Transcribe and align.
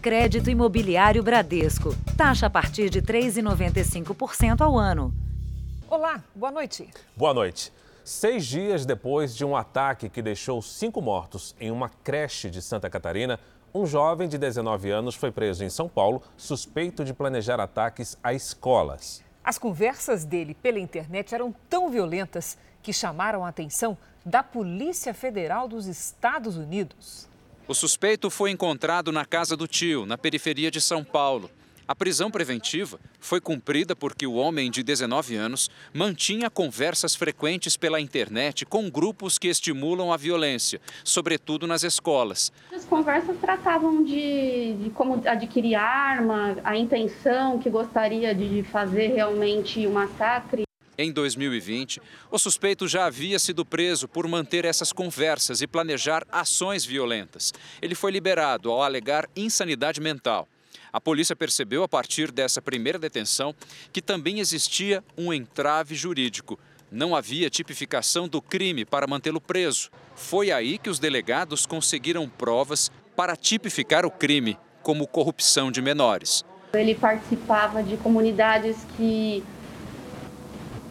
Crédito 0.00 0.48
Imobiliário 0.48 1.22
Bradesco. 1.22 1.94
Taxa 2.16 2.46
a 2.46 2.50
partir 2.50 2.88
de 2.88 3.02
3,95% 3.02 4.62
ao 4.62 4.78
ano. 4.78 5.12
Olá, 5.90 6.24
boa 6.34 6.50
noite. 6.50 6.88
Boa 7.14 7.34
noite. 7.34 7.70
Seis 8.02 8.46
dias 8.46 8.86
depois 8.86 9.36
de 9.36 9.44
um 9.44 9.54
ataque 9.54 10.08
que 10.08 10.22
deixou 10.22 10.62
cinco 10.62 11.02
mortos 11.02 11.54
em 11.60 11.70
uma 11.70 11.90
creche 12.02 12.48
de 12.48 12.62
Santa 12.62 12.88
Catarina, 12.88 13.38
um 13.74 13.84
jovem 13.84 14.26
de 14.26 14.38
19 14.38 14.90
anos 14.90 15.14
foi 15.14 15.30
preso 15.30 15.62
em 15.64 15.68
São 15.68 15.86
Paulo, 15.86 16.22
suspeito 16.34 17.04
de 17.04 17.12
planejar 17.12 17.60
ataques 17.60 18.16
a 18.22 18.32
escolas. 18.32 19.22
As 19.44 19.58
conversas 19.58 20.24
dele 20.24 20.54
pela 20.54 20.78
internet 20.78 21.34
eram 21.34 21.54
tão 21.68 21.90
violentas 21.90 22.56
que 22.82 22.92
chamaram 22.92 23.44
a 23.44 23.50
atenção 23.50 23.98
da 24.24 24.42
Polícia 24.42 25.12
Federal 25.12 25.68
dos 25.68 25.86
Estados 25.86 26.56
Unidos. 26.56 27.28
O 27.70 27.74
suspeito 27.74 28.28
foi 28.30 28.50
encontrado 28.50 29.12
na 29.12 29.24
casa 29.24 29.56
do 29.56 29.68
tio, 29.68 30.04
na 30.04 30.18
periferia 30.18 30.72
de 30.72 30.80
São 30.80 31.04
Paulo. 31.04 31.48
A 31.86 31.94
prisão 31.94 32.28
preventiva 32.28 32.98
foi 33.20 33.40
cumprida 33.40 33.94
porque 33.94 34.26
o 34.26 34.34
homem 34.34 34.68
de 34.72 34.82
19 34.82 35.36
anos 35.36 35.70
mantinha 35.94 36.50
conversas 36.50 37.14
frequentes 37.14 37.76
pela 37.76 38.00
internet 38.00 38.66
com 38.66 38.90
grupos 38.90 39.38
que 39.38 39.46
estimulam 39.46 40.12
a 40.12 40.16
violência, 40.16 40.80
sobretudo 41.04 41.64
nas 41.64 41.84
escolas. 41.84 42.50
As 42.74 42.84
conversas 42.84 43.36
tratavam 43.38 44.02
de, 44.02 44.74
de 44.74 44.90
como 44.90 45.22
adquirir 45.24 45.76
arma, 45.76 46.56
a 46.64 46.76
intenção 46.76 47.60
que 47.60 47.70
gostaria 47.70 48.34
de 48.34 48.64
fazer 48.64 49.14
realmente 49.14 49.86
o 49.86 49.90
um 49.90 49.92
massacre. 49.92 50.64
Em 51.02 51.10
2020, 51.10 51.98
o 52.30 52.38
suspeito 52.38 52.86
já 52.86 53.06
havia 53.06 53.38
sido 53.38 53.64
preso 53.64 54.06
por 54.06 54.28
manter 54.28 54.66
essas 54.66 54.92
conversas 54.92 55.62
e 55.62 55.66
planejar 55.66 56.26
ações 56.30 56.84
violentas. 56.84 57.54
Ele 57.80 57.94
foi 57.94 58.10
liberado 58.10 58.70
ao 58.70 58.82
alegar 58.82 59.26
insanidade 59.34 59.98
mental. 59.98 60.46
A 60.92 61.00
polícia 61.00 61.34
percebeu, 61.34 61.82
a 61.82 61.88
partir 61.88 62.30
dessa 62.30 62.60
primeira 62.60 62.98
detenção, 62.98 63.54
que 63.90 64.02
também 64.02 64.40
existia 64.40 65.02
um 65.16 65.32
entrave 65.32 65.94
jurídico. 65.94 66.60
Não 66.92 67.16
havia 67.16 67.48
tipificação 67.48 68.28
do 68.28 68.42
crime 68.42 68.84
para 68.84 69.06
mantê-lo 69.06 69.40
preso. 69.40 69.88
Foi 70.14 70.50
aí 70.52 70.76
que 70.76 70.90
os 70.90 70.98
delegados 70.98 71.64
conseguiram 71.64 72.28
provas 72.28 72.92
para 73.16 73.34
tipificar 73.36 74.04
o 74.04 74.10
crime 74.10 74.58
como 74.82 75.06
corrupção 75.06 75.72
de 75.72 75.80
menores. 75.80 76.44
Ele 76.74 76.94
participava 76.94 77.82
de 77.82 77.96
comunidades 77.96 78.76
que, 78.98 79.42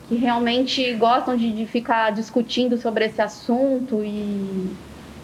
que 0.10 0.16
realmente 0.16 0.92
gostam 0.96 1.38
de, 1.38 1.52
de 1.52 1.68
ficar 1.68 2.12
discutindo 2.12 2.78
sobre 2.78 3.06
esse 3.06 3.22
assunto 3.22 4.04
e, 4.04 4.76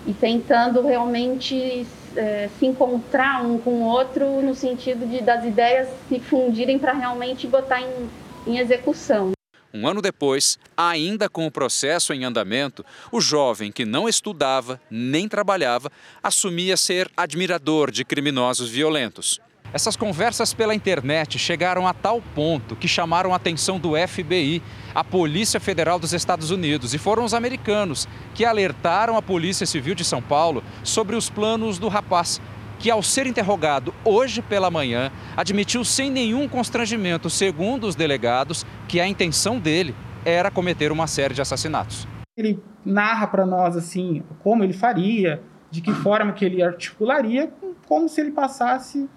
e 0.06 0.14
tentando 0.14 0.84
realmente 0.84 1.88
é, 2.16 2.48
se 2.60 2.68
encontrar 2.68 3.44
um 3.44 3.58
com 3.58 3.72
o 3.72 3.84
outro 3.84 4.44
no 4.44 4.54
sentido 4.54 5.10
de 5.10 5.24
das 5.24 5.44
ideias 5.44 5.90
se 6.08 6.20
fundirem 6.20 6.78
para 6.78 6.94
realmente 6.94 7.48
botar 7.48 7.82
em, 7.82 8.10
em 8.46 8.60
execução. 8.60 9.32
Um 9.74 9.88
ano 9.88 10.02
depois, 10.02 10.58
ainda 10.78 11.28
com 11.28 11.48
o 11.48 11.52
processo 11.52 12.14
em 12.14 12.24
andamento, 12.24 12.86
o 13.12 13.20
jovem 13.20 13.72
que 13.72 13.84
não 13.84 14.08
estudava 14.08 14.80
nem 14.90 15.28
trabalhava 15.28 15.92
assumia 16.24 16.78
ser 16.78 17.12
admirador 17.18 17.90
de 17.90 18.06
criminosos 18.06 18.70
violentos. 18.70 19.42
Essas 19.76 19.98
conversas 19.98 20.54
pela 20.54 20.74
internet 20.74 21.38
chegaram 21.38 21.86
a 21.86 21.94
tal 21.94 22.22
ponto 22.34 22.78
que 22.78 22.88
chamaram 22.88 23.34
a 23.34 23.36
atenção 23.36 23.78
do 23.78 23.92
FBI, 24.08 24.64
a 24.96 25.04
Polícia 25.04 25.60
Federal 25.60 26.00
dos 26.00 26.14
Estados 26.14 26.50
Unidos, 26.50 26.94
e 26.94 26.98
foram 26.98 27.26
os 27.26 27.34
americanos 27.34 28.08
que 28.34 28.46
alertaram 28.46 29.18
a 29.18 29.22
Polícia 29.22 29.66
Civil 29.66 29.94
de 29.94 30.06
São 30.06 30.22
Paulo 30.22 30.64
sobre 30.82 31.14
os 31.18 31.30
planos 31.30 31.78
do 31.78 31.90
rapaz, 31.90 32.40
que 32.80 32.90
ao 32.90 33.04
ser 33.04 33.28
interrogado 33.28 33.94
hoje 34.06 34.42
pela 34.42 34.72
manhã, 34.72 35.12
admitiu 35.36 35.84
sem 35.84 36.10
nenhum 36.10 36.48
constrangimento, 36.48 37.30
segundo 37.30 37.86
os 37.86 37.96
delegados, 37.96 38.66
que 38.88 39.02
a 39.02 39.06
intenção 39.06 39.60
dele 39.60 39.94
era 40.24 40.50
cometer 40.50 40.90
uma 40.90 41.06
série 41.06 41.34
de 41.34 41.42
assassinatos. 41.42 42.08
Ele 42.38 42.64
narra 42.86 43.28
para 43.28 43.46
nós 43.46 43.76
assim 43.76 44.24
como 44.40 44.64
ele 44.64 44.72
faria, 44.72 45.44
de 45.70 45.82
que 45.82 45.92
forma 45.92 46.32
que 46.32 46.46
ele 46.46 46.64
articularia, 46.64 47.52
como 47.86 48.08
se 48.08 48.22
ele 48.22 48.32
passasse 48.32 49.10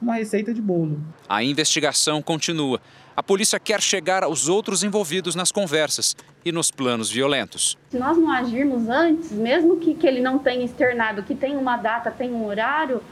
uma 0.00 0.14
receita 0.14 0.52
de 0.52 0.60
bolo. 0.60 1.00
A 1.28 1.42
investigação 1.42 2.20
continua. 2.22 2.80
A 3.16 3.22
polícia 3.22 3.58
quer 3.58 3.80
chegar 3.80 4.22
aos 4.22 4.48
outros 4.48 4.82
envolvidos 4.82 5.34
nas 5.34 5.50
conversas 5.50 6.14
e 6.44 6.52
nos 6.52 6.70
planos 6.70 7.10
violentos. 7.10 7.78
Se 7.90 7.98
nós 7.98 8.18
não 8.18 8.30
agirmos 8.30 8.88
antes, 8.88 9.32
mesmo 9.32 9.78
que, 9.78 9.94
que 9.94 10.06
ele 10.06 10.20
não 10.20 10.38
tenha 10.38 10.64
externado, 10.64 11.22
que 11.22 11.34
tem 11.34 11.56
uma 11.56 11.76
data, 11.76 12.10
tem 12.10 12.30
um 12.30 12.46
horário, 12.46 13.02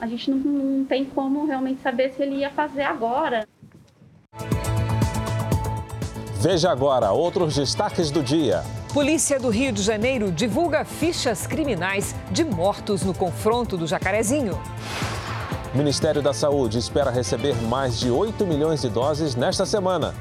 a 0.00 0.06
gente 0.06 0.30
não, 0.30 0.38
não 0.38 0.84
tem 0.84 1.04
como 1.04 1.46
realmente 1.46 1.80
saber 1.82 2.12
se 2.12 2.22
ele 2.22 2.36
ia 2.36 2.50
fazer 2.50 2.82
agora. 2.82 3.46
Veja 6.40 6.70
agora 6.70 7.10
outros 7.10 7.54
destaques 7.54 8.10
do 8.10 8.22
dia. 8.22 8.62
Polícia 8.92 9.40
do 9.40 9.48
Rio 9.48 9.72
de 9.72 9.82
Janeiro 9.82 10.30
divulga 10.30 10.84
fichas 10.84 11.46
criminais 11.46 12.14
de 12.30 12.44
mortos 12.44 13.02
no 13.02 13.12
confronto 13.12 13.76
do 13.76 13.86
Jacarezinho. 13.86 14.60
O 15.74 15.76
Ministério 15.76 16.22
da 16.22 16.32
Saúde 16.32 16.78
espera 16.78 17.10
receber 17.10 17.56
mais 17.62 17.98
de 17.98 18.08
8 18.08 18.46
milhões 18.46 18.80
de 18.80 18.88
doses 18.88 19.34
nesta 19.34 19.66
semana. 19.66 20.14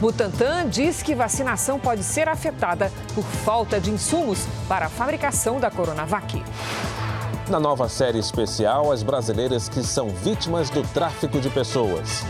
Butantan 0.00 0.66
diz 0.70 1.02
que 1.02 1.14
vacinação 1.14 1.78
pode 1.78 2.02
ser 2.02 2.26
afetada 2.26 2.90
por 3.14 3.22
falta 3.22 3.78
de 3.78 3.90
insumos 3.90 4.46
para 4.66 4.86
a 4.86 4.88
fabricação 4.88 5.60
da 5.60 5.70
Coronavac. 5.70 6.42
Na 7.50 7.60
nova 7.60 7.86
série 7.86 8.18
especial, 8.18 8.90
as 8.90 9.02
brasileiras 9.02 9.68
que 9.68 9.82
são 9.82 10.08
vítimas 10.08 10.70
do 10.70 10.82
tráfico 10.82 11.38
de 11.38 11.50
pessoas. 11.50 12.24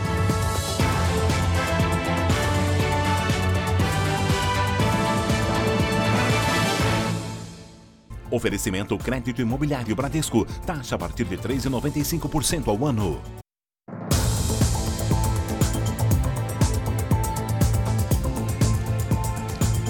Oferecimento 8.31 8.97
crédito 8.97 9.41
imobiliário 9.41 9.95
Bradesco. 9.95 10.45
Taxa 10.65 10.95
a 10.95 10.97
partir 10.97 11.25
de 11.25 11.37
3,95% 11.37 12.67
ao 12.67 12.85
ano. 12.85 13.21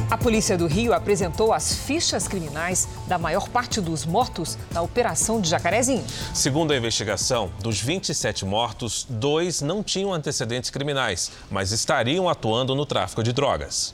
A 0.10 0.18
Polícia 0.18 0.58
do 0.58 0.68
Rio 0.68 0.94
apresentou 0.94 1.54
as 1.54 1.76
fichas 1.76 2.28
criminais 2.28 2.88
da 3.08 3.18
maior 3.18 3.50
parte 3.50 3.82
dos 3.82 4.06
mortos 4.06 4.58
na 4.72 4.82
Operação 4.82 5.40
de 5.40 5.50
Jacarezinho. 5.50 6.04
Segundo 6.34 6.72
a 6.72 6.78
investigação, 6.78 7.52
dos 7.62 7.82
27 7.82 8.46
mortos, 8.46 9.06
dois 9.10 9.62
não 9.62 9.84
tinham 9.84 10.14
antecedentes 10.14 10.70
criminais, 10.70 11.32
mas 11.52 11.72
estariam 11.72 12.30
atuando 12.30 12.74
no 12.74 12.86
tráfico 12.86 13.22
de 13.22 13.34
drogas. 13.34 13.94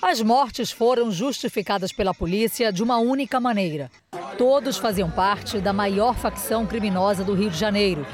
As 0.00 0.22
mortes 0.22 0.70
foram 0.70 1.10
justificadas 1.10 1.92
pela 1.92 2.14
polícia 2.14 2.72
de 2.72 2.84
uma 2.84 2.98
única 2.98 3.40
maneira. 3.40 3.90
Todos 4.38 4.76
faziam 4.76 5.10
parte 5.10 5.58
da 5.58 5.72
maior 5.72 6.14
facção 6.14 6.64
criminosa 6.64 7.24
do 7.24 7.34
Rio 7.34 7.50
de 7.50 7.58
Janeiro. 7.58 8.06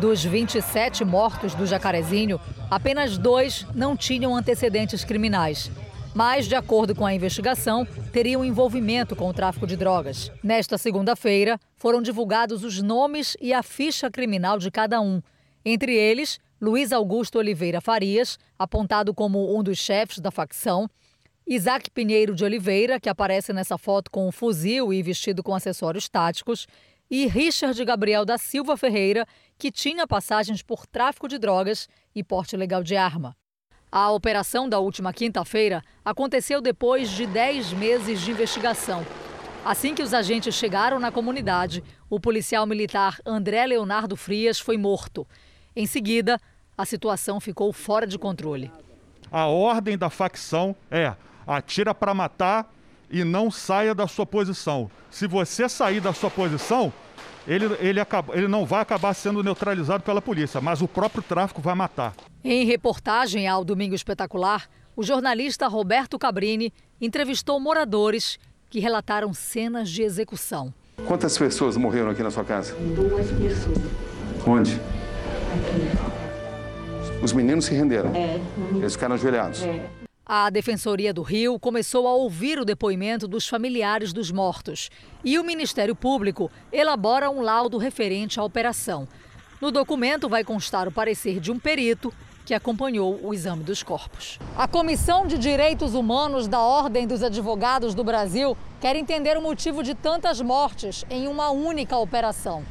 Dos 0.00 0.24
27 0.24 1.04
mortos 1.04 1.54
do 1.54 1.66
Jacarezinho, 1.66 2.40
apenas 2.70 3.18
dois 3.18 3.66
não 3.74 3.94
tinham 3.94 4.34
antecedentes 4.34 5.04
criminais. 5.04 5.70
Mas, 6.14 6.46
de 6.46 6.54
acordo 6.54 6.94
com 6.94 7.04
a 7.04 7.12
investigação, 7.12 7.86
teriam 8.10 8.42
envolvimento 8.42 9.14
com 9.14 9.28
o 9.28 9.34
tráfico 9.34 9.66
de 9.66 9.76
drogas. 9.76 10.32
Nesta 10.42 10.78
segunda-feira, 10.78 11.60
foram 11.76 12.00
divulgados 12.00 12.64
os 12.64 12.80
nomes 12.80 13.36
e 13.42 13.52
a 13.52 13.62
ficha 13.62 14.10
criminal 14.10 14.58
de 14.58 14.70
cada 14.70 15.02
um. 15.02 15.20
Entre 15.62 15.94
eles, 15.94 16.40
Luiz 16.58 16.94
Augusto 16.94 17.36
Oliveira 17.36 17.82
Farias, 17.82 18.38
apontado 18.58 19.12
como 19.12 19.54
um 19.54 19.62
dos 19.62 19.76
chefes 19.76 20.18
da 20.18 20.30
facção, 20.30 20.88
Isaac 21.48 21.88
Pinheiro 21.92 22.34
de 22.34 22.44
Oliveira, 22.44 22.98
que 22.98 23.08
aparece 23.08 23.52
nessa 23.52 23.78
foto 23.78 24.10
com 24.10 24.26
um 24.26 24.32
fuzil 24.32 24.92
e 24.92 25.00
vestido 25.00 25.44
com 25.44 25.54
acessórios 25.54 26.08
táticos, 26.08 26.66
e 27.08 27.24
Richard 27.28 27.84
Gabriel 27.84 28.24
da 28.24 28.36
Silva 28.36 28.76
Ferreira, 28.76 29.24
que 29.56 29.70
tinha 29.70 30.08
passagens 30.08 30.60
por 30.60 30.84
tráfico 30.86 31.28
de 31.28 31.38
drogas 31.38 31.88
e 32.12 32.24
porte 32.24 32.56
legal 32.56 32.82
de 32.82 32.96
arma. 32.96 33.36
A 33.92 34.10
operação 34.10 34.68
da 34.68 34.80
última 34.80 35.12
quinta-feira 35.12 35.84
aconteceu 36.04 36.60
depois 36.60 37.10
de 37.10 37.26
10 37.26 37.74
meses 37.74 38.20
de 38.22 38.32
investigação. 38.32 39.06
Assim 39.64 39.94
que 39.94 40.02
os 40.02 40.12
agentes 40.12 40.52
chegaram 40.52 40.98
na 40.98 41.12
comunidade, 41.12 41.82
o 42.10 42.18
policial 42.18 42.66
militar 42.66 43.20
André 43.24 43.64
Leonardo 43.66 44.16
Frias 44.16 44.58
foi 44.58 44.76
morto. 44.76 45.24
Em 45.76 45.86
seguida, 45.86 46.40
a 46.76 46.84
situação 46.84 47.38
ficou 47.38 47.72
fora 47.72 48.04
de 48.04 48.18
controle. 48.18 48.68
A 49.30 49.46
ordem 49.46 49.96
da 49.96 50.10
facção 50.10 50.74
é 50.90 51.14
atira 51.46 51.94
para 51.94 52.12
matar 52.12 52.72
e 53.10 53.22
não 53.24 53.50
saia 53.50 53.94
da 53.94 54.06
sua 54.08 54.26
posição. 54.26 54.90
Se 55.10 55.26
você 55.26 55.68
sair 55.68 56.00
da 56.00 56.12
sua 56.12 56.30
posição, 56.30 56.92
ele, 57.46 57.66
ele, 57.78 58.00
acaba, 58.00 58.36
ele 58.36 58.48
não 58.48 58.66
vai 58.66 58.80
acabar 58.80 59.14
sendo 59.14 59.42
neutralizado 59.42 60.02
pela 60.02 60.20
polícia, 60.20 60.60
mas 60.60 60.82
o 60.82 60.88
próprio 60.88 61.22
tráfico 61.22 61.60
vai 61.60 61.74
matar. 61.74 62.14
Em 62.42 62.64
reportagem 62.64 63.46
ao 63.46 63.64
Domingo 63.64 63.94
Espetacular, 63.94 64.68
o 64.96 65.02
jornalista 65.02 65.68
Roberto 65.68 66.18
Cabrini 66.18 66.72
entrevistou 67.00 67.60
moradores 67.60 68.38
que 68.68 68.80
relataram 68.80 69.32
cenas 69.32 69.88
de 69.88 70.02
execução. 70.02 70.74
Quantas 71.06 71.38
pessoas 71.38 71.76
morreram 71.76 72.10
aqui 72.10 72.22
na 72.22 72.30
sua 72.30 72.44
casa? 72.44 72.74
Duas 72.74 73.30
pessoas. 73.30 73.78
Onde? 74.46 74.74
Aqui. 74.74 76.16
Os 77.22 77.32
meninos 77.32 77.66
se 77.66 77.74
renderam? 77.74 78.14
É. 78.14 78.40
Eles 78.74 78.94
ficaram 78.94 79.14
ajoelhados? 79.14 79.62
É. 79.62 80.05
A 80.28 80.50
Defensoria 80.50 81.14
do 81.14 81.22
Rio 81.22 81.56
começou 81.56 82.08
a 82.08 82.12
ouvir 82.12 82.58
o 82.58 82.64
depoimento 82.64 83.28
dos 83.28 83.46
familiares 83.46 84.12
dos 84.12 84.32
mortos. 84.32 84.90
E 85.24 85.38
o 85.38 85.44
Ministério 85.44 85.94
Público 85.94 86.50
elabora 86.72 87.30
um 87.30 87.42
laudo 87.42 87.78
referente 87.78 88.40
à 88.40 88.42
operação. 88.42 89.06
No 89.60 89.70
documento 89.70 90.28
vai 90.28 90.42
constar 90.42 90.88
o 90.88 90.90
parecer 90.90 91.38
de 91.38 91.52
um 91.52 91.60
perito 91.60 92.12
que 92.44 92.54
acompanhou 92.54 93.20
o 93.22 93.32
exame 93.32 93.62
dos 93.62 93.84
corpos. 93.84 94.40
A 94.56 94.66
Comissão 94.66 95.28
de 95.28 95.38
Direitos 95.38 95.94
Humanos 95.94 96.48
da 96.48 96.58
Ordem 96.58 97.06
dos 97.06 97.22
Advogados 97.22 97.94
do 97.94 98.02
Brasil 98.02 98.56
quer 98.80 98.96
entender 98.96 99.38
o 99.38 99.42
motivo 99.42 99.80
de 99.80 99.94
tantas 99.94 100.40
mortes 100.40 101.04
em 101.08 101.28
uma 101.28 101.50
única 101.50 101.96
operação. 101.96 102.64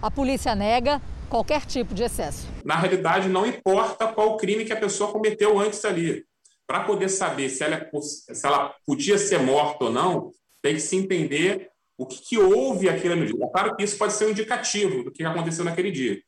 A 0.00 0.08
polícia 0.08 0.54
nega 0.54 1.02
qualquer 1.28 1.66
tipo 1.66 1.94
de 1.94 2.04
excesso. 2.04 2.46
Na 2.64 2.76
realidade, 2.76 3.28
não 3.28 3.44
importa 3.44 4.06
qual 4.06 4.36
crime 4.36 4.64
que 4.64 4.72
a 4.72 4.76
pessoa 4.76 5.10
cometeu 5.10 5.58
antes 5.58 5.84
ali. 5.84 6.24
Para 6.66 6.84
poder 6.84 7.08
saber 7.08 7.48
se 7.48 7.62
ela, 7.62 7.88
se 8.00 8.46
ela 8.46 8.74
podia 8.86 9.18
ser 9.18 9.38
morta 9.38 9.84
ou 9.84 9.90
não, 9.90 10.32
tem 10.62 10.74
que 10.74 10.80
se 10.80 10.96
entender 10.96 11.70
o 11.98 12.06
que, 12.06 12.20
que 12.20 12.38
houve 12.38 12.88
aquele 12.88 13.26
dia. 13.26 13.44
É 13.44 13.48
claro 13.48 13.76
que 13.76 13.82
isso 13.82 13.98
pode 13.98 14.12
ser 14.12 14.26
um 14.26 14.30
indicativo 14.30 15.04
do 15.04 15.12
que 15.12 15.24
aconteceu 15.24 15.64
naquele 15.64 15.90
dia. 15.90 16.20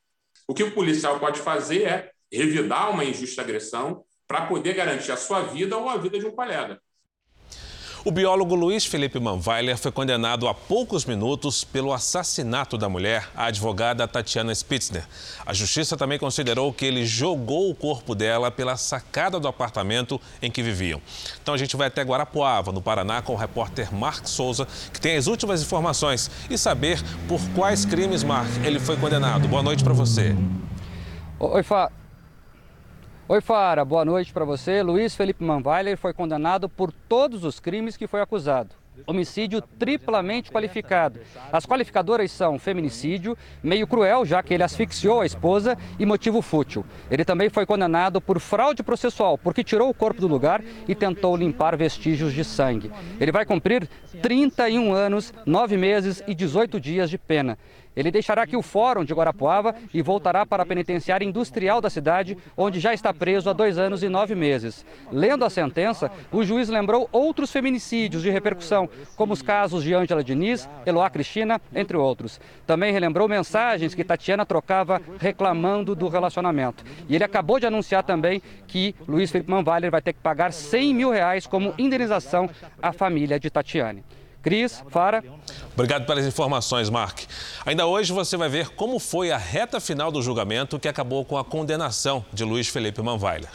O 0.47 0.53
que 0.53 0.63
o 0.63 0.71
policial 0.71 1.19
pode 1.19 1.39
fazer 1.39 1.83
é 1.83 2.11
revidar 2.31 2.91
uma 2.91 3.03
injusta 3.03 3.41
agressão 3.41 4.03
para 4.27 4.45
poder 4.45 4.73
garantir 4.73 5.11
a 5.11 5.17
sua 5.17 5.41
vida 5.41 5.77
ou 5.77 5.89
a 5.89 5.97
vida 5.97 6.19
de 6.19 6.25
um 6.25 6.31
colega. 6.31 6.79
O 8.07 8.11
biólogo 8.11 8.53
Luiz 8.53 8.85
Felipe 8.85 9.19
Manweiler 9.19 9.79
foi 9.79 9.91
condenado 9.91 10.47
há 10.47 10.53
poucos 10.53 11.05
minutos 11.05 11.63
pelo 11.63 11.91
assassinato 11.91 12.77
da 12.77 12.87
mulher, 12.87 13.27
a 13.35 13.45
advogada 13.45 14.07
Tatiana 14.07 14.53
Spitzner. 14.53 15.07
A 15.43 15.51
justiça 15.55 15.97
também 15.97 16.19
considerou 16.19 16.71
que 16.71 16.85
ele 16.85 17.03
jogou 17.03 17.67
o 17.67 17.73
corpo 17.73 18.13
dela 18.13 18.51
pela 18.51 18.77
sacada 18.77 19.39
do 19.39 19.47
apartamento 19.47 20.21
em 20.39 20.51
que 20.51 20.61
viviam. 20.61 21.01
Então 21.41 21.55
a 21.55 21.57
gente 21.57 21.75
vai 21.75 21.87
até 21.87 22.03
Guarapuava, 22.03 22.71
no 22.71 22.79
Paraná, 22.79 23.23
com 23.23 23.33
o 23.33 23.35
repórter 23.35 23.91
Mark 23.91 24.27
Souza, 24.27 24.67
que 24.93 25.01
tem 25.01 25.17
as 25.17 25.25
últimas 25.25 25.63
informações 25.63 26.29
e 26.47 26.59
saber 26.59 27.01
por 27.27 27.41
quais 27.55 27.85
crimes, 27.85 28.23
Mark, 28.23 28.51
ele 28.63 28.79
foi 28.79 28.97
condenado. 28.97 29.47
Boa 29.47 29.63
noite 29.63 29.83
para 29.83 29.93
você. 29.93 30.35
Oi, 31.39 31.63
Fá. 31.63 31.91
Oi, 33.27 33.41
Fara, 33.41 33.83
boa 33.83 34.05
noite 34.05 34.31
para 34.31 34.45
você. 34.45 34.83
Luiz 34.83 35.15
Felipe 35.15 35.43
Manweiler 35.43 35.97
foi 35.97 36.13
condenado 36.13 36.69
por 36.69 36.91
todos 36.91 37.43
os 37.43 37.59
crimes 37.59 37.97
que 37.97 38.05
foi 38.05 38.21
acusado. 38.21 38.75
Homicídio 39.07 39.63
triplamente 39.79 40.51
qualificado. 40.51 41.19
As 41.51 41.65
qualificadoras 41.65 42.31
são 42.31 42.59
feminicídio, 42.59 43.35
meio 43.63 43.87
cruel, 43.87 44.25
já 44.25 44.43
que 44.43 44.53
ele 44.53 44.61
asfixiou 44.61 45.21
a 45.21 45.25
esposa, 45.25 45.75
e 45.97 46.05
motivo 46.05 46.39
fútil. 46.39 46.85
Ele 47.09 47.25
também 47.25 47.49
foi 47.49 47.65
condenado 47.65 48.21
por 48.21 48.39
fraude 48.39 48.83
processual, 48.83 49.39
porque 49.39 49.63
tirou 49.63 49.89
o 49.89 49.93
corpo 49.93 50.21
do 50.21 50.27
lugar 50.27 50.63
e 50.87 50.93
tentou 50.93 51.35
limpar 51.35 51.75
vestígios 51.75 52.31
de 52.31 52.43
sangue. 52.43 52.91
Ele 53.19 53.31
vai 53.31 53.43
cumprir 53.43 53.89
31 54.21 54.93
anos, 54.93 55.33
9 55.47 55.77
meses 55.77 56.23
e 56.27 56.35
18 56.35 56.79
dias 56.79 57.09
de 57.09 57.17
pena. 57.17 57.57
Ele 57.95 58.11
deixará 58.11 58.43
aqui 58.43 58.57
o 58.57 58.61
Fórum 58.61 59.03
de 59.03 59.13
Guarapuava 59.13 59.75
e 59.93 60.01
voltará 60.01 60.45
para 60.45 60.63
a 60.63 60.65
penitenciária 60.65 61.25
industrial 61.25 61.79
da 61.79 61.89
cidade, 61.89 62.37
onde 62.57 62.79
já 62.79 62.93
está 62.93 63.13
preso 63.13 63.49
há 63.49 63.53
dois 63.53 63.77
anos 63.77 64.03
e 64.03 64.09
nove 64.09 64.35
meses. 64.35 64.85
Lendo 65.11 65.45
a 65.45 65.49
sentença, 65.49 66.11
o 66.31 66.43
juiz 66.43 66.69
lembrou 66.69 67.07
outros 67.11 67.51
feminicídios 67.51 68.21
de 68.21 68.29
repercussão, 68.29 68.89
como 69.15 69.33
os 69.33 69.41
casos 69.41 69.83
de 69.83 69.93
Ângela 69.93 70.23
Diniz, 70.23 70.67
Eloá 70.85 71.09
Cristina, 71.09 71.61
entre 71.73 71.95
outros. 71.97 72.39
Também 72.67 72.91
relembrou 72.91 73.27
mensagens 73.27 73.95
que 73.95 74.03
Tatiana 74.03 74.45
trocava 74.45 75.01
reclamando 75.19 75.95
do 75.95 76.07
relacionamento. 76.07 76.83
E 77.07 77.15
ele 77.15 77.23
acabou 77.23 77.59
de 77.59 77.65
anunciar 77.65 78.03
também 78.03 78.41
que 78.67 78.95
Luiz 79.07 79.31
Felipe 79.31 79.49
Manweiler 79.49 79.91
vai 79.91 80.01
ter 80.01 80.13
que 80.13 80.19
pagar 80.19 80.51
100 80.51 80.93
mil 80.93 81.11
reais 81.11 81.47
como 81.47 81.73
indenização 81.77 82.49
à 82.81 82.91
família 82.91 83.39
de 83.39 83.49
Tatiane. 83.49 84.03
Cris, 84.45 84.83
Fara. 84.91 85.23
Obrigado 85.73 86.05
pelas 86.05 86.23
informações, 86.23 86.87
Mark. 86.87 87.21
Ainda 87.65 87.87
hoje 87.87 88.13
você 88.13 88.37
vai 88.37 88.47
ver 88.47 88.69
como 88.69 88.99
foi 88.99 89.31
a 89.31 89.39
reta 89.39 89.79
final 89.79 90.11
do 90.11 90.21
julgamento 90.21 90.77
que 90.77 90.87
acabou 90.87 91.25
com 91.25 91.35
a 91.35 91.43
condenação 91.43 92.23
de 92.31 92.43
Luiz 92.43 92.67
Felipe 92.67 93.01
Manweiler. 93.01 93.49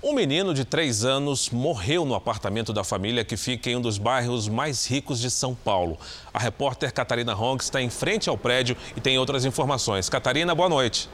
Um 0.00 0.12
menino 0.12 0.54
de 0.54 0.64
três 0.64 1.04
anos 1.04 1.50
morreu 1.50 2.04
no 2.04 2.14
apartamento 2.14 2.72
da 2.72 2.84
família 2.84 3.24
que 3.24 3.36
fica 3.36 3.68
em 3.68 3.74
um 3.74 3.80
dos 3.80 3.98
bairros 3.98 4.46
mais 4.46 4.86
ricos 4.86 5.18
de 5.18 5.32
São 5.32 5.52
Paulo. 5.52 5.98
A 6.32 6.38
repórter 6.38 6.92
Catarina 6.92 7.34
Hong 7.34 7.60
está 7.60 7.82
em 7.82 7.90
frente 7.90 8.28
ao 8.28 8.38
prédio 8.38 8.76
e 8.96 9.00
tem 9.00 9.18
outras 9.18 9.44
informações. 9.44 10.08
Catarina, 10.08 10.54
boa 10.54 10.68
noite. 10.68 11.08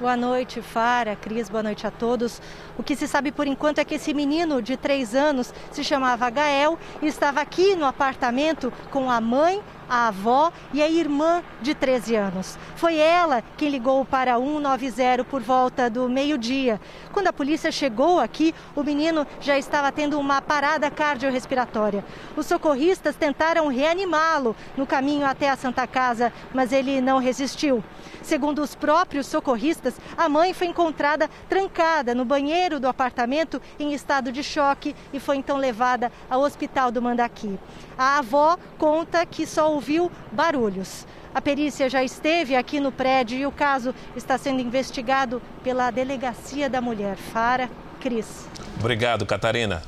Boa 0.00 0.16
noite, 0.16 0.62
Fara, 0.62 1.16
Cris, 1.16 1.48
boa 1.48 1.60
noite 1.60 1.84
a 1.84 1.90
todos. 1.90 2.40
O 2.78 2.84
que 2.84 2.94
se 2.94 3.08
sabe 3.08 3.32
por 3.32 3.48
enquanto 3.48 3.80
é 3.80 3.84
que 3.84 3.96
esse 3.96 4.14
menino 4.14 4.62
de 4.62 4.76
três 4.76 5.12
anos 5.12 5.52
se 5.72 5.82
chamava 5.82 6.30
Gael 6.30 6.78
e 7.02 7.08
estava 7.08 7.40
aqui 7.40 7.74
no 7.74 7.84
apartamento 7.84 8.72
com 8.92 9.10
a 9.10 9.20
mãe, 9.20 9.60
a 9.88 10.06
avó 10.06 10.52
e 10.72 10.80
a 10.80 10.88
irmã 10.88 11.42
de 11.60 11.74
13 11.74 12.14
anos. 12.14 12.56
Foi 12.76 12.96
ela 12.96 13.42
quem 13.56 13.70
ligou 13.70 14.04
para 14.04 14.38
190 14.38 15.24
por 15.24 15.42
volta 15.42 15.90
do 15.90 16.08
meio-dia. 16.08 16.80
Quando 17.12 17.26
a 17.26 17.32
polícia 17.32 17.72
chegou 17.72 18.20
aqui, 18.20 18.54
o 18.76 18.84
menino 18.84 19.26
já 19.40 19.58
estava 19.58 19.90
tendo 19.90 20.20
uma 20.20 20.40
parada 20.40 20.88
cardiorrespiratória. 20.92 22.04
Os 22.36 22.46
socorristas 22.46 23.16
tentaram 23.16 23.66
reanimá-lo 23.66 24.54
no 24.76 24.86
caminho 24.86 25.26
até 25.26 25.50
a 25.50 25.56
Santa 25.56 25.88
Casa, 25.88 26.32
mas 26.54 26.70
ele 26.70 27.00
não 27.00 27.18
resistiu. 27.18 27.82
Segundo 28.28 28.60
os 28.60 28.74
próprios 28.74 29.26
socorristas, 29.26 29.94
a 30.14 30.28
mãe 30.28 30.52
foi 30.52 30.66
encontrada 30.66 31.30
trancada 31.48 32.14
no 32.14 32.26
banheiro 32.26 32.78
do 32.78 32.86
apartamento 32.86 33.58
em 33.80 33.94
estado 33.94 34.30
de 34.30 34.42
choque 34.42 34.94
e 35.14 35.18
foi 35.18 35.36
então 35.36 35.56
levada 35.56 36.12
ao 36.28 36.42
hospital 36.42 36.92
do 36.92 37.00
Mandaqui. 37.00 37.58
A 37.96 38.18
avó 38.18 38.58
conta 38.76 39.24
que 39.24 39.46
só 39.46 39.72
ouviu 39.72 40.12
barulhos. 40.30 41.06
A 41.34 41.40
perícia 41.40 41.88
já 41.88 42.04
esteve 42.04 42.54
aqui 42.54 42.80
no 42.80 42.92
prédio 42.92 43.38
e 43.38 43.46
o 43.46 43.50
caso 43.50 43.94
está 44.14 44.36
sendo 44.36 44.60
investigado 44.60 45.40
pela 45.64 45.90
Delegacia 45.90 46.68
da 46.68 46.82
Mulher. 46.82 47.16
Fara, 47.16 47.70
Cris. 47.98 48.46
Obrigado, 48.78 49.24
Catarina. 49.24 49.80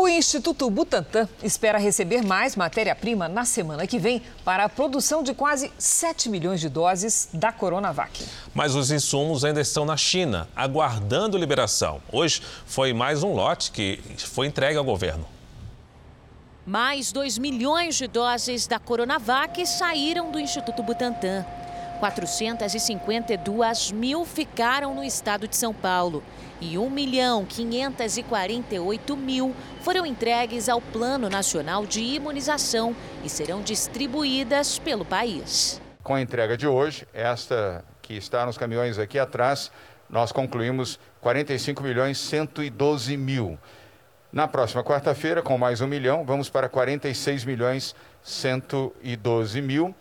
O 0.00 0.08
Instituto 0.08 0.70
Butantan 0.70 1.28
espera 1.42 1.76
receber 1.76 2.22
mais 2.22 2.56
matéria-prima 2.56 3.28
na 3.28 3.44
semana 3.44 3.86
que 3.86 3.98
vem 3.98 4.22
para 4.42 4.64
a 4.64 4.68
produção 4.68 5.22
de 5.22 5.34
quase 5.34 5.70
7 5.76 6.30
milhões 6.30 6.58
de 6.58 6.70
doses 6.70 7.28
da 7.34 7.52
Coronavac. 7.52 8.26
Mas 8.54 8.74
os 8.74 8.90
insumos 8.90 9.44
ainda 9.44 9.60
estão 9.60 9.84
na 9.84 9.98
China, 9.98 10.48
aguardando 10.56 11.36
liberação. 11.36 12.00
Hoje 12.10 12.40
foi 12.64 12.94
mais 12.94 13.22
um 13.22 13.34
lote 13.34 13.70
que 13.72 14.00
foi 14.16 14.46
entregue 14.46 14.78
ao 14.78 14.84
governo. 14.84 15.26
Mais 16.64 17.12
2 17.12 17.36
milhões 17.36 17.96
de 17.96 18.06
doses 18.06 18.66
da 18.66 18.78
Coronavac 18.78 19.66
saíram 19.66 20.30
do 20.30 20.40
Instituto 20.40 20.82
Butantan. 20.82 21.44
452 21.98 23.92
mil 23.92 24.24
ficaram 24.24 24.94
no 24.94 25.04
estado 25.04 25.46
de 25.46 25.54
São 25.54 25.74
Paulo 25.74 26.22
e 26.60 26.76
1 26.76 26.90
milhão 26.90 27.44
548 27.44 29.16
mil 29.16 29.54
foram 29.80 30.04
entregues 30.04 30.68
ao 30.68 30.80
Plano 30.80 31.28
Nacional 31.28 31.86
de 31.86 32.00
Imunização 32.00 32.94
e 33.24 33.28
serão 33.28 33.62
distribuídas 33.62 34.78
pelo 34.78 35.04
país. 35.04 35.80
Com 36.02 36.14
a 36.14 36.20
entrega 36.20 36.56
de 36.56 36.66
hoje, 36.66 37.06
esta 37.12 37.84
que 38.02 38.14
está 38.14 38.44
nos 38.44 38.58
caminhões 38.58 38.98
aqui 38.98 39.18
atrás, 39.18 39.70
nós 40.08 40.32
concluímos 40.32 40.98
45 41.20 41.82
milhões 41.82 42.18
112 42.18 43.16
mil. 43.16 43.58
Na 44.32 44.46
próxima 44.46 44.84
quarta-feira, 44.84 45.42
com 45.42 45.58
mais 45.58 45.80
um 45.80 45.86
milhão, 45.86 46.24
vamos 46.24 46.48
para 46.48 46.68
46 46.68 47.44
milhões 47.44 47.94
112 48.22 49.60
mil 49.60 49.94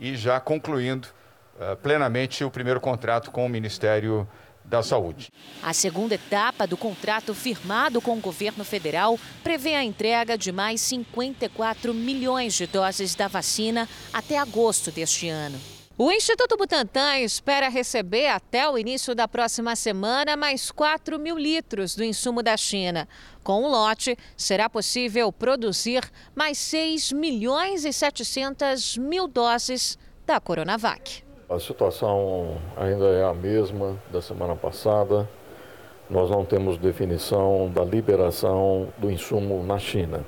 e 0.00 0.16
já 0.16 0.40
concluindo 0.40 1.08
uh, 1.56 1.76
plenamente 1.76 2.42
o 2.44 2.50
primeiro 2.50 2.80
contrato 2.80 3.30
com 3.30 3.44
o 3.44 3.48
Ministério 3.48 4.26
da 4.68 4.82
Saúde. 4.82 5.30
A 5.62 5.72
segunda 5.72 6.14
etapa 6.14 6.66
do 6.66 6.76
contrato 6.76 7.34
firmado 7.34 8.00
com 8.00 8.16
o 8.16 8.20
governo 8.20 8.64
federal 8.64 9.18
prevê 9.42 9.74
a 9.74 9.82
entrega 9.82 10.36
de 10.36 10.52
mais 10.52 10.80
54 10.82 11.94
milhões 11.94 12.54
de 12.54 12.66
doses 12.66 13.14
da 13.14 13.28
vacina 13.28 13.88
até 14.12 14.38
agosto 14.38 14.90
deste 14.90 15.28
ano. 15.28 15.58
O 16.00 16.12
Instituto 16.12 16.56
Butantan 16.56 17.18
espera 17.18 17.68
receber 17.68 18.28
até 18.28 18.70
o 18.70 18.78
início 18.78 19.16
da 19.16 19.26
próxima 19.26 19.74
semana 19.74 20.36
mais 20.36 20.70
4 20.70 21.18
mil 21.18 21.36
litros 21.36 21.96
do 21.96 22.04
insumo 22.04 22.40
da 22.40 22.56
China. 22.56 23.08
Com 23.42 23.64
o 23.64 23.68
lote, 23.68 24.16
será 24.36 24.70
possível 24.70 25.32
produzir 25.32 26.08
mais 26.36 26.56
6 26.58 27.10
milhões 27.10 27.84
e 27.84 27.92
700 27.92 28.96
mil 28.96 29.26
doses 29.26 29.98
da 30.24 30.38
Coronavac. 30.38 31.27
A 31.50 31.58
situação 31.58 32.58
ainda 32.76 33.06
é 33.06 33.24
a 33.24 33.32
mesma 33.32 33.96
da 34.12 34.20
semana 34.20 34.54
passada. 34.54 35.26
Nós 36.10 36.28
não 36.28 36.44
temos 36.44 36.76
definição 36.76 37.70
da 37.74 37.82
liberação 37.82 38.88
do 38.98 39.10
insumo 39.10 39.64
na 39.64 39.78
China. 39.78 40.20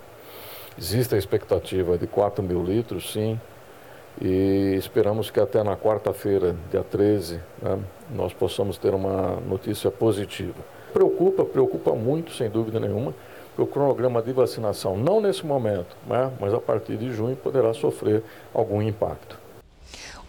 Existe 0.78 1.14
a 1.14 1.18
expectativa 1.18 1.98
de 1.98 2.06
4 2.06 2.42
mil 2.42 2.64
litros, 2.64 3.12
sim, 3.12 3.38
e 4.18 4.74
esperamos 4.78 5.30
que 5.30 5.38
até 5.38 5.62
na 5.62 5.76
quarta-feira, 5.76 6.56
dia 6.70 6.82
13, 6.82 7.38
né, 7.60 7.78
nós 8.10 8.32
possamos 8.32 8.78
ter 8.78 8.94
uma 8.94 9.36
notícia 9.46 9.90
positiva. 9.90 10.62
Preocupa, 10.90 11.44
preocupa 11.44 11.92
muito, 11.92 12.32
sem 12.32 12.48
dúvida 12.48 12.80
nenhuma, 12.80 13.12
o 13.58 13.66
cronograma 13.66 14.22
de 14.22 14.32
vacinação, 14.32 14.96
não 14.96 15.20
nesse 15.20 15.44
momento, 15.44 15.94
né, 16.06 16.32
mas 16.40 16.54
a 16.54 16.60
partir 16.60 16.96
de 16.96 17.12
junho 17.12 17.36
poderá 17.36 17.74
sofrer 17.74 18.22
algum 18.54 18.80
impacto. 18.80 19.39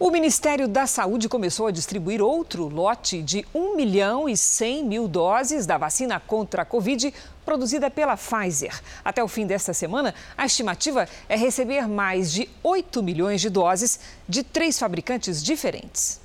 O 0.04 0.10
Ministério 0.10 0.68
da 0.68 0.88
Saúde 0.88 1.30
começou 1.30 1.68
a 1.68 1.72
distribuir 1.72 2.24
outro 2.24 2.68
lote 2.68 3.22
de 3.22 3.46
1 3.54 3.76
milhão 3.76 4.28
e 4.28 4.36
100 4.36 4.84
mil 4.84 5.08
doses 5.08 5.68
da 5.68 5.78
vacina 5.78 6.20
contra 6.20 6.64
a 6.64 6.66
Covid 6.66 7.14
produzida 7.46 7.88
pela 7.88 8.18
Pfizer. 8.18 8.82
Até 9.06 9.24
o 9.24 9.28
fim 9.28 9.46
desta 9.46 9.76
semana, 9.76 10.16
a 10.36 10.48
estimativa 10.48 11.08
é 11.30 11.36
receber 11.36 11.88
mais 11.88 12.32
de 12.32 12.50
8 12.64 13.04
milhões 13.04 13.42
de 13.42 13.52
doses 13.52 14.00
de 14.28 14.42
três 14.42 14.80
fabricantes 14.80 15.44
diferentes. 15.44 16.21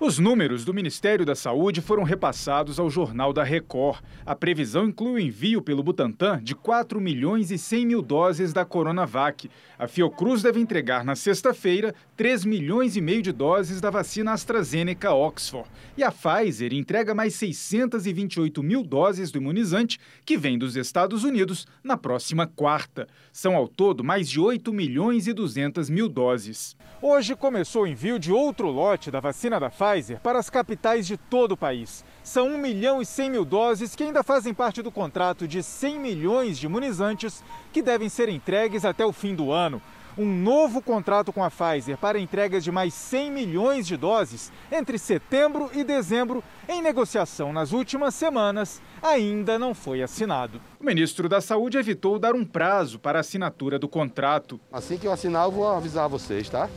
Os 0.00 0.16
números 0.16 0.64
do 0.64 0.72
Ministério 0.72 1.26
da 1.26 1.34
Saúde 1.34 1.80
foram 1.80 2.04
repassados 2.04 2.78
ao 2.78 2.88
Jornal 2.88 3.32
da 3.32 3.42
Record. 3.42 4.00
A 4.24 4.32
previsão 4.32 4.86
inclui 4.86 5.14
o 5.14 5.18
envio 5.18 5.60
pelo 5.60 5.82
Butantan 5.82 6.40
de 6.40 6.54
4 6.54 7.00
milhões 7.00 7.50
e 7.50 7.58
100 7.58 7.84
mil 7.84 8.00
doses 8.00 8.52
da 8.52 8.64
Coronavac. 8.64 9.50
A 9.76 9.88
Fiocruz 9.88 10.40
deve 10.40 10.60
entregar 10.60 11.04
na 11.04 11.16
sexta-feira 11.16 11.92
3 12.16 12.44
milhões 12.44 12.96
e 12.96 13.00
meio 13.00 13.20
de 13.20 13.32
doses 13.32 13.80
da 13.80 13.90
vacina 13.90 14.30
AstraZeneca 14.32 15.12
Oxford. 15.12 15.68
E 15.96 16.04
a 16.04 16.12
Pfizer 16.12 16.72
entrega 16.72 17.12
mais 17.12 17.34
628 17.34 18.62
mil 18.62 18.84
doses 18.84 19.32
do 19.32 19.38
imunizante 19.38 19.98
que 20.24 20.38
vem 20.38 20.56
dos 20.56 20.76
Estados 20.76 21.24
Unidos 21.24 21.66
na 21.82 21.96
próxima 21.96 22.46
quarta. 22.46 23.08
São 23.32 23.56
ao 23.56 23.66
todo 23.66 24.04
mais 24.04 24.30
de 24.30 24.38
8 24.38 24.72
milhões 24.72 25.26
e 25.26 25.32
200 25.32 25.90
mil 25.90 26.08
doses. 26.08 26.76
Hoje 27.02 27.34
começou 27.34 27.82
o 27.82 27.86
envio 27.86 28.16
de 28.16 28.30
outro 28.30 28.68
lote 28.68 29.10
da 29.10 29.18
vacina 29.18 29.58
da 29.58 29.68
Pfizer 29.68 29.87
para 30.22 30.38
as 30.38 30.50
capitais 30.50 31.06
de 31.06 31.16
todo 31.16 31.52
o 31.52 31.56
país. 31.56 32.04
São 32.22 32.48
1 32.48 32.58
milhão 32.58 33.00
e 33.00 33.06
100 33.06 33.30
mil 33.30 33.44
doses 33.44 33.94
que 33.96 34.02
ainda 34.02 34.22
fazem 34.22 34.52
parte 34.52 34.82
do 34.82 34.90
contrato 34.90 35.48
de 35.48 35.62
100 35.62 35.98
milhões 35.98 36.58
de 36.58 36.66
imunizantes 36.66 37.42
que 37.72 37.82
devem 37.82 38.08
ser 38.08 38.28
entregues 38.28 38.84
até 38.84 39.04
o 39.04 39.12
fim 39.12 39.34
do 39.34 39.50
ano. 39.50 39.80
Um 40.18 40.26
novo 40.26 40.82
contrato 40.82 41.32
com 41.32 41.44
a 41.44 41.50
Pfizer 41.50 41.96
para 41.96 42.18
entregas 42.18 42.64
de 42.64 42.72
mais 42.72 42.92
100 42.92 43.30
milhões 43.30 43.86
de 43.86 43.96
doses 43.96 44.50
entre 44.70 44.98
setembro 44.98 45.70
e 45.72 45.84
dezembro, 45.84 46.42
em 46.68 46.82
negociação 46.82 47.52
nas 47.52 47.70
últimas 47.70 48.16
semanas, 48.16 48.82
ainda 49.00 49.60
não 49.60 49.74
foi 49.74 50.02
assinado. 50.02 50.60
O 50.80 50.84
ministro 50.84 51.28
da 51.28 51.40
Saúde 51.40 51.78
evitou 51.78 52.18
dar 52.18 52.34
um 52.34 52.44
prazo 52.44 52.98
para 52.98 53.18
a 53.18 53.20
assinatura 53.20 53.78
do 53.78 53.88
contrato. 53.88 54.58
Assim 54.72 54.98
que 54.98 55.06
eu 55.06 55.12
assinar, 55.12 55.44
eu 55.44 55.52
vou 55.52 55.68
avisar 55.68 56.08
vocês, 56.08 56.48
tá? 56.48 56.68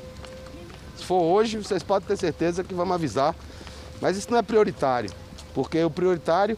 Se 1.02 1.08
for 1.08 1.20
hoje, 1.24 1.58
vocês 1.58 1.82
podem 1.82 2.08
ter 2.08 2.16
certeza 2.16 2.64
que 2.64 2.76
vamos 2.76 2.94
avisar. 2.94 3.36
Mas 4.00 4.18
isso 4.18 4.30
não 4.30 4.38
é 4.38 4.44
prioritário, 4.44 5.12
porque 5.54 5.84
o 5.84 5.90
prioritário 5.90 6.56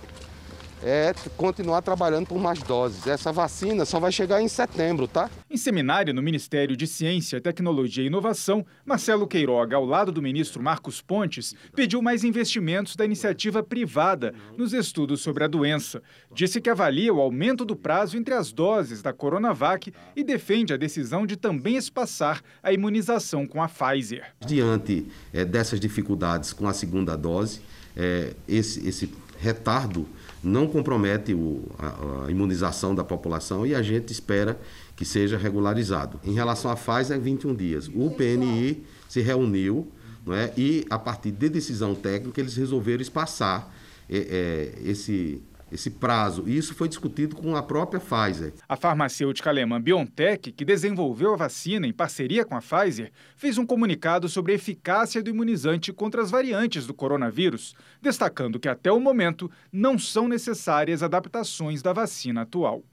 é 0.83 1.13
continuar 1.37 1.81
trabalhando 1.81 2.27
por 2.27 2.37
mais 2.37 2.61
doses. 2.61 3.07
Essa 3.07 3.31
vacina 3.31 3.85
só 3.85 3.99
vai 3.99 4.11
chegar 4.11 4.41
em 4.41 4.47
setembro, 4.47 5.07
tá? 5.07 5.29
Em 5.49 5.55
seminário 5.55 6.13
no 6.13 6.21
Ministério 6.21 6.75
de 6.75 6.85
Ciência, 6.85 7.39
Tecnologia 7.39 8.03
e 8.03 8.07
Inovação, 8.07 8.65
Marcelo 8.85 9.25
Queiroga, 9.25 9.77
ao 9.77 9.85
lado 9.85 10.11
do 10.11 10.21
ministro 10.21 10.61
Marcos 10.61 11.01
Pontes, 11.01 11.55
pediu 11.73 12.01
mais 12.01 12.23
investimentos 12.23 12.95
da 12.95 13.05
iniciativa 13.05 13.63
privada 13.63 14.35
nos 14.57 14.73
estudos 14.73 15.21
sobre 15.21 15.45
a 15.45 15.47
doença. 15.47 16.01
Disse 16.33 16.59
que 16.59 16.69
avalia 16.69 17.13
o 17.13 17.21
aumento 17.21 17.63
do 17.63 17.75
prazo 17.75 18.17
entre 18.17 18.33
as 18.33 18.51
doses 18.51 19.01
da 19.01 19.13
Coronavac 19.13 19.93
e 20.15 20.23
defende 20.23 20.73
a 20.73 20.77
decisão 20.77 21.25
de 21.25 21.37
também 21.37 21.77
espaçar 21.77 22.41
a 22.61 22.73
imunização 22.73 23.47
com 23.47 23.63
a 23.63 23.69
Pfizer. 23.69 24.33
Diante 24.45 25.07
é, 25.31 25.45
dessas 25.45 25.79
dificuldades 25.79 26.51
com 26.51 26.67
a 26.67 26.73
segunda 26.73 27.15
dose, 27.15 27.61
é, 27.95 28.33
esse, 28.47 28.85
esse 28.87 29.09
retardo 29.39 30.07
não 30.43 30.67
compromete 30.67 31.33
o, 31.33 31.63
a, 31.79 32.25
a, 32.25 32.31
imunização 32.31 32.93
da 32.93 33.03
população 33.03 33.65
e 33.65 33.73
a 33.73 33.81
gente 33.81 34.11
espera 34.11 34.59
que 34.95 35.05
seja 35.05 35.37
regularizado. 35.37 36.19
Em 36.23 36.33
relação 36.33 36.69
à 36.69 36.75
Pfizer, 36.75 37.19
21 37.19 37.55
dias. 37.55 37.89
O 37.93 38.11
PNI 38.11 38.83
se 39.07 39.21
reuniu 39.21 39.87
não 40.25 40.33
é, 40.33 40.53
e, 40.57 40.85
a 40.89 40.97
partir 40.97 41.31
de 41.31 41.49
decisão 41.49 41.93
técnica, 41.93 42.39
eles 42.39 42.55
resolveram 42.55 43.01
espaçar 43.01 43.73
é, 44.09 44.17
é, 44.17 44.89
esse 44.89 45.41
esse 45.73 45.89
prazo. 45.89 46.43
E 46.47 46.55
isso 46.55 46.73
foi 46.73 46.87
discutido 46.87 47.35
com 47.35 47.55
a 47.55 47.63
própria 47.63 47.99
Pfizer. 47.99 48.53
A 48.67 48.75
farmacêutica 48.75 49.49
alemã 49.49 49.81
BioNTech, 49.81 50.51
que 50.51 50.65
desenvolveu 50.65 51.33
a 51.33 51.37
vacina 51.37 51.87
em 51.87 51.93
parceria 51.93 52.45
com 52.45 52.55
a 52.55 52.61
Pfizer, 52.61 53.11
fez 53.35 53.57
um 53.57 53.65
comunicado 53.65 54.29
sobre 54.29 54.51
a 54.51 54.55
eficácia 54.55 55.21
do 55.21 55.29
imunizante 55.29 55.91
contra 55.91 56.21
as 56.21 56.31
variantes 56.31 56.85
do 56.85 56.93
coronavírus, 56.93 57.75
destacando 58.01 58.59
que 58.59 58.69
até 58.69 58.91
o 58.91 58.99
momento 58.99 59.49
não 59.71 59.97
são 59.97 60.27
necessárias 60.27 61.01
adaptações 61.01 61.81
da 61.81 61.93
vacina 61.93 62.41
atual. 62.41 62.83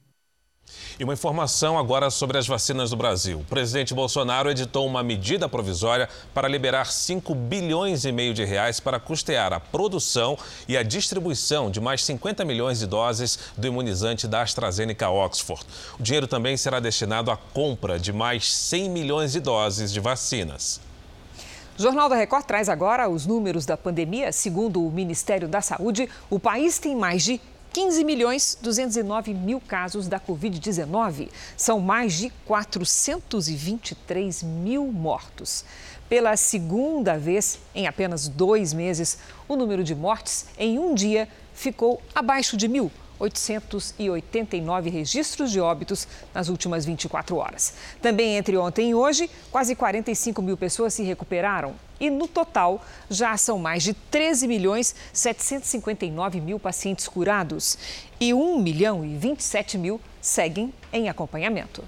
E 0.98 1.04
uma 1.04 1.12
informação 1.12 1.78
agora 1.78 2.10
sobre 2.10 2.36
as 2.36 2.46
vacinas 2.46 2.90
do 2.90 2.96
Brasil. 2.96 3.40
O 3.40 3.44
presidente 3.44 3.94
Bolsonaro 3.94 4.50
editou 4.50 4.86
uma 4.86 5.02
medida 5.02 5.48
provisória 5.48 6.08
para 6.34 6.48
liberar 6.48 6.86
5 6.86 7.34
bilhões 7.34 8.04
e 8.04 8.12
meio 8.12 8.34
de 8.34 8.44
reais 8.44 8.80
para 8.80 9.00
custear 9.00 9.52
a 9.52 9.60
produção 9.60 10.36
e 10.68 10.76
a 10.76 10.82
distribuição 10.82 11.70
de 11.70 11.80
mais 11.80 12.04
50 12.04 12.44
milhões 12.44 12.78
de 12.80 12.86
doses 12.86 13.38
do 13.56 13.66
imunizante 13.66 14.28
da 14.28 14.42
AstraZeneca 14.42 15.08
Oxford. 15.08 15.64
O 15.98 16.02
dinheiro 16.02 16.26
também 16.26 16.56
será 16.56 16.80
destinado 16.80 17.30
à 17.30 17.36
compra 17.36 17.98
de 17.98 18.12
mais 18.12 18.52
100 18.52 18.90
milhões 18.90 19.32
de 19.32 19.40
doses 19.40 19.92
de 19.92 20.00
vacinas. 20.00 20.80
O 21.78 21.82
Jornal 21.82 22.10
da 22.10 22.16
Record 22.16 22.44
traz 22.44 22.68
agora 22.68 23.08
os 23.08 23.24
números 23.24 23.64
da 23.64 23.74
pandemia. 23.74 24.32
Segundo 24.32 24.86
o 24.86 24.90
Ministério 24.90 25.48
da 25.48 25.62
Saúde, 25.62 26.10
o 26.28 26.38
país 26.38 26.78
tem 26.78 26.94
mais 26.94 27.24
de 27.24 27.40
15 27.72 28.02
milhões 28.04 28.58
209 28.60 29.32
mil 29.32 29.60
casos 29.60 30.08
da 30.08 30.18
Covid-19. 30.18 31.28
São 31.56 31.78
mais 31.78 32.14
de 32.14 32.30
423 32.44 34.42
mil 34.42 34.86
mortos. 34.86 35.64
Pela 36.08 36.36
segunda 36.36 37.16
vez 37.16 37.60
em 37.72 37.86
apenas 37.86 38.26
dois 38.26 38.72
meses, 38.72 39.18
o 39.46 39.54
número 39.54 39.84
de 39.84 39.94
mortes 39.94 40.46
em 40.58 40.80
um 40.80 40.92
dia 40.94 41.28
ficou 41.54 42.02
abaixo 42.12 42.56
de 42.56 42.66
mil. 42.66 42.90
889 43.20 44.90
registros 44.90 45.52
de 45.52 45.60
óbitos 45.60 46.08
nas 46.34 46.48
últimas 46.48 46.84
24 46.84 47.36
horas. 47.36 47.74
Também 48.02 48.36
entre 48.36 48.56
ontem 48.56 48.90
e 48.90 48.94
hoje, 48.94 49.30
quase 49.50 49.76
45 49.76 50.40
mil 50.42 50.56
pessoas 50.56 50.94
se 50.94 51.02
recuperaram. 51.02 51.74
E 52.00 52.08
no 52.08 52.26
total, 52.26 52.82
já 53.10 53.36
são 53.36 53.58
mais 53.58 53.82
de 53.82 53.92
13 53.92 54.48
milhões 54.48 54.94
759 55.12 56.40
mil 56.40 56.58
pacientes 56.58 57.06
curados. 57.06 57.76
E 58.18 58.32
1 58.32 58.58
milhão 58.58 59.04
e 59.04 59.14
27 59.16 59.76
mil 59.76 60.00
seguem 60.20 60.72
em 60.92 61.08
acompanhamento. 61.10 61.84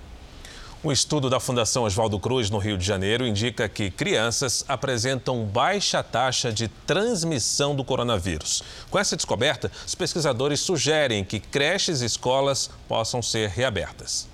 Um 0.85 0.91
estudo 0.91 1.31
da 1.31 1.39
Fundação 1.39 1.85
Oswaldo 1.85 2.19
Cruz, 2.19 2.51
no 2.51 2.59
Rio 2.59 2.77
de 2.77 2.85
Janeiro, 2.85 3.25
indica 3.25 3.69
que 3.69 3.89
crianças 3.89 4.65
apresentam 4.67 5.45
baixa 5.45 6.03
taxa 6.03 6.53
de 6.53 6.67
transmissão 6.67 7.77
do 7.77 7.85
coronavírus. 7.85 8.65
Com 8.91 8.99
essa 8.99 9.15
descoberta, 9.15 9.71
os 9.87 9.95
pesquisadores 9.95 10.59
sugerem 10.59 11.25
que 11.25 11.39
creches 11.39 12.03
e 12.03 12.07
escolas 12.07 12.69
possam 12.89 13.23
ser 13.23 13.49
reabertas. 13.49 14.29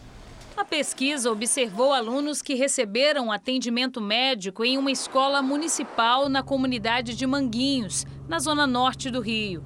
A 0.56 0.64
pesquisa 0.64 1.30
observou 1.30 1.92
alunos 1.92 2.40
que 2.40 2.54
receberam 2.54 3.30
atendimento 3.30 4.00
médico 4.00 4.64
em 4.64 4.78
uma 4.78 4.90
escola 4.90 5.42
municipal 5.42 6.30
na 6.30 6.42
comunidade 6.42 7.14
de 7.14 7.26
Manguinhos, 7.26 8.06
na 8.26 8.38
zona 8.38 8.66
norte 8.66 9.10
do 9.10 9.20
Rio. 9.20 9.62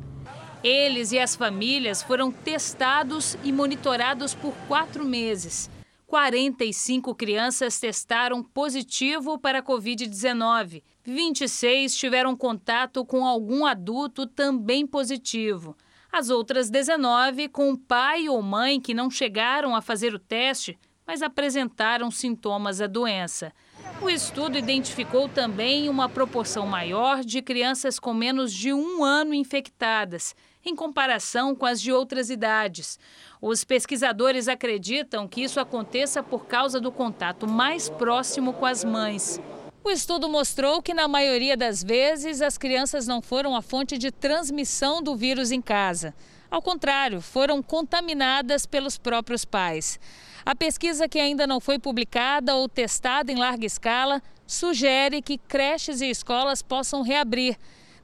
Eles 0.65 1.13
e 1.13 1.19
as 1.21 1.37
famílias 1.37 2.03
foram 2.03 2.33
testados 2.33 3.39
e 3.45 3.53
monitorados 3.53 4.35
por 4.35 4.53
quatro 4.67 5.05
meses. 5.05 5.71
45 6.13 7.15
crianças 7.15 7.81
testaram 7.81 8.43
positivo 8.43 9.39
para 9.39 9.61
a 9.61 9.63
Covid-19. 9.63 10.83
26 11.03 11.97
tiveram 11.97 12.37
contato 12.37 13.03
com 13.03 13.25
algum 13.25 13.65
adulto 13.65 14.27
também 14.27 14.87
positivo. 14.87 15.75
As 16.13 16.29
outras 16.29 16.69
19 16.69 17.49
com 17.49 17.75
pai 17.75 18.29
ou 18.29 18.43
mãe 18.43 18.79
que 18.79 18.93
não 18.93 19.11
chegaram 19.11 19.75
a 19.75 19.81
fazer 19.81 20.13
o 20.15 20.19
teste, 20.19 20.79
mas 21.07 21.23
apresentaram 21.23 22.11
sintomas 22.11 22.77
da 22.77 22.87
doença. 22.87 23.51
O 24.03 24.11
estudo 24.11 24.59
identificou 24.59 25.31
também 25.31 25.89
uma 25.89 26.11
proporção 26.11 26.67
maior 26.67 27.25
de 27.25 27.41
crianças 27.41 27.99
com 27.99 28.13
menos 28.13 28.53
de 28.53 28.71
um 28.71 29.03
ano 29.03 29.33
infectadas, 29.33 30.37
em 30.65 30.75
comparação 30.77 31.55
com 31.55 31.67
as 31.67 31.81
de 31.81 31.93
outras 31.93 32.31
idades. 32.31 32.99
Os 33.41 33.65
pesquisadores 33.65 34.49
acreditam 34.49 35.27
que 35.27 35.43
isso 35.43 35.59
aconteça 35.59 36.23
por 36.23 36.47
causa 36.47 36.81
do 36.81 36.93
contato 36.93 37.47
mais 37.47 37.89
próximo 37.89 38.53
com 38.53 38.67
as 38.67 38.85
mães. 38.85 39.41
O 39.85 39.91
estudo 39.91 40.29
mostrou 40.29 40.81
que, 40.81 40.95
na 40.95 41.09
maioria 41.09 41.57
das 41.57 41.83
vezes, 41.83 42.41
as 42.41 42.57
crianças 42.57 43.09
não 43.09 43.21
foram 43.21 43.57
a 43.57 43.61
fonte 43.61 43.99
de 43.99 44.13
transmissão 44.13 45.03
do 45.03 45.17
vírus 45.17 45.51
em 45.51 45.61
casa. 45.61 46.15
Ao 46.49 46.63
contrário, 46.63 47.21
foram 47.21 47.61
contaminadas 47.61 48.65
pelos 48.65 48.97
próprios 48.97 49.45
pais. 49.45 49.99
A 50.45 50.55
pesquisa, 50.55 51.09
que 51.09 51.19
ainda 51.19 51.47
não 51.47 51.59
foi 51.59 51.79
publicada 51.79 52.55
ou 52.55 52.69
testada 52.69 53.33
em 53.33 53.37
larga 53.37 53.67
escala, 53.67 54.23
sugere 54.47 55.21
que 55.21 55.39
creches 55.39 56.01
e 56.01 56.11
escolas 56.11 56.63
possam 56.63 57.03
reabrir, 57.03 57.57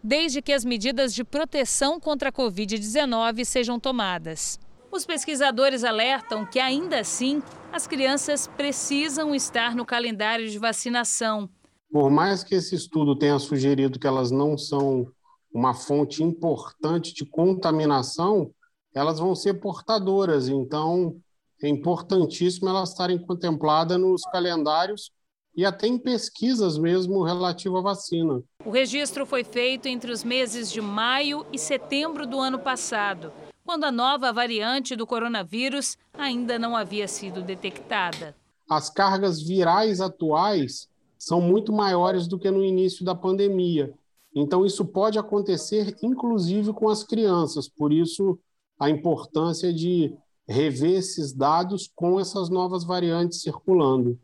desde 0.02 0.40
que 0.40 0.52
as 0.52 0.64
medidas 0.64 1.14
de 1.14 1.24
proteção 1.24 1.98
contra 1.98 2.28
a 2.28 2.32
Covid-19 2.32 3.44
sejam 3.44 3.78
tomadas. 3.78 4.58
Os 4.90 5.04
pesquisadores 5.04 5.84
alertam 5.84 6.46
que, 6.46 6.58
ainda 6.58 7.00
assim, 7.00 7.42
as 7.72 7.86
crianças 7.86 8.46
precisam 8.46 9.34
estar 9.34 9.74
no 9.74 9.84
calendário 9.84 10.48
de 10.48 10.58
vacinação. 10.58 11.48
Por 11.90 12.10
mais 12.10 12.42
que 12.42 12.54
esse 12.54 12.74
estudo 12.74 13.16
tenha 13.16 13.38
sugerido 13.38 13.98
que 13.98 14.06
elas 14.06 14.30
não 14.30 14.56
são 14.56 15.06
uma 15.52 15.74
fonte 15.74 16.22
importante 16.22 17.14
de 17.14 17.24
contaminação, 17.24 18.50
elas 18.94 19.18
vão 19.18 19.34
ser 19.34 19.54
portadoras. 19.54 20.48
Então, 20.48 21.16
é 21.62 21.68
importantíssimo 21.68 22.68
elas 22.68 22.90
estarem 22.90 23.18
contempladas 23.18 23.98
nos 23.98 24.22
calendários 24.22 25.10
e 25.56 25.64
até 25.64 25.86
em 25.86 25.98
pesquisas 25.98 26.78
mesmo 26.78 27.24
relativo 27.24 27.78
à 27.78 27.82
vacina. 27.82 28.42
O 28.68 28.70
registro 28.70 29.24
foi 29.24 29.44
feito 29.44 29.86
entre 29.86 30.12
os 30.12 30.22
meses 30.22 30.70
de 30.70 30.78
maio 30.78 31.46
e 31.50 31.58
setembro 31.58 32.26
do 32.26 32.38
ano 32.38 32.58
passado, 32.58 33.32
quando 33.64 33.84
a 33.84 33.90
nova 33.90 34.30
variante 34.30 34.94
do 34.94 35.06
coronavírus 35.06 35.96
ainda 36.12 36.58
não 36.58 36.76
havia 36.76 37.08
sido 37.08 37.40
detectada. 37.40 38.36
As 38.68 38.90
cargas 38.90 39.40
virais 39.40 40.02
atuais 40.02 40.86
são 41.16 41.40
muito 41.40 41.72
maiores 41.72 42.26
do 42.26 42.38
que 42.38 42.50
no 42.50 42.62
início 42.62 43.06
da 43.06 43.14
pandemia. 43.14 43.94
Então, 44.34 44.66
isso 44.66 44.84
pode 44.84 45.18
acontecer, 45.18 45.96
inclusive, 46.02 46.70
com 46.74 46.90
as 46.90 47.02
crianças. 47.02 47.70
Por 47.70 47.90
isso, 47.90 48.38
a 48.78 48.90
importância 48.90 49.72
de 49.72 50.12
rever 50.46 50.98
esses 50.98 51.32
dados 51.32 51.90
com 51.96 52.20
essas 52.20 52.50
novas 52.50 52.84
variantes 52.84 53.40
circulando. 53.40 54.18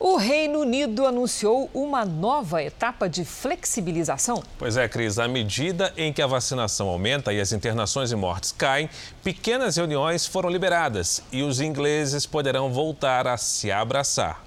O 0.00 0.16
Reino 0.16 0.60
Unido 0.60 1.04
anunciou 1.04 1.68
uma 1.74 2.04
nova 2.04 2.62
etapa 2.62 3.08
de 3.08 3.24
flexibilização. 3.24 4.44
Pois 4.56 4.76
é, 4.76 4.88
Cris, 4.88 5.18
à 5.18 5.26
medida 5.26 5.92
em 5.96 6.12
que 6.12 6.22
a 6.22 6.26
vacinação 6.26 6.88
aumenta 6.88 7.32
e 7.32 7.40
as 7.40 7.52
internações 7.52 8.12
e 8.12 8.16
mortes 8.16 8.52
caem, 8.52 8.88
pequenas 9.24 9.76
reuniões 9.76 10.24
foram 10.24 10.50
liberadas 10.50 11.20
e 11.32 11.42
os 11.42 11.60
ingleses 11.60 12.26
poderão 12.26 12.72
voltar 12.72 13.26
a 13.26 13.36
se 13.36 13.72
abraçar. 13.72 14.44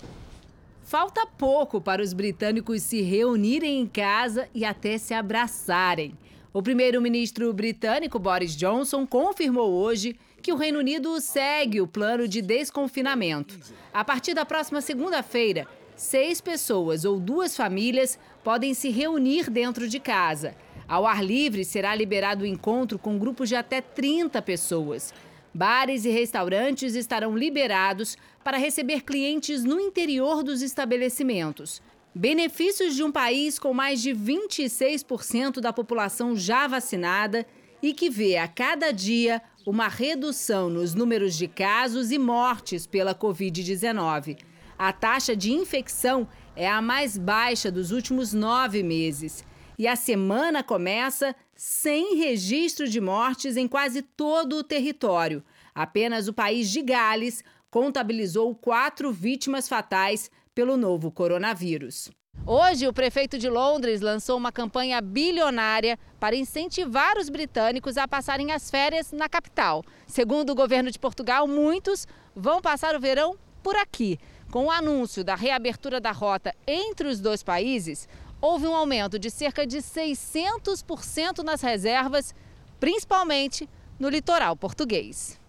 Falta 0.86 1.28
pouco 1.38 1.82
para 1.82 2.02
os 2.02 2.14
britânicos 2.14 2.82
se 2.84 3.02
reunirem 3.02 3.82
em 3.82 3.88
casa 3.88 4.48
e 4.56 4.64
até 4.64 4.98
se 4.98 5.14
abraçarem. 5.14 6.14
O 6.54 6.62
primeiro-ministro 6.62 7.52
britânico 7.54 8.18
Boris 8.18 8.56
Johnson 8.56 9.06
confirmou 9.06 9.70
hoje 9.70 10.18
que 10.42 10.52
o 10.52 10.56
Reino 10.56 10.80
Unido 10.80 11.22
segue 11.22 11.80
o 11.80 11.88
plano 11.88 12.28
de 12.28 12.42
desconfinamento. 12.42 13.60
A 13.94 14.04
partir 14.04 14.34
da 14.34 14.44
próxima 14.46 14.82
segunda-feira, 14.82 15.68
seis 15.96 16.42
pessoas 16.42 17.06
ou 17.06 17.20
duas 17.20 17.56
famílias 17.56 18.18
podem 18.44 18.74
se 18.74 18.90
reunir 18.90 19.50
dentro 19.50 19.88
de 19.88 20.00
casa. 20.00 20.56
Ao 20.88 21.06
ar 21.06 21.24
livre, 21.24 21.64
será 21.64 21.96
liberado 21.96 22.44
o 22.44 22.48
encontro 22.48 22.98
com 22.98 23.18
grupos 23.18 23.48
de 23.48 23.56
até 23.56 23.80
30 23.80 24.42
pessoas. 24.42 25.14
Bares 25.54 26.06
e 26.06 26.10
restaurantes 26.10 26.96
estarão 26.96 27.38
liberados 27.38 28.18
para 28.44 28.58
receber 28.58 29.04
clientes 29.04 29.64
no 29.64 29.80
interior 29.80 30.44
dos 30.44 30.62
estabelecimentos. 30.62 31.82
Benefícios 32.14 32.96
de 32.96 33.04
um 33.04 33.12
país 33.12 33.58
com 33.58 33.74
mais 33.74 34.02
de 34.02 34.12
26% 34.12 35.62
da 35.62 35.72
população 35.72 36.36
já 36.36 36.68
vacinada 36.68 37.46
e 37.82 37.94
que 37.94 38.10
vê 38.10 38.38
a 38.38 38.48
cada 38.48 38.92
dia 38.92 39.42
uma 39.66 39.88
redução 39.88 40.70
nos 40.70 40.94
números 40.94 41.36
de 41.36 41.48
casos 41.48 42.12
e 42.12 42.18
mortes 42.18 42.86
pela 42.86 43.14
Covid-19. 43.14 44.40
A 44.78 44.92
taxa 44.92 45.36
de 45.36 45.52
infecção 45.52 46.28
é 46.56 46.68
a 46.68 46.82
mais 46.82 47.18
baixa 47.18 47.72
dos 47.72 47.92
últimos 47.92 48.34
nove 48.34 48.82
meses. 48.84 49.46
E 49.78 49.88
a 49.88 49.96
semana 49.96 50.64
começa 50.64 51.36
sem 51.56 52.18
registro 52.18 52.88
de 52.88 53.00
mortes 53.00 53.58
em 53.58 53.68
quase 53.68 54.02
todo 54.02 54.58
o 54.58 54.64
território. 54.64 55.44
Apenas 55.74 56.28
o 56.28 56.34
país 56.34 56.70
de 56.70 56.82
Gales 56.82 57.44
contabilizou 57.70 58.54
quatro 58.54 59.12
vítimas 59.12 59.70
fatais 59.70 60.30
pelo 60.62 60.78
novo 60.78 61.10
coronavírus. 61.10 62.12
Hoje, 62.46 62.88
o 62.88 62.94
prefeito 62.94 63.36
de 63.40 63.50
Londres 63.50 64.00
lançou 64.00 64.38
uma 64.38 64.52
campanha 64.52 65.02
bilionária 65.02 65.98
para 66.20 66.36
incentivar 66.36 67.18
os 67.18 67.30
britânicos 67.30 67.98
a 67.98 68.08
passarem 68.08 68.52
as 68.52 68.70
férias 68.70 69.12
na 69.12 69.28
capital. 69.28 69.84
Segundo 70.06 70.52
o 70.52 70.56
governo 70.56 70.92
de 70.92 71.00
Portugal, 71.00 71.48
muitos 71.48 72.06
vão 72.36 72.62
passar 72.62 72.96
o 72.96 73.00
verão 73.00 73.36
por 73.64 73.76
aqui. 73.76 74.20
Com 74.52 74.66
o 74.66 74.72
anúncio 74.72 75.24
da 75.24 75.34
reabertura 75.34 76.00
da 76.00 76.12
rota 76.12 76.54
entre 76.68 77.08
os 77.08 77.20
dois 77.20 77.42
países, 77.42 78.08
houve 78.40 78.68
um 78.68 78.76
aumento 78.76 79.18
de 79.18 79.32
cerca 79.32 79.66
de 79.66 79.80
600% 79.80 81.40
nas 81.40 81.62
reservas, 81.64 82.36
principalmente 82.80 83.68
no 84.00 84.10
litoral 84.10 84.56
português. 84.56 85.40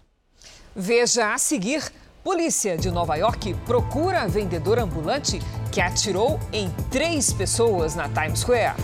Veja 0.75 1.35
a 1.35 1.37
seguir. 1.37 1.83
Polícia 2.23 2.77
de 2.77 2.89
Nova 2.89 3.17
York 3.17 3.53
procura 3.65 4.25
vendedor 4.29 4.79
ambulante 4.79 5.41
que 5.69 5.81
atirou 5.81 6.39
em 6.53 6.69
três 6.89 7.33
pessoas 7.33 7.95
na 7.95 8.07
Times 8.07 8.39
Square. 8.39 8.77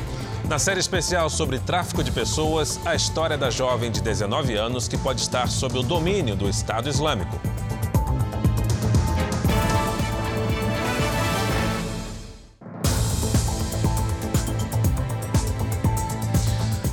Na 0.50 0.60
série 0.60 0.82
especial 0.82 1.30
sobre 1.30 1.58
tráfico 1.58 2.04
de 2.04 2.12
pessoas, 2.12 2.78
a 2.86 2.96
história 2.96 3.38
da 3.38 3.50
jovem 3.50 3.90
de 3.92 4.02
19 4.02 4.56
anos 4.58 4.90
que 4.90 4.98
pode 4.98 5.22
estar 5.22 5.48
sob 5.48 5.80
o 5.80 5.84
domínio 5.84 6.36
do 6.36 6.50
Estado 6.50 6.90
Islâmico. 6.90 7.40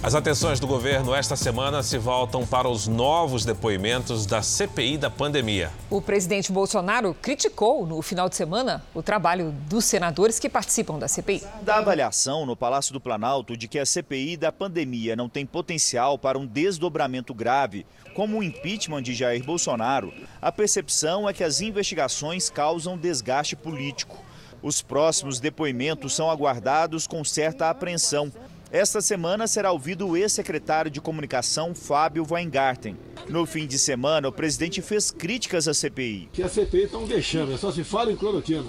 As 0.07 0.15
atenções 0.15 0.61
do 0.61 0.69
governo 0.69 1.13
esta 1.13 1.35
semana 1.35 1.83
se 1.83 1.99
voltam 1.99 2.47
para 2.47 2.69
os 2.69 2.87
novos 2.87 3.45
depoimentos 3.45 4.25
da 4.25 4.41
CPI 4.41 4.97
da 4.97 5.11
pandemia. 5.11 5.73
O 5.91 6.01
presidente 6.01 6.53
Bolsonaro 6.53 7.13
criticou 7.21 7.85
no 7.85 8.01
final 8.01 8.29
de 8.29 8.37
semana 8.37 8.85
o 8.95 9.03
trabalho 9.03 9.53
dos 9.69 9.85
senadores 9.85 10.39
que 10.39 10.49
participam 10.49 10.97
da 10.97 11.09
CPI. 11.09 11.43
Da 11.63 11.79
avaliação 11.79 12.47
no 12.47 12.55
Palácio 12.55 12.93
do 12.93 13.01
Planalto 13.01 13.57
de 13.57 13.67
que 13.67 13.81
a 13.81 13.85
CPI 13.85 14.37
da 14.37 14.53
pandemia 14.53 15.17
não 15.17 15.29
tem 15.29 15.45
potencial 15.45 16.17
para 16.17 16.39
um 16.39 16.47
desdobramento 16.47 17.35
grave, 17.35 17.85
como 18.15 18.39
o 18.39 18.45
impeachment 18.45 19.03
de 19.03 19.13
Jair 19.13 19.45
Bolsonaro, 19.45 20.15
a 20.41 20.53
percepção 20.53 21.29
é 21.29 21.33
que 21.33 21.43
as 21.43 21.61
investigações 21.61 22.49
causam 22.49 22.97
desgaste 22.97 23.57
político. 23.57 24.25
Os 24.63 24.81
próximos 24.81 25.41
depoimentos 25.41 26.15
são 26.15 26.31
aguardados 26.31 27.09
com 27.09 27.25
certa 27.25 27.69
apreensão. 27.69 28.33
Esta 28.71 29.01
semana 29.01 29.47
será 29.47 29.71
ouvido 29.71 30.09
o 30.09 30.17
ex-secretário 30.17 30.91
de 30.91 31.01
comunicação 31.01 31.73
Fábio 31.73 32.27
Weingarten. 32.29 32.97
No 33.29 33.47
fim 33.47 33.65
de 33.65 33.79
semana, 33.79 34.29
o 34.29 34.33
presidente 34.33 34.83
fez 34.83 35.13
críticas 35.13 35.69
à 35.69 35.75
CPI. 35.75 36.29
Que 36.33 36.43
a 36.43 36.49
CPI 36.49 36.83
está 36.83 36.99
um 36.99 37.07
vexame, 37.07 37.57
só 37.57 37.71
se 37.71 37.85
fala 37.85 38.11
em 38.11 38.17
cloroquina. 38.17 38.67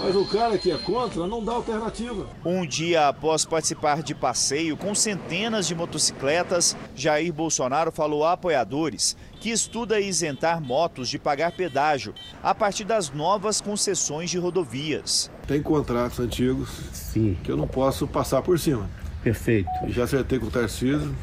Mas 0.00 0.16
o 0.16 0.24
cara 0.24 0.58
que 0.58 0.70
é 0.70 0.78
contra 0.78 1.26
não 1.26 1.44
dá 1.44 1.52
alternativa. 1.52 2.26
Um 2.44 2.66
dia 2.66 3.08
após 3.08 3.44
participar 3.44 4.02
de 4.02 4.14
passeio 4.14 4.76
com 4.76 4.94
centenas 4.94 5.66
de 5.66 5.74
motocicletas, 5.74 6.76
Jair 6.94 7.32
Bolsonaro 7.32 7.92
falou 7.92 8.24
a 8.24 8.32
apoiadores 8.32 9.16
que 9.40 9.50
estuda 9.50 10.00
isentar 10.00 10.60
motos 10.60 11.08
de 11.08 11.18
pagar 11.18 11.52
pedágio 11.52 12.14
a 12.42 12.54
partir 12.54 12.84
das 12.84 13.10
novas 13.10 13.60
concessões 13.60 14.30
de 14.30 14.38
rodovias. 14.38 15.30
Tem 15.46 15.62
contratos 15.62 16.18
antigos 16.18 16.70
Sim. 16.92 17.36
que 17.44 17.50
eu 17.50 17.56
não 17.56 17.68
posso 17.68 18.06
passar 18.06 18.40
por 18.40 18.58
cima. 18.58 18.88
Perfeito. 19.22 19.68
Já 19.88 20.04
acertei 20.04 20.38
com 20.38 20.46
o 20.46 20.50
Tarcísio, 20.50 21.14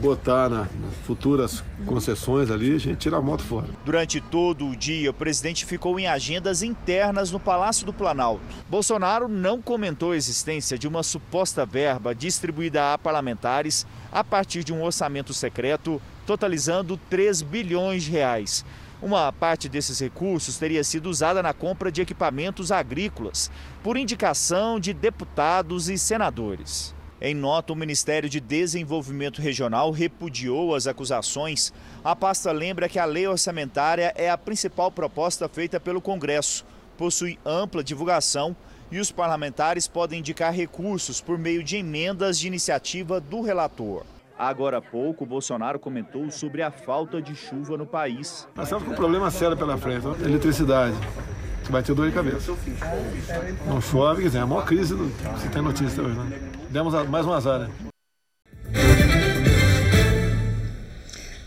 botar 0.00 0.48
nas 0.48 0.68
futuras 1.04 1.62
concessões 1.86 2.50
ali, 2.50 2.74
a 2.74 2.78
gente 2.78 2.98
tira 2.98 3.16
a 3.16 3.22
moto 3.22 3.42
fora. 3.42 3.68
Durante 3.84 4.20
todo 4.20 4.66
o 4.66 4.76
dia, 4.76 5.10
o 5.10 5.14
presidente 5.14 5.66
ficou 5.66 5.98
em 5.98 6.06
agendas 6.06 6.62
internas 6.62 7.30
no 7.30 7.38
Palácio 7.38 7.84
do 7.84 7.92
Planalto. 7.92 8.42
Bolsonaro 8.68 9.28
não 9.28 9.60
comentou 9.60 10.12
a 10.12 10.16
existência 10.16 10.78
de 10.78 10.88
uma 10.88 11.02
suposta 11.02 11.66
verba 11.66 12.14
distribuída 12.14 12.94
a 12.94 12.98
parlamentares 12.98 13.86
a 14.10 14.24
partir 14.24 14.64
de 14.64 14.72
um 14.72 14.82
orçamento 14.82 15.34
secreto, 15.34 16.00
totalizando 16.26 16.98
3 17.10 17.42
bilhões 17.42 18.04
de 18.04 18.10
reais. 18.10 18.64
Uma 19.02 19.30
parte 19.32 19.68
desses 19.68 19.98
recursos 19.98 20.56
teria 20.56 20.82
sido 20.82 21.10
usada 21.10 21.42
na 21.42 21.52
compra 21.52 21.92
de 21.92 22.00
equipamentos 22.00 22.72
agrícolas, 22.72 23.50
por 23.82 23.98
indicação 23.98 24.80
de 24.80 24.94
deputados 24.94 25.90
e 25.90 25.98
senadores. 25.98 26.94
Em 27.20 27.34
nota, 27.34 27.72
o 27.72 27.76
Ministério 27.76 28.28
de 28.28 28.40
Desenvolvimento 28.40 29.40
Regional 29.40 29.90
repudiou 29.90 30.74
as 30.74 30.86
acusações. 30.86 31.72
A 32.02 32.14
pasta 32.14 32.50
lembra 32.50 32.88
que 32.88 32.98
a 32.98 33.04
lei 33.04 33.26
orçamentária 33.26 34.12
é 34.16 34.28
a 34.28 34.36
principal 34.36 34.90
proposta 34.90 35.48
feita 35.48 35.78
pelo 35.78 36.00
Congresso. 36.00 36.64
possui 36.96 37.38
ampla 37.44 37.82
divulgação 37.82 38.54
e 38.90 39.00
os 39.00 39.10
parlamentares 39.10 39.88
podem 39.88 40.20
indicar 40.20 40.52
recursos 40.52 41.20
por 41.20 41.36
meio 41.36 41.64
de 41.64 41.76
emendas 41.76 42.38
de 42.38 42.46
iniciativa 42.46 43.20
do 43.20 43.40
relator. 43.40 44.04
Agora 44.38 44.78
há 44.78 44.82
pouco, 44.82 45.26
Bolsonaro 45.26 45.78
comentou 45.78 46.30
sobre 46.30 46.62
a 46.62 46.70
falta 46.70 47.20
de 47.20 47.34
chuva 47.34 47.76
no 47.76 47.86
país. 47.86 48.46
Nós 48.54 48.66
estamos 48.66 48.84
com 48.84 48.92
um 48.92 48.96
problema 48.96 49.30
sério 49.30 49.56
pela 49.56 49.76
frente, 49.76 50.06
eletricidade. 50.24 50.94
Você 51.62 51.72
vai 51.72 51.82
ter 51.82 51.94
dor 51.94 52.08
de 52.08 52.14
cabeça. 52.14 52.52
Não 53.66 53.80
chove, 53.80 54.22
quer 54.22 54.28
dizer, 54.28 54.38
é 54.38 54.42
a 54.42 54.46
maior 54.46 54.64
crise 54.64 54.94
do, 54.94 55.10
se 55.40 55.48
tem 55.48 55.62
notícia 55.62 56.02
hoje, 56.02 56.16
né? 56.16 56.63
Demos 56.74 56.92
mais 57.08 57.24
um 57.24 57.32
azar, 57.32 57.60
né? 57.60 59.23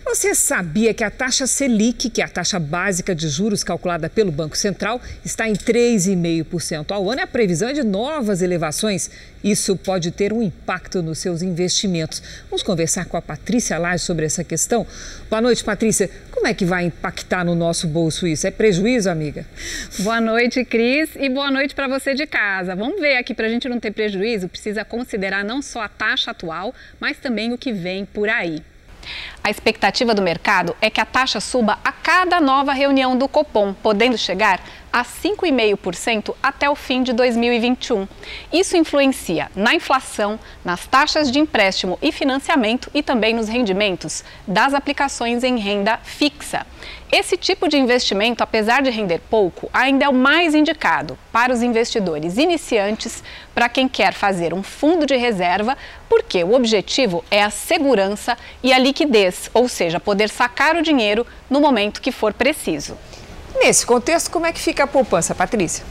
Você 0.10 0.34
sabia 0.34 0.94
que 0.94 1.04
a 1.04 1.12
taxa 1.12 1.46
Selic, 1.46 2.10
que 2.10 2.22
é 2.22 2.24
a 2.24 2.30
taxa 2.30 2.58
básica 2.58 3.14
de 3.14 3.28
juros 3.28 3.62
calculada 3.62 4.10
pelo 4.10 4.32
Banco 4.32 4.58
Central, 4.58 5.02
está 5.24 5.50
em 5.50 5.54
3,5% 5.54 6.92
ao 6.92 7.12
ano 7.12 7.20
e 7.20 7.24
a 7.24 7.28
previsão 7.28 7.68
é 7.68 7.74
de 7.74 7.84
novas 7.84 8.42
elevações? 8.42 9.12
Isso 9.44 9.76
pode 9.76 10.12
ter 10.12 10.32
um 10.32 10.42
impacto 10.42 11.02
nos 11.02 11.20
seus 11.20 11.42
investimentos. 11.42 12.24
Vamos 12.50 12.64
conversar 12.64 13.04
com 13.04 13.18
a 13.18 13.22
Patrícia 13.22 13.78
Lage 13.78 14.06
sobre 14.06 14.26
essa 14.26 14.46
questão. 14.46 14.88
Boa 15.30 15.42
noite, 15.42 15.62
Patrícia. 15.62 16.10
Como 16.32 16.48
é 16.48 16.54
que 16.54 16.64
vai 16.64 16.86
impactar 16.86 17.44
no 17.44 17.54
nosso 17.54 17.86
bolso 17.86 18.26
isso? 18.26 18.48
É 18.48 18.52
prejuízo, 18.52 19.10
amiga? 19.10 19.46
Boa 20.00 20.22
noite, 20.22 20.64
Cris, 20.64 21.10
e 21.18 21.28
boa 21.28 21.52
noite 21.52 21.76
para 21.76 21.90
você 21.90 22.14
de 22.14 22.26
casa. 22.26 22.78
Vamos 22.78 23.02
ver 23.02 23.18
aqui, 23.18 23.34
para 23.34 23.48
a 23.48 23.50
gente 23.50 23.68
não 23.68 23.78
ter 23.78 23.92
prejuízo, 23.92 24.48
precisa 24.48 24.86
considerar 24.86 25.44
não 25.44 25.62
só 25.62 25.82
a 25.82 25.90
taxa 25.90 26.32
atual, 26.32 26.74
mas 26.98 27.18
também 27.18 27.52
o 27.52 27.58
que 27.58 27.74
vem 27.74 28.06
por 28.06 28.30
aí. 28.30 28.64
A 29.44 29.50
expectativa 29.50 30.14
do 30.14 30.22
mercado 30.22 30.76
é 30.82 30.90
que 30.90 31.02
a 31.02 31.06
taxa 31.06 31.40
suba 31.40 31.80
a 31.84 31.92
cada 31.92 32.42
nova 32.42 32.74
reunião 32.74 33.18
do 33.18 33.28
Copom, 33.28 33.74
podendo 33.74 34.18
chegar 34.18 34.60
a 34.98 35.04
5,5% 35.06 36.34
até 36.42 36.68
o 36.68 36.74
fim 36.74 37.04
de 37.04 37.14
2021. 37.14 38.08
Isso 38.52 38.76
influencia 38.76 39.52
na 39.56 39.76
inflação, 39.76 40.40
nas 40.66 40.88
taxas 40.88 41.32
de 41.32 41.38
empréstimo 41.38 42.00
e 42.02 42.12
financiamento 42.12 42.90
e 42.96 43.04
também 43.04 43.32
nos 43.32 43.48
rendimentos 43.48 44.24
das 44.48 44.74
aplicações 44.74 45.44
em 45.44 45.60
renda 45.60 46.00
fixa. 46.04 46.66
Esse 47.12 47.38
tipo 47.38 47.68
de 47.68 47.78
investimento, 47.78 48.44
apesar 48.44 48.82
de 48.82 48.90
render 48.90 49.22
pouco, 49.30 49.70
ainda 49.72 50.06
é 50.06 50.10
o 50.10 50.14
mais 50.14 50.56
indicado 50.56 51.16
para 51.32 51.54
os 51.54 51.62
investidores 51.62 52.40
iniciantes, 52.40 53.24
para 53.54 53.70
quem 53.70 53.88
quer 53.88 54.14
fazer 54.14 54.52
um 54.52 54.64
fundo 54.64 55.06
de 55.06 55.16
reserva, 55.16 55.78
porque 56.10 56.44
o 56.44 56.56
objetivo 56.56 57.24
é 57.30 57.44
a 57.44 57.52
segurança 57.52 58.36
e 58.64 58.74
a 58.74 58.80
liquidez, 58.80 59.48
ou 59.54 59.70
seja, 59.70 60.00
poder 60.00 60.28
sacar 60.28 60.76
o 60.76 60.82
dinheiro 60.82 61.24
no 61.48 61.62
momento 61.62 62.02
que 62.02 62.12
for 62.12 62.34
preciso. 62.34 62.98
Nesse 63.60 63.86
contexto, 63.86 64.30
como 64.30 64.46
é 64.46 64.54
que 64.54 64.60
fica 64.60 64.84
a 64.84 64.88
poupança, 64.88 65.34
Patrícia? 65.34 65.84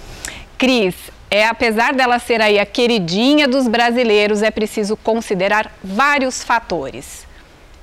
Cris, 0.57 0.95
é, 1.31 1.47
apesar 1.47 1.93
dela 1.93 2.19
ser 2.19 2.41
aí 2.41 2.59
a 2.59 2.65
queridinha 2.65 3.47
dos 3.49 3.69
brasileiros, 3.69 4.43
é 4.43 4.51
preciso 4.51 4.97
considerar 4.97 5.71
vários 5.83 6.43
fatores. 6.43 7.27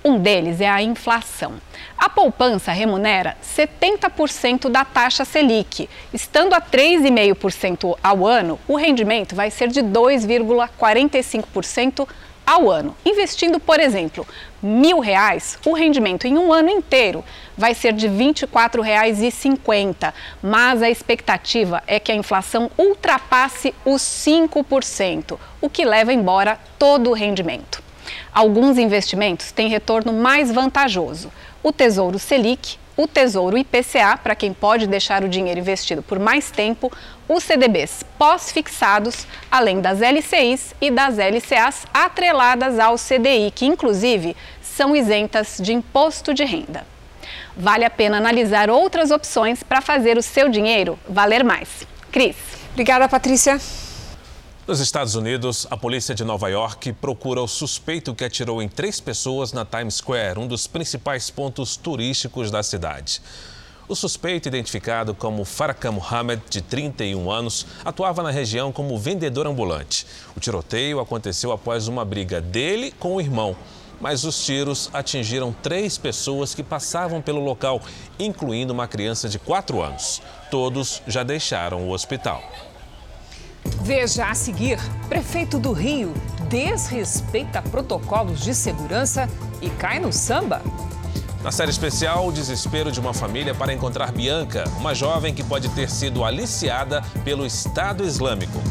Um 0.04 0.20
deles 0.20 0.60
é 0.60 0.70
a 0.70 0.82
inflação. 0.82 1.54
A 1.98 2.10
poupança 2.10 2.72
remunera 2.72 3.38
70% 3.56 4.70
da 4.70 4.84
taxa 4.84 5.24
Selic. 5.24 5.90
Estando 6.14 6.54
a 6.54 6.62
3,5% 6.62 7.98
ao 8.04 8.26
ano, 8.26 8.60
o 8.68 8.76
rendimento 8.76 9.36
vai 9.36 9.50
ser 9.50 9.70
de 9.70 9.82
2,45% 9.82 12.06
ao 12.46 12.70
ano. 12.70 12.96
Investindo, 13.06 13.60
por 13.60 13.80
exemplo, 13.80 14.28
mil 14.62 15.00
reais, 15.00 15.58
o 15.66 15.74
rendimento 15.74 16.26
em 16.26 16.38
um 16.38 16.52
ano 16.52 16.70
inteiro 16.70 17.24
vai 17.58 17.74
ser 17.74 17.94
de 17.94 18.08
R$ 18.08 18.34
24,50. 18.34 20.14
Mas 20.42 20.82
a 20.82 20.90
expectativa 20.90 21.82
é 21.88 22.00
que 22.00 22.12
a 22.12 22.16
inflação 22.16 22.70
ultrapasse 22.78 23.74
os 23.86 24.02
5%, 24.02 25.38
o 25.62 25.70
que 25.70 25.86
leva 25.86 26.14
embora 26.14 26.60
todo 26.78 27.10
o 27.10 27.14
rendimento. 27.14 27.82
Alguns 28.34 28.78
investimentos 28.78 29.52
têm 29.52 29.70
retorno 29.70 30.12
mais 30.12 30.52
vantajoso. 30.52 31.32
O 31.62 31.72
Tesouro 31.72 32.20
Selic, 32.20 32.78
o 32.96 33.08
Tesouro 33.08 33.58
IPCA, 33.58 34.18
para 34.18 34.36
quem 34.36 34.54
pode 34.54 34.88
deixar 34.88 35.24
o 35.24 35.30
dinheiro 35.30 35.60
investido 35.60 36.04
por 36.04 36.20
mais 36.20 36.52
tempo, 36.52 36.92
os 37.28 37.44
CDBs 37.44 38.04
pós-fixados, 38.18 39.26
além 39.50 39.82
das 39.82 40.00
LCIs 40.02 40.76
e 40.80 40.92
das 40.92 41.18
LCAs 41.18 41.86
atreladas 41.94 42.78
ao 42.80 42.96
CDI, 42.96 43.52
que 43.54 43.66
inclusive 43.66 44.36
são 44.62 44.96
isentas 44.96 45.58
de 45.60 45.74
imposto 45.74 46.34
de 46.34 46.44
renda. 46.44 46.86
Vale 47.56 47.86
a 47.86 47.90
pena 47.90 48.18
analisar 48.18 48.70
outras 48.70 49.12
opções 49.12 49.64
para 49.64 49.82
fazer 49.82 50.18
o 50.18 50.24
seu 50.24 50.50
dinheiro 50.50 50.98
valer 51.08 51.44
mais. 51.44 51.88
Cris. 52.12 52.36
Obrigada, 52.72 53.08
Patrícia. 53.08 53.60
Nos 54.66 54.80
Estados 54.80 55.16
Unidos, 55.16 55.68
a 55.70 55.76
polícia 55.76 56.16
de 56.16 56.24
Nova 56.24 56.48
York 56.48 56.94
procura 56.94 57.42
o 57.42 57.48
suspeito 57.50 58.16
que 58.16 58.24
atirou 58.24 58.62
em 58.62 58.70
três 58.70 58.98
pessoas 58.98 59.52
na 59.52 59.66
Times 59.66 59.96
Square, 59.96 60.40
um 60.40 60.48
dos 60.48 60.68
principais 60.68 61.30
pontos 61.30 61.76
turísticos 61.76 62.50
da 62.50 62.64
cidade. 62.64 63.22
O 63.90 63.94
suspeito, 63.96 64.48
identificado 64.48 65.14
como 65.14 65.44
Farrakhan 65.44 65.92
Mohammed, 65.92 66.42
de 66.50 66.62
31 66.62 67.30
anos, 67.30 67.66
atuava 67.84 68.24
na 68.24 68.32
região 68.32 68.72
como 68.72 68.98
vendedor 68.98 69.48
ambulante. 69.48 70.08
O 70.34 70.40
tiroteio 70.40 71.02
aconteceu 71.02 71.52
após 71.52 71.90
uma 71.90 72.06
briga 72.06 72.40
dele 72.40 72.94
com 72.98 73.16
o 73.16 73.22
irmão. 73.22 73.58
Mas 74.00 74.24
os 74.24 74.46
tiros 74.46 74.90
atingiram 74.94 75.54
três 75.62 75.98
pessoas 75.98 76.56
que 76.56 76.64
passavam 76.64 77.22
pelo 77.22 77.44
local, 77.44 77.82
incluindo 78.18 78.72
uma 78.72 78.88
criança 78.88 79.28
de 79.28 79.38
4 79.38 79.82
anos. 79.82 80.22
Todos 80.50 81.02
já 81.06 81.22
deixaram 81.22 81.86
o 81.86 81.92
hospital. 81.92 82.42
Veja 83.82 84.28
a 84.28 84.36
seguir: 84.36 84.80
prefeito 85.08 85.60
do 85.60 85.72
Rio 85.72 86.14
desrespeita 86.50 87.62
protocolos 87.62 88.42
de 88.42 88.54
segurança 88.54 89.28
e 89.62 89.70
cai 89.70 90.00
no 90.00 90.14
samba. 90.14 90.62
Na 91.44 91.52
série 91.52 91.72
especial, 91.72 92.28
o 92.28 92.32
desespero 92.32 92.92
de 92.92 93.00
uma 93.00 93.14
família 93.14 93.54
para 93.54 93.74
encontrar 93.74 94.12
Bianca, 94.12 94.64
uma 94.78 94.96
jovem 94.96 95.34
que 95.34 95.44
pode 95.44 95.68
ter 95.70 95.90
sido 95.90 96.24
aliciada 96.24 97.02
pelo 97.26 97.46
Estado 97.46 98.06
Islâmico. 98.06 98.62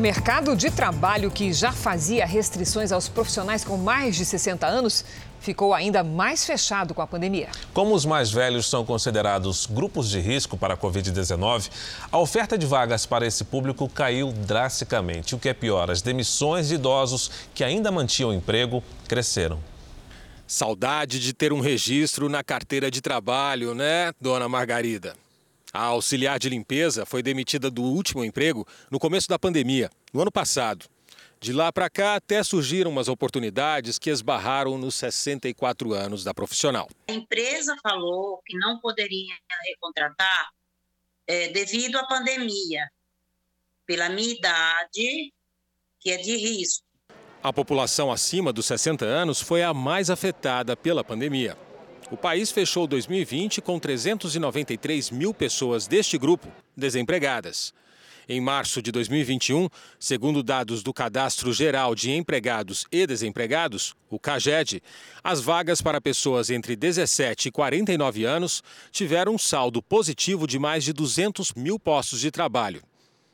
O 0.00 0.02
mercado 0.02 0.56
de 0.56 0.70
trabalho, 0.70 1.30
que 1.30 1.52
já 1.52 1.72
fazia 1.72 2.24
restrições 2.24 2.90
aos 2.90 3.06
profissionais 3.06 3.62
com 3.62 3.76
mais 3.76 4.16
de 4.16 4.24
60 4.24 4.66
anos, 4.66 5.04
ficou 5.40 5.74
ainda 5.74 6.02
mais 6.02 6.42
fechado 6.42 6.94
com 6.94 7.02
a 7.02 7.06
pandemia. 7.06 7.50
Como 7.74 7.94
os 7.94 8.06
mais 8.06 8.30
velhos 8.30 8.64
são 8.66 8.82
considerados 8.82 9.66
grupos 9.66 10.08
de 10.08 10.18
risco 10.18 10.56
para 10.56 10.72
a 10.72 10.76
Covid-19, 10.78 11.68
a 12.10 12.16
oferta 12.16 12.56
de 12.56 12.64
vagas 12.64 13.04
para 13.04 13.26
esse 13.26 13.44
público 13.44 13.90
caiu 13.90 14.32
drasticamente. 14.32 15.34
O 15.34 15.38
que 15.38 15.50
é 15.50 15.52
pior, 15.52 15.90
as 15.90 16.00
demissões 16.00 16.68
de 16.68 16.76
idosos 16.76 17.30
que 17.52 17.62
ainda 17.62 17.92
mantinham 17.92 18.32
emprego 18.32 18.82
cresceram. 19.06 19.60
Saudade 20.46 21.20
de 21.20 21.34
ter 21.34 21.52
um 21.52 21.60
registro 21.60 22.26
na 22.26 22.42
carteira 22.42 22.90
de 22.90 23.02
trabalho, 23.02 23.74
né, 23.74 24.12
dona 24.18 24.48
Margarida? 24.48 25.14
A 25.72 25.84
auxiliar 25.84 26.38
de 26.38 26.48
limpeza 26.48 27.06
foi 27.06 27.22
demitida 27.22 27.70
do 27.70 27.82
último 27.82 28.24
emprego 28.24 28.66
no 28.90 28.98
começo 28.98 29.28
da 29.28 29.38
pandemia, 29.38 29.90
no 30.12 30.20
ano 30.20 30.32
passado. 30.32 30.86
De 31.40 31.52
lá 31.52 31.72
para 31.72 31.88
cá, 31.88 32.16
até 32.16 32.42
surgiram 32.42 32.90
umas 32.90 33.08
oportunidades 33.08 33.98
que 33.98 34.10
esbarraram 34.10 34.76
nos 34.76 34.94
64 34.96 35.94
anos 35.94 36.22
da 36.22 36.34
profissional. 36.34 36.88
A 37.08 37.12
empresa 37.12 37.76
falou 37.82 38.42
que 38.44 38.58
não 38.58 38.78
poderia 38.78 39.34
recontratar 39.64 40.50
é, 41.26 41.48
devido 41.48 41.96
à 41.96 42.06
pandemia, 42.06 42.90
pela 43.86 44.08
minha 44.08 44.34
idade, 44.34 45.32
que 45.98 46.10
é 46.10 46.16
de 46.16 46.36
risco. 46.36 46.84
A 47.42 47.52
população 47.52 48.12
acima 48.12 48.52
dos 48.52 48.66
60 48.66 49.06
anos 49.06 49.40
foi 49.40 49.62
a 49.62 49.72
mais 49.72 50.10
afetada 50.10 50.76
pela 50.76 51.02
pandemia. 51.02 51.56
O 52.10 52.16
país 52.16 52.50
fechou 52.50 52.88
2020 52.88 53.60
com 53.60 53.78
393 53.78 55.12
mil 55.12 55.32
pessoas 55.32 55.86
deste 55.86 56.18
grupo 56.18 56.48
desempregadas. 56.76 57.72
Em 58.28 58.40
março 58.40 58.82
de 58.82 58.90
2021, 58.90 59.68
segundo 59.98 60.42
dados 60.42 60.82
do 60.82 60.92
Cadastro 60.92 61.52
Geral 61.52 61.94
de 61.94 62.10
Empregados 62.10 62.84
e 62.90 63.06
Desempregados, 63.06 63.94
o 64.08 64.18
CAGED, 64.18 64.82
as 65.22 65.40
vagas 65.40 65.80
para 65.80 66.00
pessoas 66.00 66.50
entre 66.50 66.74
17 66.74 67.48
e 67.48 67.52
49 67.52 68.24
anos 68.24 68.60
tiveram 68.90 69.34
um 69.34 69.38
saldo 69.38 69.80
positivo 69.80 70.48
de 70.48 70.58
mais 70.58 70.82
de 70.82 70.92
200 70.92 71.54
mil 71.54 71.78
postos 71.78 72.20
de 72.20 72.32
trabalho, 72.32 72.82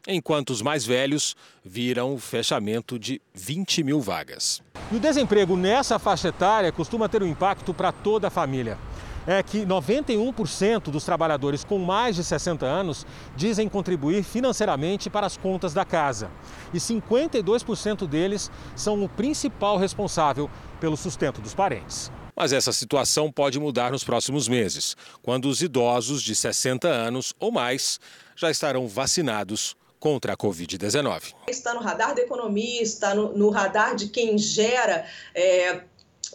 enquanto 0.06 0.50
os 0.50 0.62
mais 0.62 0.86
velhos 0.86 1.34
viram 1.64 2.14
o 2.14 2.18
fechamento 2.18 2.98
de 2.98 3.20
20 3.34 3.82
mil 3.82 4.00
vagas. 4.00 4.62
E 4.90 4.96
o 4.96 5.00
desemprego 5.00 5.56
nessa 5.56 5.98
faixa 5.98 6.28
etária 6.28 6.70
costuma 6.70 7.08
ter 7.08 7.22
um 7.22 7.26
impacto 7.26 7.74
para 7.74 7.90
toda 7.90 8.28
a 8.28 8.30
família. 8.30 8.78
é 9.26 9.42
que 9.42 9.66
91% 9.66 10.82
dos 10.84 11.04
trabalhadores 11.04 11.64
com 11.64 11.78
mais 11.78 12.14
de 12.14 12.22
60 12.22 12.64
anos 12.64 13.04
dizem 13.34 13.68
contribuir 13.68 14.22
financeiramente 14.22 15.10
para 15.10 15.26
as 15.26 15.36
contas 15.36 15.74
da 15.74 15.84
casa. 15.84 16.30
E 16.72 16.78
52% 16.78 18.06
deles 18.06 18.50
são 18.76 19.02
o 19.02 19.08
principal 19.08 19.78
responsável 19.78 20.48
pelo 20.78 20.96
sustento 20.96 21.40
dos 21.40 21.54
parentes. 21.54 22.12
Mas 22.36 22.52
essa 22.52 22.72
situação 22.72 23.32
pode 23.32 23.58
mudar 23.58 23.90
nos 23.90 24.04
próximos 24.04 24.46
meses, 24.46 24.94
quando 25.22 25.48
os 25.48 25.62
idosos 25.62 26.22
de 26.22 26.34
60 26.34 26.86
anos 26.86 27.34
ou 27.40 27.50
mais 27.50 27.98
já 28.36 28.50
estarão 28.50 28.86
vacinados 28.86 29.74
contra 29.98 30.34
a 30.34 30.36
Covid-19. 30.36 31.34
Está 31.48 31.74
no 31.74 31.80
radar 31.80 32.14
da 32.14 32.22
economia, 32.22 32.82
está 32.82 33.14
no, 33.14 33.36
no 33.36 33.50
radar 33.50 33.94
de 33.94 34.08
quem 34.08 34.36
gera. 34.38 35.06
É 35.34 35.82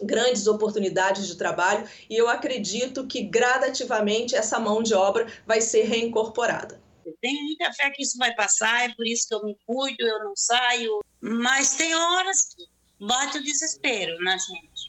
grandes 0.01 0.47
oportunidades 0.47 1.27
de 1.27 1.35
trabalho 1.35 1.87
e 2.09 2.15
eu 2.15 2.27
acredito 2.27 3.05
que 3.05 3.21
gradativamente 3.21 4.35
essa 4.35 4.59
mão 4.59 4.81
de 4.81 4.93
obra 4.93 5.27
vai 5.45 5.61
ser 5.61 5.83
reincorporada. 5.83 6.81
Eu 7.05 7.15
tenho 7.19 7.43
muita 7.43 7.71
fé 7.73 7.89
que 7.89 8.03
isso 8.03 8.17
vai 8.17 8.33
passar, 8.33 8.89
é 8.89 8.93
por 8.93 9.05
isso 9.05 9.27
que 9.27 9.35
eu 9.35 9.43
me 9.43 9.57
cuido, 9.65 10.07
eu 10.07 10.23
não 10.23 10.33
saio, 10.35 10.99
mas 11.19 11.75
tem 11.75 11.93
horas 11.93 12.53
que 12.55 12.65
bate 13.05 13.37
o 13.37 13.43
desespero 13.43 14.17
na 14.23 14.37
gente. 14.37 14.80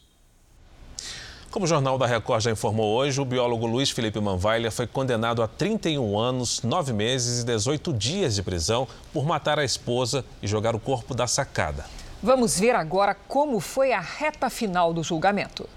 Como 1.53 1.65
o 1.65 1.67
Jornal 1.67 1.99
da 1.99 2.07
Record 2.07 2.41
já 2.41 2.49
informou 2.49 2.95
hoje, 2.95 3.21
o 3.21 3.25
biólogo 3.25 3.67
Luiz 3.67 3.91
Felipe 3.91 4.19
Manvailha 4.19 4.71
foi 4.71 4.87
condenado 4.87 5.43
a 5.43 5.47
31 5.47 6.17
anos, 6.17 6.63
9 6.63 6.93
meses 6.93 7.43
e 7.43 7.45
18 7.45 7.93
dias 7.93 8.33
de 8.33 8.41
prisão 8.41 8.87
por 9.13 9.23
matar 9.23 9.59
a 9.59 9.63
esposa 9.63 10.25
e 10.41 10.47
jogar 10.47 10.75
o 10.75 10.79
corpo 10.79 11.13
da 11.13 11.27
sacada. 11.27 11.85
Vamos 12.23 12.59
ver 12.59 12.73
agora 12.73 13.15
como 13.27 13.59
foi 13.59 13.93
a 13.93 13.99
reta 13.99 14.49
final 14.49 14.95
do 14.95 15.03
julgamento. 15.03 15.69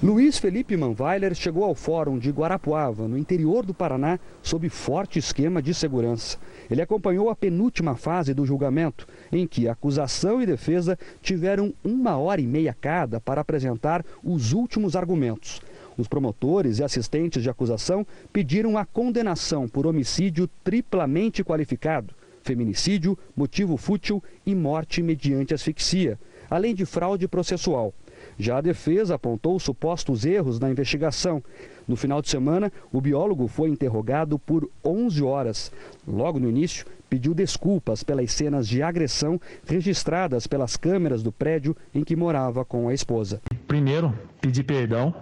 Luiz 0.00 0.38
Felipe 0.38 0.76
Manweiler 0.76 1.34
chegou 1.34 1.64
ao 1.64 1.74
Fórum 1.74 2.20
de 2.20 2.30
Guarapuava, 2.30 3.08
no 3.08 3.18
interior 3.18 3.66
do 3.66 3.74
Paraná, 3.74 4.16
sob 4.40 4.68
forte 4.68 5.18
esquema 5.18 5.60
de 5.60 5.74
segurança. 5.74 6.38
Ele 6.70 6.80
acompanhou 6.80 7.30
a 7.30 7.34
penúltima 7.34 7.96
fase 7.96 8.32
do 8.32 8.46
julgamento, 8.46 9.08
em 9.32 9.44
que 9.44 9.66
acusação 9.66 10.40
e 10.40 10.46
defesa 10.46 10.96
tiveram 11.20 11.74
uma 11.82 12.16
hora 12.16 12.40
e 12.40 12.46
meia 12.46 12.76
cada 12.80 13.18
para 13.18 13.40
apresentar 13.40 14.04
os 14.22 14.52
últimos 14.52 14.94
argumentos. 14.94 15.60
Os 15.96 16.06
promotores 16.06 16.78
e 16.78 16.84
assistentes 16.84 17.42
de 17.42 17.50
acusação 17.50 18.06
pediram 18.32 18.78
a 18.78 18.84
condenação 18.84 19.66
por 19.66 19.84
homicídio 19.84 20.48
triplamente 20.62 21.42
qualificado, 21.42 22.14
feminicídio, 22.44 23.18
motivo 23.36 23.76
fútil 23.76 24.22
e 24.46 24.54
morte 24.54 25.02
mediante 25.02 25.54
asfixia, 25.54 26.16
além 26.48 26.72
de 26.72 26.86
fraude 26.86 27.26
processual. 27.26 27.92
Já 28.38 28.58
a 28.58 28.60
defesa 28.60 29.16
apontou 29.16 29.58
supostos 29.58 30.24
erros 30.24 30.60
na 30.60 30.70
investigação. 30.70 31.42
No 31.86 31.96
final 31.96 32.22
de 32.22 32.28
semana, 32.28 32.72
o 32.92 33.00
biólogo 33.00 33.48
foi 33.48 33.68
interrogado 33.68 34.38
por 34.38 34.70
11 34.84 35.22
horas. 35.24 35.72
Logo 36.06 36.38
no 36.38 36.48
início, 36.48 36.86
pediu 37.08 37.34
desculpas 37.34 38.04
pelas 38.04 38.30
cenas 38.32 38.68
de 38.68 38.82
agressão 38.82 39.40
registradas 39.66 40.46
pelas 40.46 40.76
câmeras 40.76 41.22
do 41.22 41.32
prédio 41.32 41.76
em 41.94 42.04
que 42.04 42.14
morava 42.14 42.64
com 42.64 42.88
a 42.88 42.94
esposa. 42.94 43.40
Primeiro, 43.66 44.16
pedir 44.40 44.62
perdão 44.62 45.14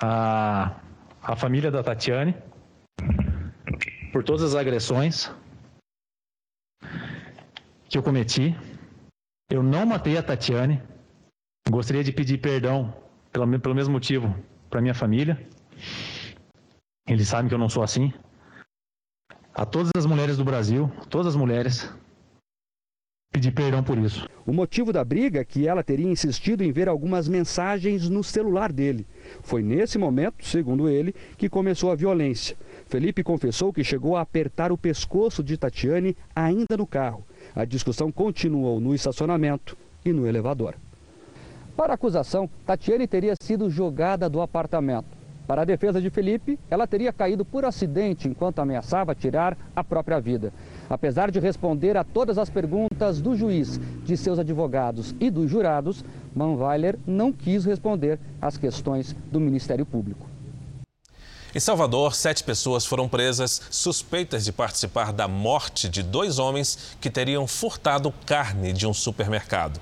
à, 0.00 0.76
à 1.22 1.36
família 1.36 1.70
da 1.70 1.82
Tatiane 1.82 2.34
por 4.12 4.22
todas 4.22 4.42
as 4.42 4.54
agressões 4.54 5.30
que 7.88 7.96
eu 7.96 8.02
cometi. 8.02 8.54
Eu 9.48 9.62
não 9.62 9.86
matei 9.86 10.16
a 10.18 10.22
Tatiane. 10.22 10.82
Gostaria 11.68 12.04
de 12.04 12.12
pedir 12.12 12.38
perdão 12.38 12.94
pelo, 13.32 13.58
pelo 13.58 13.74
mesmo 13.74 13.92
motivo 13.92 14.34
para 14.70 14.80
minha 14.80 14.94
família. 14.94 15.38
Eles 17.08 17.28
sabem 17.28 17.48
que 17.48 17.54
eu 17.54 17.58
não 17.58 17.68
sou 17.68 17.82
assim. 17.82 18.12
A 19.52 19.66
todas 19.66 19.90
as 19.96 20.06
mulheres 20.06 20.36
do 20.36 20.44
Brasil, 20.44 20.90
todas 21.10 21.28
as 21.28 21.36
mulheres, 21.36 21.92
pedir 23.32 23.50
perdão 23.50 23.82
por 23.82 23.98
isso. 23.98 24.28
O 24.46 24.52
motivo 24.52 24.92
da 24.92 25.04
briga 25.04 25.40
é 25.40 25.44
que 25.44 25.66
ela 25.66 25.82
teria 25.82 26.06
insistido 26.06 26.62
em 26.62 26.70
ver 26.70 26.88
algumas 26.88 27.26
mensagens 27.26 28.08
no 28.08 28.22
celular 28.22 28.72
dele. 28.72 29.04
Foi 29.42 29.60
nesse 29.60 29.98
momento, 29.98 30.46
segundo 30.46 30.88
ele, 30.88 31.14
que 31.36 31.48
começou 31.48 31.90
a 31.90 31.96
violência. 31.96 32.56
Felipe 32.86 33.24
confessou 33.24 33.72
que 33.72 33.82
chegou 33.82 34.16
a 34.16 34.20
apertar 34.20 34.70
o 34.70 34.78
pescoço 34.78 35.42
de 35.42 35.56
Tatiane 35.56 36.16
ainda 36.34 36.76
no 36.76 36.86
carro. 36.86 37.26
A 37.56 37.64
discussão 37.64 38.12
continuou 38.12 38.80
no 38.80 38.94
estacionamento 38.94 39.76
e 40.04 40.12
no 40.12 40.26
elevador. 40.28 40.76
Para 41.76 41.92
a 41.92 41.94
acusação, 41.94 42.48
Tatiane 42.64 43.06
teria 43.06 43.34
sido 43.40 43.68
jogada 43.68 44.30
do 44.30 44.40
apartamento. 44.40 45.16
Para 45.46 45.62
a 45.62 45.64
defesa 45.64 46.00
de 46.00 46.08
Felipe, 46.08 46.58
ela 46.70 46.86
teria 46.86 47.12
caído 47.12 47.44
por 47.44 47.64
acidente 47.64 48.26
enquanto 48.26 48.58
ameaçava 48.58 49.14
tirar 49.14 49.56
a 49.76 49.84
própria 49.84 50.18
vida. 50.18 50.52
Apesar 50.88 51.30
de 51.30 51.38
responder 51.38 51.96
a 51.96 52.02
todas 52.02 52.38
as 52.38 52.48
perguntas 52.50 53.20
do 53.20 53.36
juiz, 53.36 53.78
de 54.04 54.16
seus 54.16 54.38
advogados 54.38 55.14
e 55.20 55.30
dos 55.30 55.50
jurados, 55.50 56.02
Manweiler 56.34 56.98
não 57.06 57.30
quis 57.30 57.64
responder 57.64 58.18
às 58.40 58.56
questões 58.56 59.14
do 59.30 59.38
Ministério 59.38 59.84
Público. 59.84 60.26
Em 61.54 61.60
Salvador, 61.60 62.14
sete 62.14 62.42
pessoas 62.42 62.84
foram 62.84 63.08
presas 63.08 63.62
suspeitas 63.70 64.44
de 64.44 64.52
participar 64.52 65.12
da 65.12 65.28
morte 65.28 65.88
de 65.88 66.02
dois 66.02 66.38
homens 66.38 66.96
que 67.00 67.08
teriam 67.08 67.46
furtado 67.46 68.12
carne 68.24 68.72
de 68.72 68.86
um 68.86 68.92
supermercado. 68.92 69.78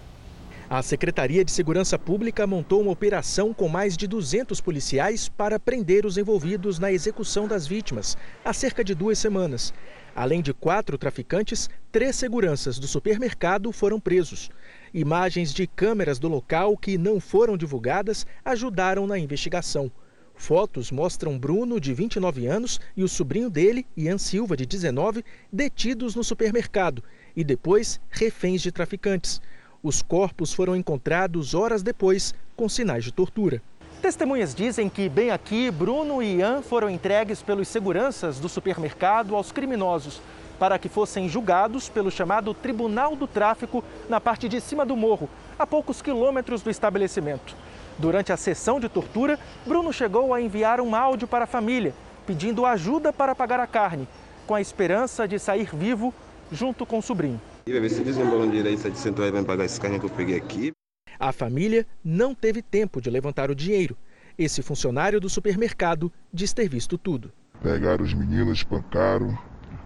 A 0.75 0.83
Secretaria 0.83 1.45
de 1.45 1.53
Segurança 1.53 1.97
Pública 1.97 2.49
montou 2.49 2.83
uma 2.83 2.91
operação 2.91 3.55
com 3.55 3.69
mais 3.69 3.97
de 3.97 4.09
200 4.09 4.61
policiais 4.61 5.29
para 5.29 5.61
prender 5.61 6.05
os 6.05 6.19
envolvidos 6.19 6.81
na 6.81 6.91
execução 6.91 7.47
das 7.47 7.65
vítimas, 7.65 8.19
há 8.45 8.53
cerca 8.53 8.83
de 8.83 8.93
duas 8.93 9.17
semanas. 9.21 9.73
Além 10.17 10.43
de 10.43 10.53
quatro 10.53 10.99
traficantes, 10.99 11.71
três 11.93 12.17
seguranças 12.17 12.77
do 12.77 12.89
supermercado 12.89 13.71
foram 13.71 14.01
presos. 14.01 14.51
Imagens 14.93 15.55
de 15.55 15.65
câmeras 15.65 16.19
do 16.19 16.27
local 16.27 16.77
que 16.77 16.99
não 16.99 17.21
foram 17.21 17.57
divulgadas 17.57 18.27
ajudaram 18.45 19.07
na 19.07 19.17
investigação. 19.17 19.93
Fotos 20.35 20.91
mostram 20.91 21.39
Bruno, 21.39 21.79
de 21.79 21.95
29 21.95 22.49
anos, 22.49 22.81
e 22.97 23.05
o 23.05 23.09
sobrinho 23.09 23.49
dele, 23.49 23.87
Ian 23.97 24.19
Silva, 24.19 24.57
de 24.57 24.67
19, 24.67 25.25
detidos 25.53 26.17
no 26.17 26.25
supermercado 26.25 27.01
e 27.37 27.45
depois 27.45 28.01
reféns 28.11 28.61
de 28.61 28.73
traficantes. 28.73 29.41
Os 29.85 30.01
corpos 30.01 30.51
foram 30.51 30.75
encontrados 30.75 31.53
horas 31.53 31.83
depois, 31.83 32.35
com 32.57 32.71
sinais 32.71 33.05
de 33.05 33.13
tortura. 33.13 33.61
Testemunhas 34.01 34.55
dizem 34.55 34.89
que, 34.89 35.11
bem 35.11 35.31
aqui, 35.31 35.71
Bruno 35.71 36.23
e 36.23 36.37
Ian 36.37 36.63
foram 36.63 36.89
entregues 36.89 37.43
pelos 37.43 37.69
seguranças 37.69 38.41
do 38.41 38.49
supermercado 38.49 39.37
aos 39.37 39.53
criminosos 39.53 40.23
para 40.59 40.79
que 40.79 40.89
fossem 40.89 41.29
julgados 41.29 41.91
pelo 41.91 42.11
chamado 42.11 42.55
Tribunal 42.55 43.15
do 43.15 43.27
Tráfico 43.27 43.85
na 44.09 44.19
parte 44.19 44.49
de 44.49 44.59
cima 44.59 44.87
do 44.87 44.97
morro, 44.97 45.29
a 45.59 45.67
poucos 45.67 46.01
quilômetros 46.01 46.63
do 46.63 46.71
estabelecimento. 46.71 47.55
Durante 47.99 48.33
a 48.33 48.39
sessão 48.39 48.81
de 48.81 48.89
tortura, 48.89 49.39
Bruno 49.67 49.93
chegou 49.93 50.33
a 50.33 50.41
enviar 50.41 50.81
um 50.81 50.97
áudio 50.97 51.29
para 51.29 51.45
a 51.45 51.49
família, 51.49 51.93
pedindo 52.27 52.65
ajuda 52.65 53.13
para 53.13 53.35
pagar 53.35 53.61
a 53.61 53.67
carne, 53.67 54.09
com 54.47 54.55
a 54.55 54.63
esperança 54.63 55.29
de 55.29 55.39
sair 55.39 55.69
vivo 55.77 56.15
junto 56.51 56.87
com 56.87 57.01
o 57.01 57.03
sobrinho. 57.03 57.39
E 57.67 57.73
vai 57.73 57.81
ver 57.81 57.89
se 57.89 58.05
desembolam 58.05 58.51
direito 58.51 58.81
700 58.81 59.19
reais 59.19 59.33
para 59.33 59.45
pagar 59.45 59.65
esse 59.65 59.81
carne 59.81 59.99
que 59.99 60.05
eu 60.05 60.11
peguei 60.11 60.37
aqui. 60.37 60.73
A 61.19 61.33
família 61.33 61.87
não 62.05 62.35
teve 62.35 62.61
tempo 62.61 63.01
de 63.01 63.09
levantar 63.09 63.51
o 63.51 63.55
dinheiro. 63.55 63.97
Esse 64.37 64.61
funcionário 64.63 65.19
do 65.19 65.31
supermercado 65.31 66.13
diz 66.31 66.53
ter 66.53 66.69
visto 66.69 66.99
tudo. 66.99 67.33
Pegaram 67.63 68.05
os 68.05 68.13
meninos, 68.13 68.59
espancaram 68.59 69.39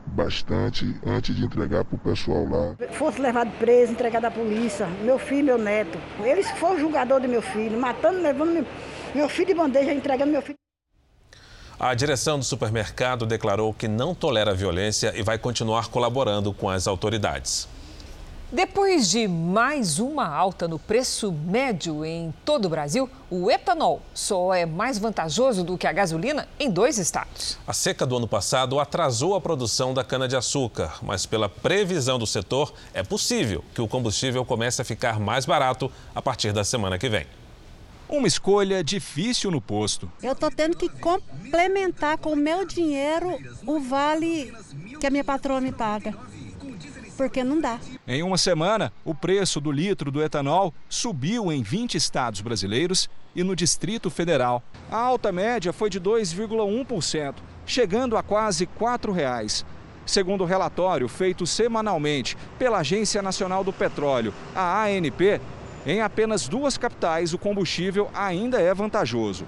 bastante 0.07 0.93
antes 1.07 1.37
de 1.37 1.45
entregar 1.45 1.85
para 1.85 1.95
o 1.95 1.99
pessoal 1.99 2.49
lá. 2.49 2.77
Fosse 2.93 3.21
levado 3.21 3.57
preso, 3.59 3.93
entregado 3.93 4.25
à 4.25 4.31
polícia, 4.31 4.87
meu 5.05 5.19
filho, 5.19 5.45
meu 5.45 5.59
neto. 5.59 5.99
Eles 6.25 6.51
foram 6.53 6.77
o 6.77 6.81
julgador 6.81 7.21
do 7.21 7.29
meu 7.29 7.43
filho, 7.43 7.79
matando, 7.79 8.21
levando 8.21 8.53
meu, 8.53 8.67
meu 9.15 9.29
filho 9.29 9.49
de 9.49 9.55
bandeja, 9.55 9.93
entregando 9.93 10.33
meu 10.33 10.43
filho. 10.43 10.57
A 11.81 11.95
direção 11.95 12.41
do 12.41 12.45
supermercado 12.45 13.25
declarou 13.25 13.73
que 13.73 13.87
não 13.87 14.13
tolera 14.13 14.53
violência 14.53 15.13
e 15.15 15.23
vai 15.23 15.39
continuar 15.39 15.87
colaborando 15.87 16.53
com 16.53 16.69
as 16.69 16.89
autoridades. 16.89 17.69
Depois 18.51 19.09
de 19.09 19.29
mais 19.29 20.01
uma 20.01 20.27
alta 20.27 20.67
no 20.67 20.77
preço 20.77 21.31
médio 21.31 22.05
em 22.05 22.35
todo 22.45 22.65
o 22.65 22.69
Brasil, 22.69 23.09
o 23.31 23.49
etanol 23.49 24.03
só 24.13 24.53
é 24.53 24.67
mais 24.67 24.99
vantajoso 24.99 25.63
do 25.63 25.79
que 25.79 25.87
a 25.87 25.93
gasolina 25.93 26.49
em 26.59 26.69
dois 26.69 26.99
estados. 26.99 27.57
A 27.65 27.73
seca 27.73 28.05
do 28.05 28.17
ano 28.17 28.27
passado 28.27 28.81
atrasou 28.81 29.37
a 29.37 29.41
produção 29.41 29.95
da 29.95 30.03
cana-de-açúcar, 30.03 30.99
mas 31.01 31.27
pela 31.27 31.49
previsão 31.49 32.19
do 32.19 32.27
setor, 32.27 32.75
é 32.93 33.05
possível 33.05 33.63
que 33.73 33.81
o 33.81 33.87
combustível 33.87 34.45
comece 34.45 34.83
a 34.83 34.85
ficar 34.85 35.21
mais 35.21 35.47
barato 35.47 35.93
a 36.13 36.21
partir 36.21 36.53
da 36.53 36.65
semana 36.65 36.99
que 36.99 37.09
vem. 37.09 37.25
Uma 38.09 38.27
escolha 38.27 38.83
difícil 38.83 39.51
no 39.51 39.61
posto. 39.61 40.11
Eu 40.23 40.33
estou 40.33 40.51
tendo 40.51 40.77
que 40.77 40.89
complementar 40.89 42.17
com 42.19 42.33
o 42.33 42.37
meu 42.37 42.67
dinheiro 42.67 43.39
o 43.67 43.79
vale 43.81 44.53
que 44.99 45.07
a 45.07 45.11
minha 45.11 45.25
patroa 45.25 45.61
me 45.61 45.73
paga. 45.73 46.15
porque 47.17 47.43
não 47.43 47.61
dá. 47.61 47.81
Em 48.07 48.23
uma 48.23 48.39
semana, 48.39 48.93
o 49.05 49.13
preço 49.13 49.61
do 49.61 49.73
litro 49.73 50.09
do 50.11 50.23
etanol 50.23 50.73
subiu 50.89 51.51
em 51.51 51.63
20 51.65 51.97
estados 51.97 52.41
brasileiros 52.41 53.11
e 53.35 53.43
no 53.43 53.57
Distrito 53.57 54.09
Federal. 54.09 54.63
A 54.89 54.97
alta 54.97 55.33
média 55.33 55.73
foi 55.73 55.91
de 55.91 56.01
2,1%, 56.01 57.35
chegando 57.67 58.17
a 58.17 58.23
quase 58.23 58.65
R$ 58.65 58.71
4,00. 58.81 59.65
Segundo 60.07 60.43
o 60.43 60.47
relatório 60.47 61.07
feito 61.09 61.45
semanalmente 61.47 62.37
pela 62.59 62.79
Agência 62.79 63.21
Nacional 63.21 63.63
do 63.63 63.73
Petróleo, 63.73 64.33
a 64.55 64.85
ANP, 64.85 65.41
em 65.89 66.03
apenas 66.03 66.47
duas 66.47 66.77
capitais 66.77 67.33
o 67.33 67.39
combustível 67.39 68.11
ainda 68.13 68.61
é 68.61 68.75
vantajoso: 68.75 69.47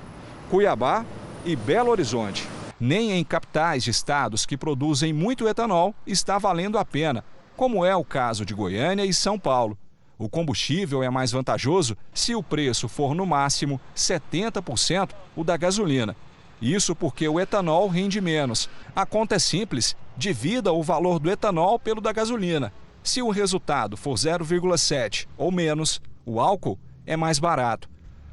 Cuiabá 0.49 1.05
e 1.45 1.55
Belo 1.55 1.91
Horizonte. 1.91 2.49
Nem 2.81 3.13
em 3.13 3.23
capitais 3.23 3.85
de 3.85 3.91
estados 3.91 4.47
que 4.47 4.57
produzem 4.57 5.13
muito 5.13 5.47
etanol 5.47 5.95
está 6.07 6.39
valendo 6.39 6.79
a 6.79 6.85
pena, 6.85 7.23
como 7.55 7.85
é 7.85 7.95
o 7.95 8.03
caso 8.03 8.47
de 8.47 8.55
Goiânia 8.55 9.05
e 9.05 9.13
São 9.13 9.39
Paulo. 9.39 9.77
O 10.19 10.31
combustível 10.31 11.03
é 11.03 11.11
mais 11.11 11.31
vantajoso 11.31 11.95
se 12.15 12.35
o 12.35 12.43
preço 12.43 12.89
for 12.89 13.15
no 13.15 13.27
máximo 13.27 13.79
70% 13.95 15.11
o 15.37 15.45
da 15.45 15.59
gasolina. 15.59 16.17
Isso 16.61 16.97
porque 16.97 17.29
o 17.29 17.39
etanol 17.39 17.87
rende 17.87 18.19
menos. 18.19 18.69
A 18.97 19.05
conta 19.05 19.35
é 19.35 19.39
simples: 19.39 19.95
divida 20.17 20.73
o 20.73 20.83
valor 20.83 21.19
do 21.19 21.31
etanol 21.31 21.79
pelo 21.79 22.01
da 22.01 22.13
gasolina. 22.13 22.73
Se 23.03 23.21
o 23.21 23.31
resultado 23.31 23.97
for 23.97 24.15
0,7 24.15 25.27
ou 25.37 25.51
menos, 25.51 26.01
o 26.25 26.41
álcool 26.41 26.79
é 27.07 27.17
mais 27.17 27.39
barato. 27.39 27.89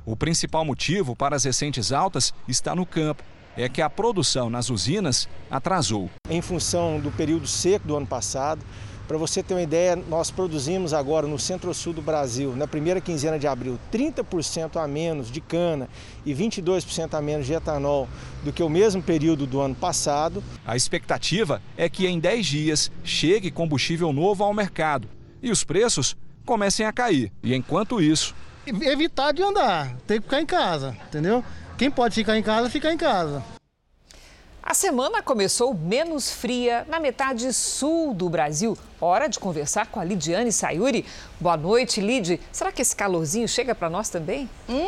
O 0.05 0.15
principal 0.15 0.63
motivo 0.63 1.15
para 1.15 1.35
as 1.35 1.43
recentes 1.43 1.91
altas 1.91 2.33
está 2.47 2.75
no 2.75 2.85
campo. 2.85 3.23
É 3.57 3.67
que 3.67 3.81
a 3.81 3.89
produção 3.89 4.49
nas 4.49 4.69
usinas 4.69 5.27
atrasou. 5.49 6.09
Em 6.29 6.41
função 6.41 6.99
do 6.99 7.11
período 7.11 7.47
seco 7.47 7.87
do 7.87 7.97
ano 7.97 8.05
passado, 8.05 8.63
para 9.07 9.17
você 9.17 9.41
ter 9.41 9.53
uma 9.53 9.61
ideia, 9.61 9.95
nós 9.95 10.29
produzimos 10.29 10.93
agora 10.93 11.25
no 11.25 11.39
centro-sul 11.39 11.93
do 11.93 12.01
Brasil, 12.01 12.53
na 12.55 12.67
primeira 12.67 12.99
quinzena 12.99 13.39
de 13.39 13.47
abril, 13.47 13.79
30% 13.91 14.75
a 14.75 14.85
menos 14.85 15.31
de 15.31 15.39
cana 15.39 15.87
e 16.25 16.33
22% 16.35 17.13
a 17.13 17.21
menos 17.21 17.45
de 17.45 17.53
etanol 17.53 18.09
do 18.43 18.51
que 18.51 18.61
o 18.61 18.69
mesmo 18.69 19.01
período 19.01 19.47
do 19.47 19.61
ano 19.61 19.75
passado. 19.75 20.43
A 20.65 20.75
expectativa 20.75 21.61
é 21.77 21.87
que 21.87 22.05
em 22.05 22.19
10 22.19 22.45
dias 22.45 22.91
chegue 23.01 23.49
combustível 23.49 24.11
novo 24.11 24.43
ao 24.43 24.53
mercado 24.53 25.07
e 25.41 25.51
os 25.51 25.63
preços 25.63 26.17
comecem 26.47 26.85
a 26.85 26.93
cair. 26.93 27.31
E 27.43 27.53
enquanto 27.53 28.01
isso. 28.01 28.33
Evitar 28.65 29.31
de 29.31 29.43
andar, 29.43 29.95
tem 30.07 30.17
que 30.17 30.23
ficar 30.23 30.41
em 30.41 30.45
casa, 30.45 30.97
entendeu? 31.07 31.43
Quem 31.77 31.91
pode 31.91 32.15
ficar 32.15 32.37
em 32.37 32.43
casa, 32.43 32.69
fica 32.69 32.91
em 32.91 32.97
casa. 32.97 33.43
A 34.63 34.73
semana 34.73 35.21
começou 35.21 35.73
menos 35.73 36.29
fria 36.29 36.85
na 36.89 36.99
metade 36.99 37.53
sul 37.53 38.13
do 38.13 38.29
Brasil. 38.29 38.77
Hora 38.99 39.27
de 39.27 39.37
conversar 39.37 39.85
com 39.87 39.99
a 39.99 40.03
Lidiane 40.03 40.51
Sayuri. 40.51 41.05
Boa 41.39 41.55
noite, 41.55 42.01
Lid. 42.01 42.39
Será 42.51 42.71
que 42.71 42.81
esse 42.81 42.95
calorzinho 42.95 43.47
chega 43.47 43.75
para 43.75 43.91
nós 43.91 44.09
também? 44.09 44.49
Hum, 44.67 44.87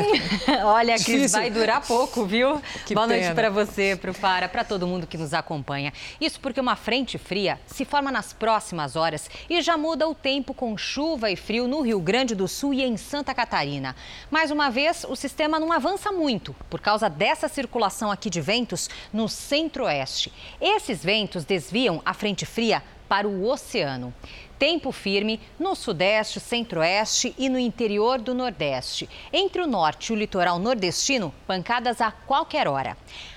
olha, 0.64 0.96
que 0.96 1.28
vai 1.28 1.50
durar 1.50 1.86
pouco, 1.86 2.24
viu? 2.24 2.62
Que 2.86 2.94
Boa 2.94 3.06
pena. 3.06 3.20
noite 3.20 3.34
para 3.34 3.50
você, 3.50 3.94
para 3.94 4.10
o 4.10 4.14
Para, 4.14 4.48
para 4.48 4.64
todo 4.64 4.86
mundo 4.86 5.06
que 5.06 5.18
nos 5.18 5.34
acompanha. 5.34 5.92
Isso 6.18 6.40
porque 6.40 6.58
uma 6.58 6.76
frente 6.76 7.18
fria 7.18 7.60
se 7.66 7.84
forma 7.84 8.10
nas 8.10 8.32
próximas 8.32 8.96
horas 8.96 9.28
e 9.50 9.60
já 9.60 9.76
muda 9.76 10.08
o 10.08 10.14
tempo 10.14 10.54
com 10.54 10.74
chuva 10.78 11.30
e 11.30 11.36
frio 11.36 11.68
no 11.68 11.82
Rio 11.82 12.00
Grande 12.00 12.34
do 12.34 12.48
Sul 12.48 12.72
e 12.72 12.82
em 12.82 12.96
Santa 12.96 13.34
Catarina. 13.34 13.94
Mais 14.30 14.50
uma 14.50 14.70
vez, 14.70 15.04
o 15.06 15.14
sistema 15.14 15.60
não 15.60 15.70
avança 15.72 16.10
muito 16.10 16.56
por 16.70 16.80
causa 16.80 17.10
dessa 17.10 17.48
circulação 17.48 18.10
aqui 18.10 18.30
de 18.30 18.40
ventos 18.40 18.88
no 19.12 19.28
centro-oeste. 19.28 20.32
Esses 20.58 21.04
ventos 21.04 21.44
desviam 21.44 22.00
a 22.02 22.14
frente 22.14 22.46
fria 22.46 22.82
para 23.12 23.28
o 23.28 23.46
oceano. 23.46 24.14
Tempo 24.58 24.90
firme 24.90 25.38
no 25.60 25.74
sudeste, 25.74 26.40
centro-oeste 26.40 27.34
e 27.36 27.50
no 27.50 27.58
interior 27.58 28.18
do 28.18 28.32
nordeste. 28.32 29.06
Entre 29.30 29.60
o 29.60 29.66
norte 29.66 30.08
e 30.08 30.14
o 30.14 30.18
litoral 30.18 30.58
nordestino, 30.58 31.30
pancadas 31.46 32.00
a 32.00 32.10
qualquer 32.10 32.66
hora. 32.66 32.96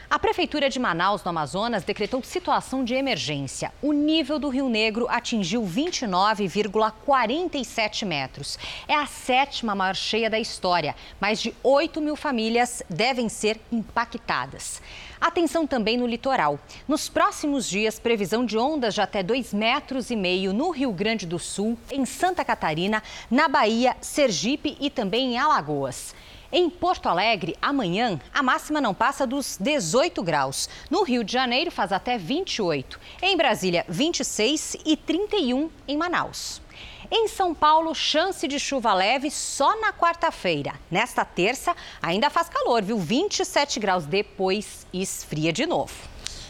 A 0.10 0.18
Prefeitura 0.18 0.70
de 0.70 0.80
Manaus, 0.80 1.26
no 1.26 1.30
Amazonas, 1.30 1.84
decretou 1.84 2.24
situação 2.24 2.86
de 2.86 2.94
emergência. 2.94 3.74
O 3.82 3.92
nível 3.92 4.40
do 4.40 4.48
Rio 4.48 4.70
Negro 4.70 5.08
atingiu 5.10 5.62
29,47 5.64 8.06
metros. 8.06 8.58
É 8.88 8.96
a 8.96 9.06
sétima 9.06 9.76
maior 9.76 9.96
cheia 9.96 10.30
da 10.30 10.40
história. 10.40 10.96
Mais 11.20 11.42
de 11.42 11.54
8 11.62 12.00
mil 12.00 12.16
famílias 12.16 12.82
devem 12.90 13.28
ser 13.28 13.60
impactadas. 13.70 14.82
Atenção 15.20 15.66
também 15.66 15.98
no 15.98 16.06
litoral. 16.06 16.60
Nos 16.88 17.08
próximos 17.08 17.68
dias, 17.68 18.00
previsão 18.00 18.46
de 18.46 18.58
ondas 18.58 18.94
de 18.94 19.02
até 19.02 19.24
2 19.24 19.54
metros 19.54 20.10
e 20.10 20.16
meio 20.16 20.54
no 20.54 20.70
Rio 20.70 20.92
Grande 20.92 21.26
do 21.26 21.40
Sul, 21.40 21.78
em 21.92 22.06
Santa 22.06 22.44
Catarina, 22.44 23.02
na 23.30 23.48
Bahia, 23.48 23.96
Sergipe 24.02 24.78
e 24.80 24.90
também 24.90 25.34
em 25.34 25.38
Alagoas. 25.38 26.14
Em 26.52 26.70
Porto 26.70 27.10
Alegre, 27.10 27.58
amanhã, 27.62 28.20
a 28.34 28.42
máxima 28.44 28.80
não 28.80 28.94
passa 28.94 29.26
dos 29.26 29.58
18 29.60 30.22
graus. 30.24 30.70
No 30.90 31.04
Rio 31.04 31.24
de 31.24 31.34
Janeiro, 31.34 31.72
faz 31.72 31.92
até 31.92 32.18
28. 32.18 33.00
Em 33.22 33.36
Brasília, 33.36 33.86
26 33.90 34.78
e 34.86 34.96
31 34.96 35.70
em 35.88 35.98
Manaus. 35.98 36.62
Em 37.12 37.28
São 37.28 37.54
Paulo, 37.54 37.94
chance 37.94 38.48
de 38.48 38.60
chuva 38.60 38.94
leve 38.94 39.30
só 39.30 39.80
na 39.80 39.94
quarta-feira. 39.94 40.74
Nesta 40.90 41.24
terça, 41.24 41.76
ainda 42.02 42.30
faz 42.30 42.50
calor, 42.50 42.82
viu? 42.82 42.98
27 42.98 43.80
graus 43.80 44.06
depois 44.06 44.88
esfria 44.94 45.54
de 45.54 45.66
novo. 45.66 45.94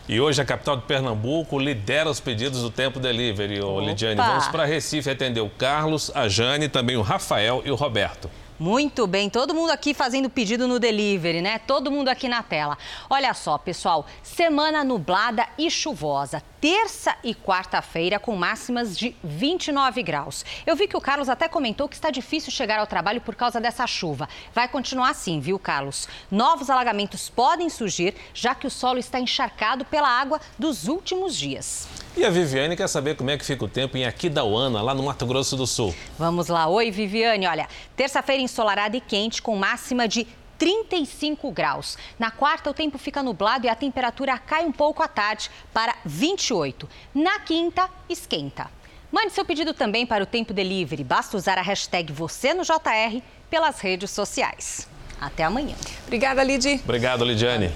E 0.07 0.21
hoje 0.21 0.39
a 0.39 0.45
capital 0.45 0.77
de 0.77 0.83
Pernambuco 0.83 1.57
lidera 1.57 2.09
os 2.09 2.19
pedidos 2.19 2.61
do 2.61 2.69
Tempo 2.69 2.99
Delivery, 2.99 3.59
ô 3.61 3.79
Lidiane. 3.79 4.15
Vamos 4.15 4.47
para 4.47 4.63
Recife 4.63 5.09
atender 5.09 5.41
o 5.41 5.49
Carlos, 5.49 6.11
a 6.13 6.27
Jane, 6.27 6.69
também 6.69 6.95
o 6.95 7.01
Rafael 7.01 7.63
e 7.65 7.71
o 7.71 7.75
Roberto. 7.75 8.29
Muito 8.57 9.05
bem, 9.05 9.29
todo 9.29 9.53
mundo 9.53 9.69
aqui 9.71 9.93
fazendo 9.93 10.29
pedido 10.29 10.65
no 10.65 10.79
delivery, 10.79 11.41
né? 11.41 11.59
Todo 11.59 11.91
mundo 11.91 12.07
aqui 12.07 12.29
na 12.29 12.41
tela. 12.41 12.77
Olha 13.09 13.33
só, 13.33 13.57
pessoal, 13.57 14.05
semana 14.23 14.81
nublada 14.81 15.45
e 15.57 15.69
chuvosa. 15.69 16.41
Terça 16.61 17.17
e 17.21 17.35
quarta-feira 17.35 18.17
com 18.17 18.33
máximas 18.33 18.97
de 18.97 19.13
29 19.21 20.01
graus. 20.01 20.45
Eu 20.65 20.73
vi 20.73 20.87
que 20.87 20.95
o 20.95 21.01
Carlos 21.01 21.27
até 21.27 21.49
comentou 21.49 21.89
que 21.89 21.95
está 21.95 22.09
difícil 22.09 22.49
chegar 22.49 22.79
ao 22.79 22.87
trabalho 22.87 23.19
por 23.19 23.35
causa 23.35 23.59
dessa 23.59 23.85
chuva. 23.85 24.29
Vai 24.53 24.69
continuar 24.69 25.09
assim, 25.09 25.41
viu, 25.41 25.59
Carlos? 25.59 26.07
Novos 26.31 26.69
alagamentos 26.69 27.29
podem 27.29 27.69
surgir, 27.69 28.15
já 28.33 28.55
que 28.55 28.67
o 28.67 28.71
solo 28.71 28.99
está 28.99 29.19
encharcado 29.19 29.83
pela 29.83 30.07
água 30.07 30.39
dos 30.57 30.87
últimos 30.87 31.35
dias. 31.35 32.04
E 32.17 32.23
a 32.23 32.29
Viviane 32.29 32.77
quer 32.77 32.87
saber 32.87 33.17
como 33.17 33.29
é 33.29 33.37
que 33.37 33.43
fica 33.43 33.65
o 33.65 33.67
tempo 33.67 33.97
em 33.97 34.05
Aquidauana, 34.05 34.81
lá 34.81 34.93
no 34.93 35.03
Mato 35.03 35.25
Grosso 35.25 35.57
do 35.57 35.67
Sul. 35.67 35.93
Vamos 36.17 36.47
lá. 36.47 36.65
Oi, 36.67 36.89
Viviane. 36.89 37.45
Olha, 37.45 37.67
terça-feira 37.93 38.41
ensolarada 38.41 38.95
e 38.95 39.01
quente, 39.01 39.41
com 39.41 39.55
máxima 39.57 40.07
de 40.07 40.25
35 40.57 41.51
graus. 41.51 41.97
Na 42.17 42.31
quarta, 42.31 42.69
o 42.69 42.73
tempo 42.73 42.97
fica 42.97 43.21
nublado 43.21 43.65
e 43.65 43.69
a 43.69 43.75
temperatura 43.75 44.37
cai 44.37 44.65
um 44.65 44.71
pouco 44.71 45.03
à 45.03 45.09
tarde 45.09 45.51
para 45.73 45.93
28. 46.05 46.87
Na 47.13 47.39
quinta, 47.39 47.89
esquenta. 48.07 48.71
Mande 49.11 49.33
seu 49.33 49.43
pedido 49.43 49.73
também 49.73 50.05
para 50.05 50.23
o 50.23 50.27
Tempo 50.27 50.53
Delivery. 50.53 51.03
Basta 51.03 51.35
usar 51.35 51.57
a 51.57 51.61
hashtag 51.61 52.13
você 52.13 52.53
no 52.53 52.63
JR 52.63 53.21
pelas 53.49 53.79
redes 53.81 54.11
sociais. 54.11 54.87
Até 55.19 55.43
amanhã. 55.43 55.75
Obrigada, 56.05 56.43
Lidi. 56.43 56.79
Obrigado, 56.83 57.25
Lidiane. 57.25 57.71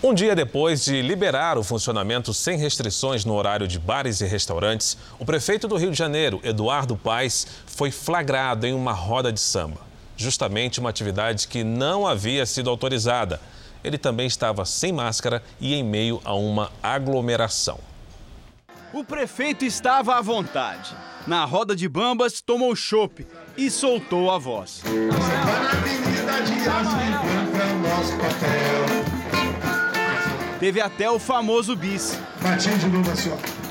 Um 0.00 0.14
dia 0.14 0.32
depois 0.36 0.84
de 0.84 1.02
liberar 1.02 1.58
o 1.58 1.64
funcionamento 1.64 2.32
sem 2.32 2.56
restrições 2.56 3.24
no 3.24 3.34
horário 3.34 3.66
de 3.66 3.80
bares 3.80 4.20
e 4.20 4.26
restaurantes, 4.26 4.96
o 5.18 5.24
prefeito 5.24 5.66
do 5.66 5.76
Rio 5.76 5.90
de 5.90 5.98
Janeiro, 5.98 6.40
Eduardo 6.44 6.96
Paes, 6.96 7.48
foi 7.66 7.90
flagrado 7.90 8.64
em 8.64 8.72
uma 8.72 8.92
roda 8.92 9.32
de 9.32 9.40
samba. 9.40 9.80
Justamente 10.16 10.78
uma 10.78 10.88
atividade 10.88 11.48
que 11.48 11.64
não 11.64 12.06
havia 12.06 12.46
sido 12.46 12.70
autorizada. 12.70 13.40
Ele 13.82 13.98
também 13.98 14.28
estava 14.28 14.64
sem 14.64 14.92
máscara 14.92 15.42
e 15.60 15.74
em 15.74 15.82
meio 15.82 16.20
a 16.24 16.32
uma 16.32 16.70
aglomeração. 16.80 17.80
O 18.92 19.02
prefeito 19.02 19.64
estava 19.64 20.14
à 20.14 20.20
vontade. 20.20 20.94
Na 21.26 21.44
roda 21.44 21.74
de 21.74 21.88
bambas, 21.88 22.40
tomou 22.40 22.74
chope 22.76 23.26
e 23.56 23.68
soltou 23.68 24.30
a 24.30 24.38
voz. 24.38 24.80
Na 24.84 25.70
avenida 25.72 26.40
de 26.42 26.52
o 27.74 27.78
nosso 27.80 28.12
papel. 28.12 28.97
Teve 30.58 30.80
até 30.80 31.08
o 31.08 31.18
famoso 31.18 31.76
bis. 31.76 32.18
de 32.80 32.88
novo 32.88 33.10
assim, 33.10 33.30
ó. 33.30 33.68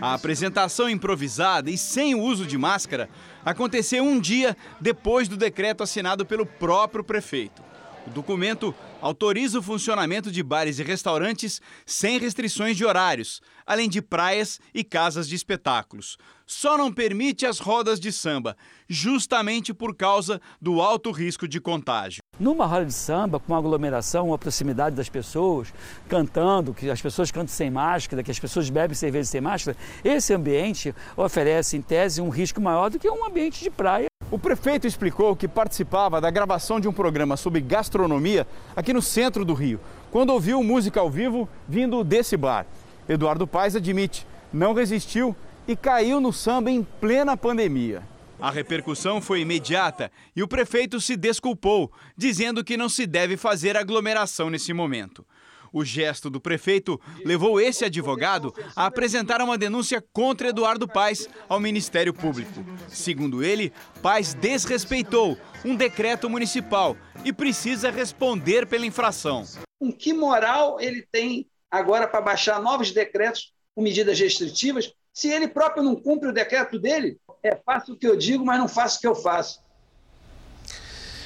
A 0.00 0.14
apresentação 0.14 0.88
improvisada 0.88 1.70
e 1.70 1.78
sem 1.78 2.16
o 2.16 2.20
uso 2.20 2.44
de 2.44 2.58
máscara 2.58 3.08
aconteceu 3.44 4.02
um 4.02 4.18
dia 4.18 4.56
depois 4.80 5.28
do 5.28 5.36
decreto 5.36 5.84
assinado 5.84 6.26
pelo 6.26 6.44
próprio 6.44 7.04
prefeito. 7.04 7.62
O 8.04 8.10
documento 8.10 8.74
autoriza 9.00 9.60
o 9.60 9.62
funcionamento 9.62 10.32
de 10.32 10.42
bares 10.42 10.80
e 10.80 10.82
restaurantes 10.82 11.60
sem 11.86 12.18
restrições 12.18 12.76
de 12.76 12.84
horários, 12.84 13.40
além 13.64 13.88
de 13.88 14.02
praias 14.02 14.58
e 14.74 14.82
casas 14.82 15.28
de 15.28 15.36
espetáculos. 15.36 16.16
Só 16.44 16.76
não 16.76 16.92
permite 16.92 17.46
as 17.46 17.60
rodas 17.60 18.00
de 18.00 18.10
samba, 18.10 18.56
justamente 18.88 19.72
por 19.72 19.94
causa 19.94 20.40
do 20.60 20.80
alto 20.80 21.12
risco 21.12 21.46
de 21.46 21.60
contágio. 21.60 22.21
Numa 22.42 22.66
roda 22.66 22.86
de 22.86 22.92
samba, 22.92 23.38
com 23.38 23.52
uma 23.52 23.58
aglomeração, 23.60 24.28
uma 24.28 24.38
proximidade 24.38 24.96
das 24.96 25.08
pessoas, 25.08 25.72
cantando, 26.08 26.74
que 26.74 26.90
as 26.90 27.00
pessoas 27.00 27.30
cantam 27.30 27.54
sem 27.54 27.70
máscara, 27.70 28.20
que 28.20 28.32
as 28.32 28.38
pessoas 28.40 28.68
bebem 28.68 28.96
cerveja 28.96 29.26
sem 29.26 29.40
máscara, 29.40 29.76
esse 30.02 30.34
ambiente 30.34 30.92
oferece, 31.16 31.76
em 31.76 31.80
tese, 31.80 32.20
um 32.20 32.30
risco 32.30 32.60
maior 32.60 32.90
do 32.90 32.98
que 32.98 33.08
um 33.08 33.24
ambiente 33.24 33.62
de 33.62 33.70
praia. 33.70 34.06
O 34.28 34.40
prefeito 34.40 34.88
explicou 34.88 35.36
que 35.36 35.46
participava 35.46 36.20
da 36.20 36.32
gravação 36.32 36.80
de 36.80 36.88
um 36.88 36.92
programa 36.92 37.36
sobre 37.36 37.60
gastronomia 37.60 38.44
aqui 38.74 38.92
no 38.92 39.02
centro 39.02 39.44
do 39.44 39.54
Rio, 39.54 39.78
quando 40.10 40.30
ouviu 40.30 40.60
música 40.64 40.98
ao 40.98 41.08
vivo 41.08 41.48
vindo 41.68 42.02
desse 42.02 42.36
bar. 42.36 42.66
Eduardo 43.08 43.46
Paes 43.46 43.76
admite, 43.76 44.26
não 44.52 44.74
resistiu 44.74 45.36
e 45.68 45.76
caiu 45.76 46.20
no 46.20 46.32
samba 46.32 46.72
em 46.72 46.82
plena 46.82 47.36
pandemia. 47.36 48.02
A 48.42 48.50
repercussão 48.50 49.22
foi 49.22 49.42
imediata 49.42 50.10
e 50.34 50.42
o 50.42 50.48
prefeito 50.48 51.00
se 51.00 51.16
desculpou, 51.16 51.92
dizendo 52.16 52.64
que 52.64 52.76
não 52.76 52.88
se 52.88 53.06
deve 53.06 53.36
fazer 53.36 53.76
aglomeração 53.76 54.50
nesse 54.50 54.72
momento. 54.72 55.24
O 55.72 55.84
gesto 55.84 56.28
do 56.28 56.40
prefeito 56.40 57.00
levou 57.24 57.60
esse 57.60 57.84
advogado 57.84 58.52
a 58.74 58.86
apresentar 58.86 59.40
uma 59.40 59.56
denúncia 59.56 60.04
contra 60.12 60.48
Eduardo 60.48 60.88
Paes 60.88 61.28
ao 61.48 61.60
Ministério 61.60 62.12
Público. 62.12 62.64
Segundo 62.88 63.44
ele, 63.44 63.72
Paes 64.02 64.34
desrespeitou 64.34 65.38
um 65.64 65.76
decreto 65.76 66.28
municipal 66.28 66.96
e 67.24 67.32
precisa 67.32 67.92
responder 67.92 68.66
pela 68.66 68.84
infração. 68.84 69.44
Com 69.78 69.92
que 69.92 70.12
moral 70.12 70.80
ele 70.80 71.06
tem 71.12 71.46
agora 71.70 72.08
para 72.08 72.20
baixar 72.20 72.60
novos 72.60 72.90
decretos 72.90 73.52
com 73.72 73.82
medidas 73.82 74.18
restritivas 74.18 74.92
se 75.14 75.28
ele 75.28 75.46
próprio 75.46 75.84
não 75.84 75.94
cumpre 75.94 76.28
o 76.28 76.32
decreto 76.32 76.76
dele? 76.76 77.18
É, 77.42 77.56
faço 77.56 77.94
o 77.94 77.96
que 77.96 78.06
eu 78.06 78.16
digo, 78.16 78.44
mas 78.44 78.58
não 78.58 78.68
faço 78.68 78.98
o 78.98 79.00
que 79.00 79.06
eu 79.06 79.14
faço. 79.14 79.60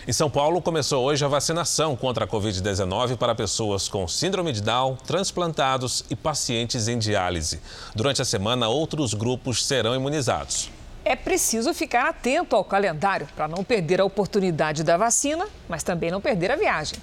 Em 0.08 0.12
São 0.12 0.30
Paulo, 0.30 0.62
começou 0.62 1.04
hoje 1.04 1.24
a 1.24 1.28
vacinação 1.28 1.96
contra 1.96 2.24
a 2.24 2.28
Covid-19 2.28 3.16
para 3.16 3.34
pessoas 3.34 3.88
com 3.88 4.06
síndrome 4.06 4.52
de 4.52 4.62
Down, 4.62 4.96
transplantados 4.96 6.04
e 6.08 6.14
pacientes 6.14 6.86
em 6.86 6.96
diálise. 6.96 7.60
Durante 7.94 8.22
a 8.22 8.24
semana, 8.24 8.68
outros 8.68 9.12
grupos 9.14 9.66
serão 9.66 9.94
imunizados. 9.96 10.70
É 11.04 11.16
preciso 11.16 11.74
ficar 11.74 12.08
atento 12.08 12.56
ao 12.56 12.64
calendário 12.64 13.28
para 13.34 13.46
não 13.48 13.62
perder 13.62 14.00
a 14.00 14.04
oportunidade 14.04 14.84
da 14.84 14.96
vacina, 14.96 15.46
mas 15.68 15.82
também 15.82 16.10
não 16.10 16.20
perder 16.20 16.52
a 16.52 16.56
viagem. 16.56 16.98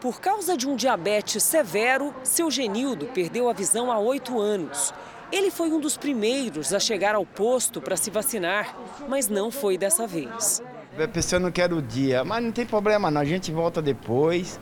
Por 0.00 0.20
causa 0.20 0.56
de 0.56 0.68
um 0.68 0.74
diabetes 0.74 1.42
severo, 1.42 2.14
seu 2.24 2.50
Genildo 2.50 3.06
perdeu 3.06 3.48
a 3.48 3.52
visão 3.52 3.90
há 3.92 3.98
oito 3.98 4.40
anos. 4.40 4.92
Ele 5.32 5.50
foi 5.50 5.70
um 5.70 5.78
dos 5.78 5.96
primeiros 5.96 6.74
a 6.74 6.80
chegar 6.80 7.14
ao 7.14 7.24
posto 7.24 7.80
para 7.80 7.96
se 7.96 8.10
vacinar, 8.10 8.76
mas 9.08 9.28
não 9.28 9.50
foi 9.50 9.78
dessa 9.78 10.04
vez. 10.06 10.60
A 10.98 11.06
pessoa 11.06 11.38
não 11.38 11.52
quer 11.52 11.72
o 11.72 11.80
dia, 11.80 12.24
mas 12.24 12.42
não 12.42 12.50
tem 12.50 12.66
problema 12.66 13.10
não, 13.10 13.20
a 13.20 13.24
gente 13.24 13.52
volta 13.52 13.80
depois, 13.80 14.58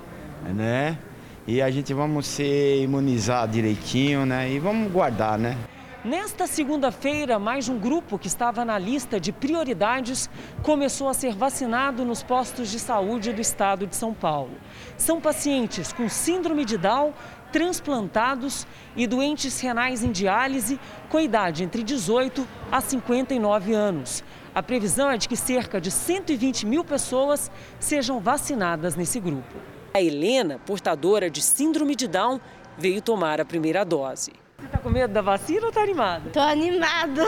né? 0.55 0.99
E 1.47 1.63
a 1.63 1.71
gente 1.71 1.95
vamos 1.95 2.27
ser 2.27 2.83
imunizar 2.83 3.49
direitinho, 3.49 4.27
né? 4.27 4.51
E 4.51 4.59
vamos 4.59 4.93
guardar, 4.93 5.39
né? 5.39 5.57
Nesta 6.05 6.47
segunda-feira, 6.47 7.41
mais 7.41 7.69
um 7.69 7.77
grupo 7.77 8.19
que 8.19 8.29
estava 8.29 8.65
na 8.65 8.79
lista 8.79 9.19
de 9.19 9.33
prioridades 9.33 10.31
começou 10.63 11.09
a 11.09 11.13
ser 11.13 11.35
vacinado 11.35 12.05
nos 12.05 12.23
postos 12.23 12.71
de 12.71 12.79
saúde 12.79 13.33
do 13.33 13.41
estado 13.41 13.85
de 13.85 13.97
São 13.97 14.15
Paulo. 14.15 14.53
São 14.97 15.21
pacientes 15.21 15.93
com 15.93 16.09
síndrome 16.09 16.65
de 16.65 16.79
Down, 16.79 17.13
transplantados 17.53 18.67
e 18.97 19.07
doentes 19.07 19.61
renais 19.61 20.03
em 20.03 20.11
diálise 20.11 20.79
com 21.09 21.19
idade 21.21 21.65
entre 21.65 21.83
18 21.83 22.47
a 22.71 22.81
59 22.81 23.75
anos. 23.75 24.23
A 24.55 24.63
previsão 24.63 25.11
é 25.11 25.17
de 25.17 25.29
que 25.29 25.37
cerca 25.37 25.81
de 25.81 25.91
120 25.91 26.67
mil 26.67 26.85
pessoas 26.85 27.51
sejam 27.79 28.21
vacinadas 28.21 28.97
nesse 28.97 29.21
grupo. 29.21 29.55
A 29.95 30.03
Helena, 30.03 30.59
portadora 30.67 31.31
de 31.31 31.43
síndrome 31.43 31.95
de 31.95 32.07
Down, 32.07 32.41
veio 32.77 33.01
tomar 33.01 33.41
a 33.41 33.45
primeira 33.45 33.85
dose. 33.85 34.33
Você 34.59 34.67
está 34.67 34.79
com 34.79 34.91
medo 34.91 35.13
da 35.13 35.23
vacina 35.23 35.63
ou 35.63 35.69
está 35.69 35.83
animada? 35.83 36.29
Estou 36.29 36.43
animada. 36.43 37.25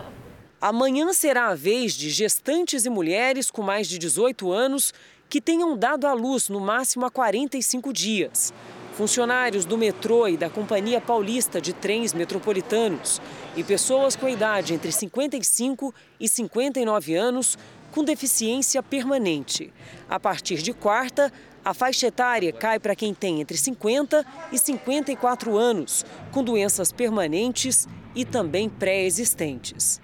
Amanhã 0.60 1.12
será 1.12 1.48
a 1.48 1.54
vez 1.54 1.92
de 1.92 2.08
gestantes 2.08 2.86
e 2.86 2.90
mulheres 2.90 3.50
com 3.50 3.60
mais 3.60 3.86
de 3.86 3.98
18 3.98 4.50
anos 4.50 4.94
que 5.28 5.40
tenham 5.40 5.76
dado 5.76 6.06
à 6.06 6.12
luz 6.12 6.48
no 6.48 6.60
máximo 6.60 7.04
há 7.04 7.10
45 7.10 7.92
dias. 7.92 8.54
Funcionários 8.96 9.64
do 9.64 9.76
metrô 9.76 10.28
e 10.28 10.36
da 10.36 10.48
Companhia 10.48 11.00
Paulista 11.00 11.60
de 11.60 11.72
Trens 11.72 12.14
Metropolitanos 12.14 13.20
e 13.56 13.64
pessoas 13.64 14.14
com 14.14 14.28
idade 14.28 14.72
entre 14.72 14.92
55 14.92 15.92
e 16.20 16.28
59 16.28 17.14
anos 17.16 17.58
com 17.90 18.04
deficiência 18.04 18.80
permanente. 18.84 19.72
A 20.08 20.20
partir 20.20 20.58
de 20.58 20.72
quarta, 20.72 21.32
a 21.64 21.74
faixa 21.74 22.06
etária 22.06 22.52
cai 22.52 22.78
para 22.78 22.94
quem 22.94 23.12
tem 23.12 23.40
entre 23.40 23.56
50 23.56 24.24
e 24.52 24.58
54 24.58 25.56
anos, 25.56 26.06
com 26.30 26.44
doenças 26.44 26.92
permanentes 26.92 27.88
e 28.14 28.24
também 28.24 28.68
pré-existentes. 28.68 30.00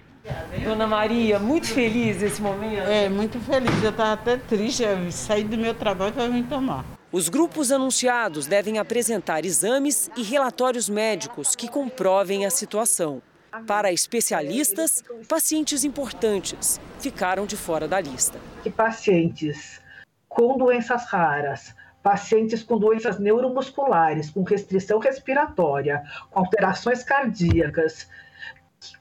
Dona 0.65 0.85
Maria, 0.85 1.39
muito 1.39 1.67
feliz 1.67 2.21
esse 2.21 2.41
momento? 2.41 2.89
É, 2.89 3.07
muito 3.07 3.39
feliz. 3.39 3.71
Eu 3.81 3.91
estava 3.91 4.13
até 4.13 4.35
triste, 4.35 4.83
eu 4.83 5.09
saí 5.13 5.45
do 5.45 5.57
meu 5.57 5.73
trabalho 5.73 6.11
para 6.11 6.27
vir 6.27 6.45
tomar. 6.47 7.00
Os 7.13 7.27
grupos 7.27 7.73
anunciados 7.73 8.47
devem 8.47 8.77
apresentar 8.77 9.43
exames 9.43 10.09
e 10.15 10.23
relatórios 10.23 10.87
médicos 10.87 11.57
que 11.57 11.67
comprovem 11.67 12.45
a 12.45 12.49
situação. 12.49 13.21
Para 13.67 13.91
especialistas, 13.91 15.03
pacientes 15.27 15.83
importantes 15.83 16.79
ficaram 17.01 17.45
de 17.45 17.57
fora 17.57 17.85
da 17.85 17.99
lista. 17.99 18.39
Que 18.63 18.69
pacientes 18.69 19.81
com 20.29 20.57
doenças 20.57 21.03
raras, 21.03 21.75
pacientes 22.01 22.63
com 22.63 22.79
doenças 22.79 23.19
neuromusculares, 23.19 24.29
com 24.29 24.43
restrição 24.43 24.97
respiratória, 24.97 26.01
com 26.29 26.39
alterações 26.39 27.03
cardíacas, 27.03 28.07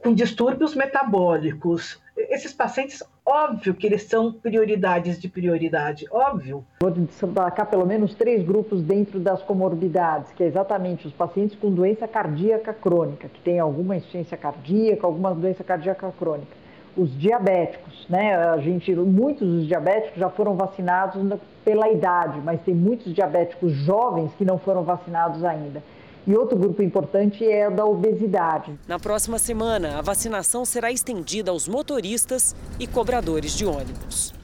com 0.01 0.13
distúrbios 0.13 0.75
metabólicos, 0.75 2.03
esses 2.17 2.53
pacientes, 2.53 3.05
óbvio 3.31 3.75
que 3.75 3.87
eles 3.87 4.03
são 4.03 4.33
prioridades 4.33 5.21
de 5.21 5.29
prioridade, 5.29 6.05
óbvio. 6.11 6.65
Vou 6.81 6.91
destacar 6.91 7.67
pelo 7.67 7.87
menos 7.87 8.15
três 8.15 8.45
grupos 8.45 8.83
dentro 8.83 9.21
das 9.21 9.41
comorbidades, 9.43 10.33
que 10.33 10.43
é 10.43 10.47
exatamente 10.47 11.07
os 11.07 11.13
pacientes 11.13 11.57
com 11.57 11.71
doença 11.71 12.09
cardíaca 12.09 12.75
crônica, 12.75 13.29
que 13.29 13.41
tem 13.41 13.61
alguma 13.61 13.97
insuficiência 13.97 14.37
cardíaca, 14.37 15.07
alguma 15.07 15.33
doença 15.33 15.63
cardíaca 15.63 16.13
crônica. 16.19 16.59
Os 16.97 17.17
diabéticos, 17.17 18.05
né? 18.09 18.35
A 18.35 18.59
gente, 18.59 18.93
muitos 18.97 19.47
dos 19.47 19.67
diabéticos 19.69 20.19
já 20.19 20.29
foram 20.29 20.57
vacinados 20.57 21.23
pela 21.65 21.89
idade, 21.89 22.41
mas 22.45 22.61
tem 22.63 22.75
muitos 22.75 23.15
diabéticos 23.15 23.73
jovens 23.73 24.33
que 24.35 24.45
não 24.45 24.59
foram 24.59 24.83
vacinados 24.83 25.45
ainda. 25.45 25.81
E 26.27 26.37
outro 26.37 26.57
grupo 26.57 26.83
importante 26.83 27.45
é 27.45 27.69
o 27.69 27.75
da 27.75 27.85
obesidade. 27.85 28.79
Na 28.87 28.99
próxima 28.99 29.39
semana, 29.39 29.99
a 29.99 30.03
vacinação 30.03 30.65
será 30.65 30.93
estendida 30.93 31.51
aos 31.51 31.67
motoristas 31.67 32.55
e 32.79 32.87
cobradores 32.87 33.57
de 33.57 33.65
ônibus. 33.65 34.40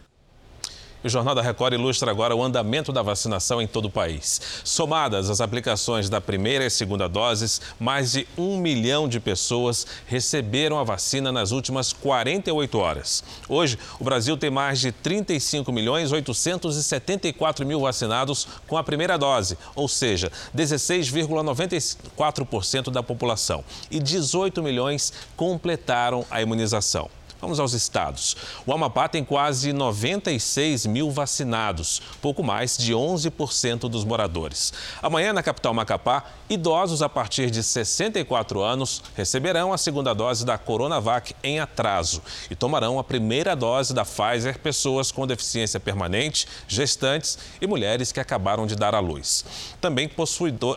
O 1.04 1.08
Jornal 1.08 1.34
da 1.34 1.42
Record 1.42 1.74
ilustra 1.74 2.10
agora 2.10 2.34
o 2.34 2.42
andamento 2.42 2.90
da 2.90 3.02
vacinação 3.02 3.62
em 3.62 3.66
todo 3.66 3.84
o 3.84 3.90
país. 3.90 4.40
Somadas 4.64 5.28
as 5.30 5.40
aplicações 5.40 6.08
da 6.08 6.20
primeira 6.20 6.64
e 6.64 6.70
segunda 6.70 7.08
doses, 7.08 7.60
mais 7.78 8.12
de 8.12 8.26
um 8.36 8.58
milhão 8.58 9.08
de 9.08 9.20
pessoas 9.20 9.86
receberam 10.06 10.78
a 10.78 10.84
vacina 10.84 11.30
nas 11.30 11.52
últimas 11.52 11.92
48 11.92 12.78
horas. 12.78 13.22
Hoje, 13.48 13.78
o 14.00 14.04
Brasil 14.04 14.36
tem 14.36 14.50
mais 14.50 14.80
de 14.80 14.90
35 14.90 15.70
milhões 15.70 16.10
874 16.10 17.64
mil 17.66 17.80
vacinados 17.80 18.48
com 18.66 18.76
a 18.76 18.82
primeira 18.82 19.16
dose, 19.18 19.56
ou 19.74 19.88
seja, 19.88 20.32
16,94% 20.56 22.90
da 22.90 23.02
população. 23.02 23.62
E 23.90 24.00
18 24.00 24.62
milhões 24.62 25.12
completaram 25.36 26.24
a 26.30 26.40
imunização. 26.40 27.10
Vamos 27.46 27.60
aos 27.60 27.74
estados. 27.74 28.36
O 28.66 28.72
Amapá 28.72 29.06
tem 29.08 29.22
quase 29.24 29.72
96 29.72 30.84
mil 30.86 31.12
vacinados, 31.12 32.02
pouco 32.20 32.42
mais 32.42 32.76
de 32.76 32.92
11% 32.92 33.88
dos 33.88 34.04
moradores. 34.04 34.72
Amanhã, 35.00 35.32
na 35.32 35.44
capital 35.44 35.72
Macapá, 35.72 36.24
idosos 36.50 37.02
a 37.02 37.08
partir 37.08 37.48
de 37.48 37.62
64 37.62 38.60
anos 38.60 39.00
receberão 39.14 39.72
a 39.72 39.78
segunda 39.78 40.12
dose 40.12 40.44
da 40.44 40.58
Coronavac 40.58 41.36
em 41.40 41.60
atraso 41.60 42.20
e 42.50 42.56
tomarão 42.56 42.98
a 42.98 43.04
primeira 43.04 43.54
dose 43.54 43.94
da 43.94 44.04
Pfizer 44.04 44.58
pessoas 44.58 45.12
com 45.12 45.24
deficiência 45.24 45.78
permanente, 45.78 46.48
gestantes 46.66 47.38
e 47.60 47.66
mulheres 47.68 48.10
que 48.10 48.18
acabaram 48.18 48.66
de 48.66 48.74
dar 48.74 48.92
à 48.92 48.98
luz. 48.98 49.44
Também 49.80 50.10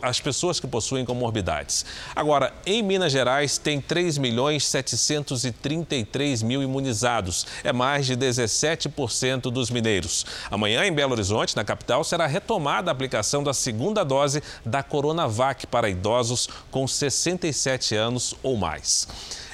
as 0.03 0.19
pessoas 0.19 0.59
que 0.59 0.67
possuem 0.67 1.03
comorbidades. 1.03 1.83
Agora, 2.15 2.53
em 2.63 2.83
Minas 2.83 3.11
Gerais, 3.11 3.57
tem 3.57 3.81
3 3.81 4.19
milhões 4.19 4.67
733 4.67 6.43
mil 6.43 6.58
mil 6.59 6.63
imunizados. 6.63 7.45
É 7.63 7.71
mais 7.71 8.05
de 8.05 8.15
17% 8.15 9.51
dos 9.51 9.69
mineiros. 9.69 10.25
Amanhã, 10.51 10.85
em 10.85 10.93
Belo 10.93 11.13
Horizonte, 11.13 11.55
na 11.55 11.63
capital, 11.63 12.03
será 12.03 12.27
retomada 12.27 12.91
a 12.91 12.93
aplicação 12.93 13.43
da 13.43 13.53
segunda 13.53 14.03
dose 14.03 14.43
da 14.65 14.83
Coronavac 14.83 15.65
para 15.67 15.89
idosos 15.89 16.49
com 16.69 16.87
67 16.87 17.95
anos 17.95 18.35
ou 18.43 18.57
mais. 18.57 19.07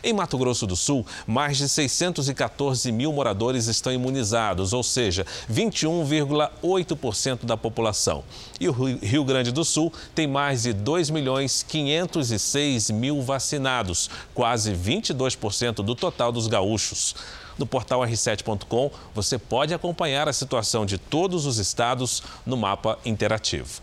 Em 0.05 0.13
Mato 0.13 0.37
Grosso 0.37 0.67
do 0.67 0.75
Sul, 0.75 1.03
mais 1.25 1.57
de 1.57 1.67
614 1.67 2.91
mil 2.91 3.11
moradores 3.11 3.65
estão 3.65 3.91
imunizados, 3.91 4.71
ou 4.71 4.83
seja, 4.83 5.25
21,8% 5.51 7.43
da 7.43 7.57
população. 7.57 8.23
E 8.59 8.69
o 8.69 8.71
Rio 8.71 9.23
Grande 9.23 9.51
do 9.51 9.65
Sul 9.65 9.91
tem 10.13 10.27
mais 10.27 10.61
de 10.61 10.73
2 10.73 11.09
milhões 11.09 11.63
506 11.67 12.91
mil 12.91 13.19
vacinados, 13.23 14.07
quase 14.35 14.73
22% 14.73 15.77
do 15.77 15.95
total 15.95 16.31
dos 16.31 16.45
gaúchos. 16.45 17.15
No 17.57 17.65
portal 17.65 18.01
r7.com, 18.01 18.91
você 19.11 19.39
pode 19.39 19.73
acompanhar 19.73 20.29
a 20.29 20.33
situação 20.33 20.85
de 20.85 20.99
todos 20.99 21.47
os 21.47 21.57
estados 21.57 22.21
no 22.45 22.55
mapa 22.55 22.99
interativo. 23.03 23.81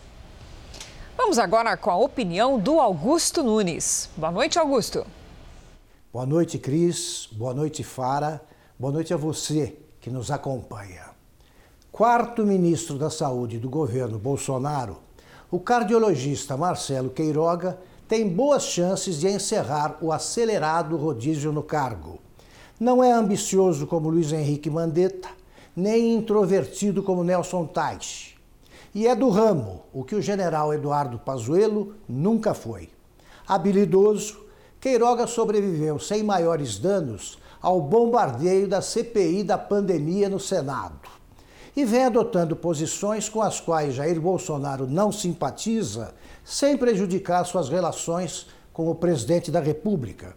Vamos 1.17 1.37
agora 1.37 1.75
com 1.75 1.91
a 1.91 1.97
opinião 1.97 2.57
do 2.57 2.79
Augusto 2.79 3.43
Nunes. 3.43 4.09
Boa 4.15 4.31
noite, 4.31 4.57
Augusto. 4.57 5.05
Boa 6.13 6.27
noite, 6.27 6.59
Cris. 6.59 7.27
Boa 7.31 7.55
noite, 7.55 7.83
Fara. 7.83 8.39
Boa 8.77 8.93
noite 8.93 9.11
a 9.15 9.17
você 9.17 9.75
que 9.99 10.11
nos 10.11 10.29
acompanha. 10.29 11.05
Quarto 11.91 12.45
ministro 12.45 12.99
da 12.99 13.09
Saúde 13.09 13.57
do 13.57 13.67
governo 13.67 14.19
Bolsonaro, 14.19 14.97
o 15.49 15.59
cardiologista 15.59 16.55
Marcelo 16.55 17.09
Queiroga 17.09 17.79
tem 18.07 18.29
boas 18.29 18.61
chances 18.61 19.19
de 19.19 19.27
encerrar 19.27 19.97
o 20.01 20.11
acelerado 20.11 20.97
rodízio 20.97 21.51
no 21.51 21.63
cargo. 21.63 22.19
Não 22.79 23.03
é 23.03 23.11
ambicioso 23.11 23.87
como 23.87 24.11
Luiz 24.11 24.31
Henrique 24.31 24.69
Mandetta, 24.69 25.29
nem 25.75 26.13
introvertido 26.13 27.01
como 27.01 27.23
Nelson 27.23 27.65
Teich. 27.65 28.37
E 28.93 29.07
é 29.07 29.15
do 29.15 29.29
ramo, 29.29 29.81
o 29.91 30.03
que 30.03 30.13
o 30.13 30.21
general 30.21 30.75
Eduardo 30.75 31.17
Pazuello 31.17 31.95
nunca 32.07 32.53
foi. 32.53 32.89
Habilidoso, 33.47 34.42
Queiroga 34.83 35.25
sobreviveu 35.27 35.97
sem 35.97 36.23
maiores 36.23 36.77
danos 36.77 37.37
ao 37.61 37.79
bombardeio 37.79 38.67
da 38.67 38.81
CPI 38.81 39.41
da 39.41 39.57
pandemia 39.57 40.27
no 40.27 40.41
Senado. 40.41 40.99
E 41.73 41.85
vem 41.85 42.03
adotando 42.03 42.53
posições 42.53 43.29
com 43.29 43.41
as 43.41 43.61
quais 43.61 43.95
Jair 43.95 44.19
Bolsonaro 44.19 44.85
não 44.85 45.09
simpatiza, 45.09 46.13
sem 46.43 46.75
prejudicar 46.75 47.45
suas 47.45 47.69
relações 47.69 48.47
com 48.73 48.91
o 48.91 48.95
presidente 48.95 49.49
da 49.49 49.61
República. 49.61 50.35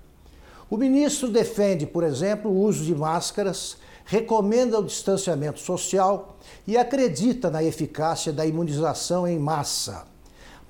O 0.70 0.76
ministro 0.76 1.26
defende, 1.26 1.84
por 1.84 2.04
exemplo, 2.04 2.48
o 2.48 2.60
uso 2.60 2.84
de 2.84 2.94
máscaras, 2.94 3.76
recomenda 4.04 4.78
o 4.78 4.84
distanciamento 4.84 5.58
social 5.58 6.36
e 6.64 6.76
acredita 6.76 7.50
na 7.50 7.64
eficácia 7.64 8.32
da 8.32 8.46
imunização 8.46 9.26
em 9.26 9.40
massa. 9.40 10.04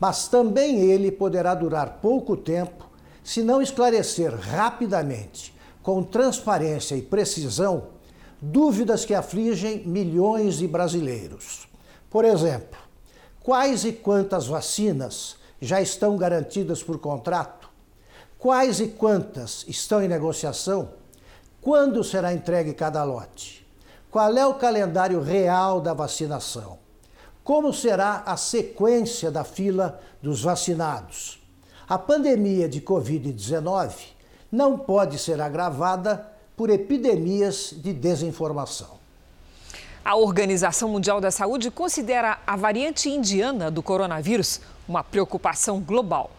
Mas 0.00 0.28
também 0.28 0.80
ele 0.80 1.12
poderá 1.12 1.54
durar 1.54 1.98
pouco 2.00 2.38
tempo 2.38 2.85
se 3.26 3.42
não 3.42 3.60
esclarecer 3.60 4.32
rapidamente, 4.32 5.52
com 5.82 6.00
transparência 6.00 6.94
e 6.94 7.02
precisão, 7.02 7.88
dúvidas 8.40 9.04
que 9.04 9.12
afligem 9.12 9.84
milhões 9.84 10.58
de 10.58 10.68
brasileiros. 10.68 11.66
Por 12.08 12.24
exemplo, 12.24 12.78
quais 13.42 13.84
e 13.84 13.92
quantas 13.92 14.46
vacinas 14.46 15.34
já 15.60 15.80
estão 15.80 16.16
garantidas 16.16 16.84
por 16.84 17.00
contrato? 17.00 17.68
Quais 18.38 18.78
e 18.78 18.86
quantas 18.86 19.64
estão 19.66 20.00
em 20.00 20.06
negociação? 20.06 20.90
Quando 21.60 22.04
será 22.04 22.32
entregue 22.32 22.74
cada 22.74 23.02
lote? 23.02 23.66
Qual 24.08 24.36
é 24.36 24.46
o 24.46 24.54
calendário 24.54 25.20
real 25.20 25.80
da 25.80 25.92
vacinação? 25.92 26.78
Como 27.42 27.72
será 27.72 28.22
a 28.24 28.36
sequência 28.36 29.32
da 29.32 29.42
fila 29.42 30.00
dos 30.22 30.42
vacinados? 30.42 31.35
A 31.88 31.96
pandemia 31.96 32.68
de 32.68 32.80
Covid-19 32.80 33.92
não 34.50 34.76
pode 34.76 35.20
ser 35.20 35.40
agravada 35.40 36.26
por 36.56 36.68
epidemias 36.68 37.72
de 37.76 37.92
desinformação. 37.92 38.98
A 40.04 40.16
Organização 40.16 40.88
Mundial 40.88 41.20
da 41.20 41.30
Saúde 41.30 41.70
considera 41.70 42.40
a 42.44 42.56
variante 42.56 43.08
indiana 43.08 43.70
do 43.70 43.84
coronavírus 43.84 44.60
uma 44.88 45.04
preocupação 45.04 45.80
global. 45.80 46.32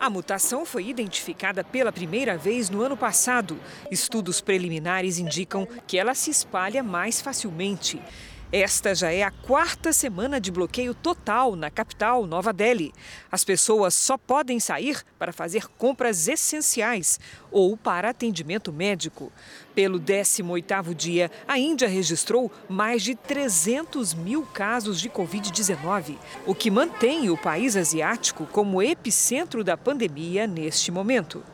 A 0.00 0.10
mutação 0.10 0.66
foi 0.66 0.88
identificada 0.88 1.62
pela 1.62 1.92
primeira 1.92 2.36
vez 2.36 2.70
no 2.70 2.82
ano 2.82 2.96
passado. 2.96 3.56
Estudos 3.88 4.40
preliminares 4.40 5.18
indicam 5.18 5.66
que 5.86 5.96
ela 5.96 6.14
se 6.14 6.30
espalha 6.30 6.82
mais 6.82 7.20
facilmente. 7.20 8.02
Esta 8.50 8.94
já 8.94 9.12
é 9.12 9.22
a 9.22 9.30
quarta 9.30 9.92
semana 9.92 10.40
de 10.40 10.50
bloqueio 10.50 10.94
total 10.94 11.54
na 11.54 11.70
capital, 11.70 12.26
Nova 12.26 12.50
Delhi. 12.50 12.94
As 13.30 13.44
pessoas 13.44 13.92
só 13.92 14.16
podem 14.16 14.58
sair 14.58 15.04
para 15.18 15.34
fazer 15.34 15.68
compras 15.76 16.28
essenciais 16.28 17.20
ou 17.50 17.76
para 17.76 18.08
atendimento 18.08 18.72
médico. 18.72 19.30
Pelo 19.74 20.00
18º 20.00 20.94
dia, 20.94 21.30
a 21.46 21.58
Índia 21.58 21.86
registrou 21.86 22.50
mais 22.70 23.02
de 23.02 23.14
300 23.14 24.14
mil 24.14 24.46
casos 24.46 24.98
de 24.98 25.10
Covid-19, 25.10 26.16
o 26.46 26.54
que 26.54 26.70
mantém 26.70 27.28
o 27.28 27.36
país 27.36 27.76
asiático 27.76 28.46
como 28.46 28.82
epicentro 28.82 29.62
da 29.62 29.76
pandemia 29.76 30.46
neste 30.46 30.90
momento. 30.90 31.44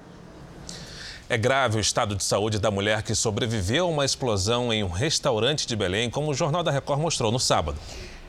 É 1.28 1.38
grave 1.38 1.78
o 1.78 1.80
estado 1.80 2.14
de 2.14 2.22
saúde 2.22 2.58
da 2.58 2.70
mulher 2.70 3.02
que 3.02 3.14
sobreviveu 3.14 3.86
a 3.86 3.88
uma 3.88 4.04
explosão 4.04 4.70
em 4.70 4.84
um 4.84 4.90
restaurante 4.90 5.66
de 5.66 5.74
Belém, 5.74 6.10
como 6.10 6.30
o 6.30 6.34
Jornal 6.34 6.62
da 6.62 6.70
Record 6.70 7.00
mostrou 7.00 7.32
no 7.32 7.40
sábado. 7.40 7.78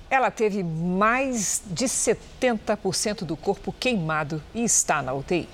Ela 0.10 0.32
teve 0.32 0.64
mais 0.64 1.62
de 1.66 1.86
70% 1.86 3.26
do 3.26 3.36
corpo 3.36 3.74
queimado 3.78 4.42
e 4.54 4.64
está 4.64 5.02
na 5.02 5.14
UTI. 5.14 5.50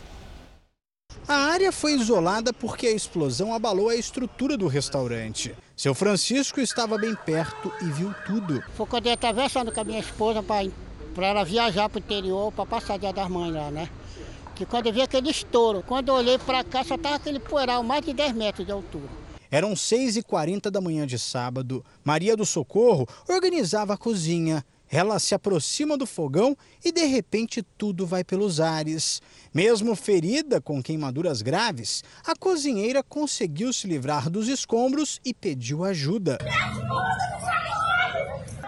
A 1.27 1.33
área 1.33 1.71
foi 1.71 1.93
isolada 1.93 2.53
porque 2.53 2.85
a 2.85 2.91
explosão 2.91 3.53
abalou 3.53 3.89
a 3.89 3.95
estrutura 3.95 4.55
do 4.55 4.67
restaurante. 4.67 5.55
Seu 5.75 5.95
Francisco 5.95 6.59
estava 6.59 6.95
bem 6.97 7.15
perto 7.15 7.71
e 7.81 7.85
viu 7.85 8.13
tudo. 8.25 8.63
Foi 8.75 8.85
quando 8.85 9.07
eu 9.07 9.13
atravessando 9.13 9.71
com 9.71 9.81
a 9.81 9.83
minha 9.83 9.99
esposa 9.99 10.43
para 10.43 11.25
ela 11.25 11.43
viajar 11.43 11.89
para 11.89 11.97
o 11.97 11.99
interior, 11.99 12.51
para 12.51 12.67
passar 12.67 12.99
dia 12.99 13.11
das 13.11 13.27
mães 13.27 13.51
lá, 13.51 13.71
né? 13.71 13.89
Que 14.61 14.65
quando 14.67 14.85
eu 14.85 14.93
vi 14.93 15.01
aquele 15.01 15.31
estouro, 15.31 15.83
quando 15.87 16.09
eu 16.09 16.13
olhei 16.13 16.37
para 16.37 16.63
cá, 16.63 16.83
só 16.83 16.93
estava 16.93 17.15
aquele 17.15 17.39
poeiral, 17.39 17.81
mais 17.81 18.05
de 18.05 18.13
10 18.13 18.33
metros 18.33 18.63
de 18.63 18.71
altura. 18.71 19.09
Eram 19.49 19.73
6h40 19.73 20.69
da 20.69 20.79
manhã 20.79 21.07
de 21.07 21.17
sábado. 21.17 21.83
Maria 22.03 22.37
do 22.37 22.45
Socorro 22.45 23.07
organizava 23.27 23.95
a 23.95 23.97
cozinha. 23.97 24.63
Ela 24.87 25.17
se 25.17 25.33
aproxima 25.33 25.97
do 25.97 26.05
fogão 26.05 26.55
e 26.85 26.91
de 26.91 27.05
repente 27.05 27.63
tudo 27.75 28.05
vai 28.05 28.23
pelos 28.23 28.59
ares. 28.59 29.19
Mesmo 29.51 29.95
ferida 29.95 30.61
com 30.61 30.83
queimaduras 30.83 31.41
graves, 31.41 32.03
a 32.23 32.35
cozinheira 32.35 33.01
conseguiu 33.01 33.73
se 33.73 33.87
livrar 33.87 34.29
dos 34.29 34.47
escombros 34.47 35.19
e 35.25 35.33
pediu 35.33 35.83
ajuda. 35.83 36.37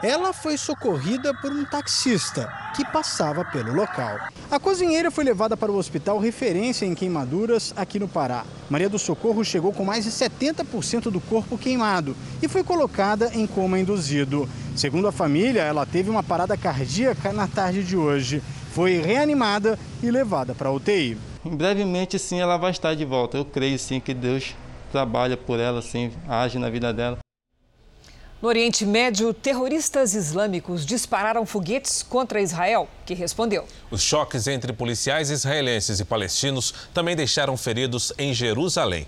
Ela 0.04 0.34
foi 0.34 0.58
socorrida 0.58 1.34
por 1.34 1.50
um 1.50 1.64
taxista 1.64 2.52
que 2.76 2.84
passava 2.84 3.46
pelo 3.46 3.74
local. 3.74 4.20
A 4.52 4.60
cozinheira 4.60 5.10
foi 5.10 5.24
levada 5.24 5.56
para 5.56 5.72
o 5.72 5.78
hospital 5.78 6.20
referência 6.20 6.86
em 6.86 6.94
queimaduras 6.94 7.74
aqui 7.74 8.00
no 8.00 8.08
Pará. 8.10 8.44
Maria 8.70 8.90
do 8.90 9.00
Socorro 9.00 9.46
chegou 9.46 9.72
com 9.72 9.86
mais 9.86 10.04
de 10.04 10.12
70% 10.12 11.04
do 11.04 11.22
corpo 11.22 11.58
queimado 11.58 12.18
e 12.42 12.50
foi 12.50 12.66
colocada 12.66 13.32
em 13.34 13.48
coma 13.48 13.80
induzido. 13.80 14.50
Segundo 14.76 15.08
a 15.08 15.12
família, 15.14 15.62
ela 15.62 15.86
teve 15.86 16.10
uma 16.10 16.22
parada 16.22 16.58
cardíaca 16.58 17.32
na 17.32 17.48
tarde 17.48 17.82
de 17.82 17.96
hoje. 17.96 18.44
Foi 18.74 18.98
reanimada 18.98 19.80
e 20.02 20.12
levada 20.12 20.54
para 20.54 20.68
a 20.68 20.74
UTI. 20.74 21.18
Brevemente, 21.46 22.20
sim, 22.20 22.42
ela 22.42 22.58
vai 22.58 22.72
estar 22.72 22.94
de 22.94 23.06
volta. 23.06 23.38
Eu 23.38 23.46
creio, 23.46 23.80
sim, 23.80 24.02
que 24.02 24.14
Deus 24.14 24.54
trabalha 24.92 25.38
por 25.38 25.62
ela, 25.62 25.82
sim, 25.82 26.12
age 26.28 26.60
na 26.60 26.70
vida 26.70 26.92
dela. 26.92 27.20
No 28.44 28.50
Oriente 28.50 28.86
Médio, 28.86 29.34
terroristas 29.34 30.14
islâmicos 30.14 30.86
dispararam 30.86 31.46
foguetes 31.46 32.04
contra 32.04 32.42
Israel, 32.42 32.90
que 33.06 33.14
respondeu. 33.14 33.66
Os 33.90 34.02
choques 34.02 34.48
entre 34.48 34.74
policiais 34.74 35.30
israelenses 35.30 36.02
e 36.02 36.04
palestinos 36.04 36.74
também 36.94 37.16
deixaram 37.16 37.56
feridos 37.56 38.12
em 38.18 38.34
Jerusalém. 38.34 39.08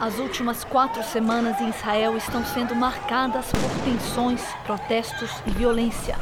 As 0.00 0.18
últimas 0.18 0.64
quatro 0.64 1.04
semanas 1.04 1.60
em 1.60 1.68
Israel 1.68 2.16
estão 2.16 2.42
sendo 2.46 2.74
marcadas 2.74 3.44
por 3.50 3.84
tensões, 3.84 4.40
protestos 4.64 5.30
e 5.46 5.50
violência. 5.50 6.16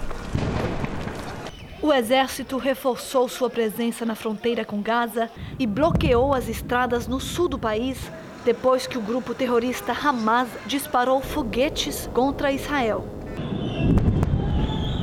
O 1.81 1.93
exército 1.93 2.59
reforçou 2.59 3.29
sua 3.29 3.49
presença 3.49 4.05
na 4.05 4.17
fronteira 4.17 4.65
com 4.65 4.83
Gaza 4.83 5.31
e 5.57 5.69
bloqueou 5.69 6.35
as 6.35 6.49
estradas 6.49 7.07
no 7.07 7.21
sul 7.21 7.49
do 7.49 7.61
país 7.61 7.97
depois 8.45 8.87
que 8.87 8.99
o 8.99 9.03
grupo 9.03 9.35
terrorista 9.35 9.93
Hamas 9.93 10.49
disparou 10.67 11.21
foguetes 11.21 12.09
contra 12.13 12.53
Israel. 12.53 13.05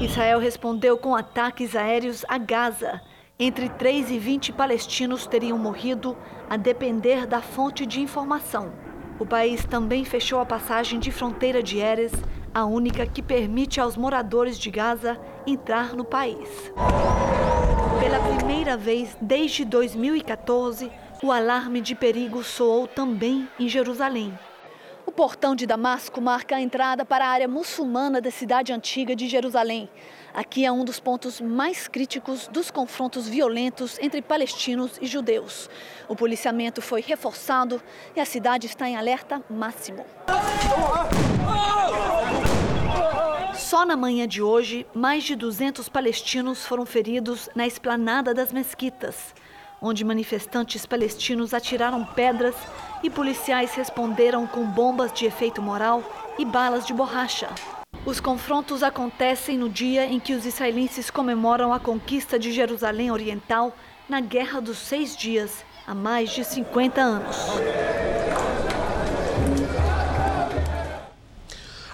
Israel 0.02 0.40
respondeu 0.40 0.98
com 0.98 1.16
ataques 1.16 1.76
aéreos 1.76 2.26
a 2.28 2.38
Gaza. 2.38 3.02
Entre 3.38 3.70
3 3.70 4.12
e 4.12 4.20
20 4.20 4.52
palestinos 4.52 5.26
teriam 5.26 5.58
morrido, 5.58 6.18
a 6.50 6.58
depender 6.58 7.26
da 7.26 7.42
fonte 7.42 7.86
de 7.86 8.02
informação. 8.02 8.72
O 9.18 9.26
país 9.26 9.66
também 9.66 10.04
fechou 10.04 10.40
a 10.40 10.46
passagem 10.46 11.00
de 11.00 11.12
fronteira 11.12 11.62
de 11.62 11.80
Erez, 11.80 12.14
a 12.54 12.66
única 12.66 13.06
que 13.06 13.22
permite 13.22 13.80
aos 13.80 13.96
moradores 13.96 14.58
de 14.58 14.72
Gaza 14.72 15.20
entrar 15.46 15.94
no 15.94 16.04
país. 16.04 16.72
Pela 18.00 18.20
primeira 18.38 18.76
vez 18.76 19.18
desde 19.22 19.64
2014, 19.66 20.90
O 21.22 21.34
alarme 21.34 21.82
de 21.82 21.96
perigo 21.96 22.42
soou 22.46 22.88
também 22.88 23.46
em 23.60 23.68
Jerusalém. 23.68 24.38
O 25.06 25.12
portão 25.12 25.54
de 25.54 25.66
Damasco 25.66 26.22
marca 26.22 26.56
a 26.56 26.62
entrada 26.62 27.04
para 27.04 27.26
a 27.26 27.30
área 27.30 27.48
muçulmana 27.48 28.22
da 28.22 28.32
cidade 28.32 28.72
antiga 28.72 29.14
de 29.14 29.28
Jerusalém. 29.28 29.90
Aqui 30.34 30.66
é 30.66 30.72
um 30.72 30.86
dos 30.86 30.98
pontos 30.98 31.42
mais 31.42 31.90
críticos 31.90 32.48
dos 32.48 32.72
confrontos 32.72 33.28
violentos 33.28 34.00
entre 34.00 34.22
palestinos 34.22 34.98
e 35.02 35.08
judeus. 35.08 35.70
O 36.08 36.16
policiamento 36.16 36.82
foi 36.82 37.02
reforçado 37.02 37.84
e 38.16 38.22
a 38.22 38.26
cidade 38.26 38.68
está 38.68 38.88
em 38.88 38.96
alerta 38.96 39.44
máximo. 39.50 40.06
Só 43.56 43.86
na 43.86 43.98
manhã 43.98 44.26
de 44.26 44.42
hoje, 44.42 44.88
mais 44.94 45.26
de 45.26 45.36
200 45.36 45.90
palestinos 45.90 46.66
foram 46.66 46.86
feridos 46.86 47.50
na 47.54 47.68
esplanada 47.68 48.34
das 48.34 48.54
mesquitas, 48.54 49.36
onde 49.82 50.04
manifestantes 50.04 50.86
palestinos 50.86 51.54
atiraram 51.54 52.04
pedras 52.04 52.56
e 53.04 53.10
policiais 53.10 53.74
responderam 53.74 54.46
com 54.46 54.66
bombas 54.66 55.12
de 55.14 55.26
efeito 55.26 55.62
moral 55.62 56.04
e 56.38 56.46
balas 56.46 56.86
de 56.86 56.94
borracha. 56.94 57.50
Os 58.06 58.20
confrontos 58.20 58.82
acontecem 58.82 59.58
no 59.58 59.70
dia 59.70 60.06
em 60.06 60.20
que 60.20 60.34
os 60.34 60.46
israelenses 60.46 61.10
comemoram 61.10 61.74
a 61.74 61.80
conquista 61.80 62.40
de 62.40 62.52
Jerusalém 62.52 63.12
Oriental 63.12 63.76
na 64.08 64.20
Guerra 64.20 64.60
dos 64.60 64.78
Seis 64.78 65.16
Dias, 65.16 65.64
há 65.86 65.94
mais 65.94 66.32
de 66.32 66.44
50 66.44 67.02
anos. 67.02 67.38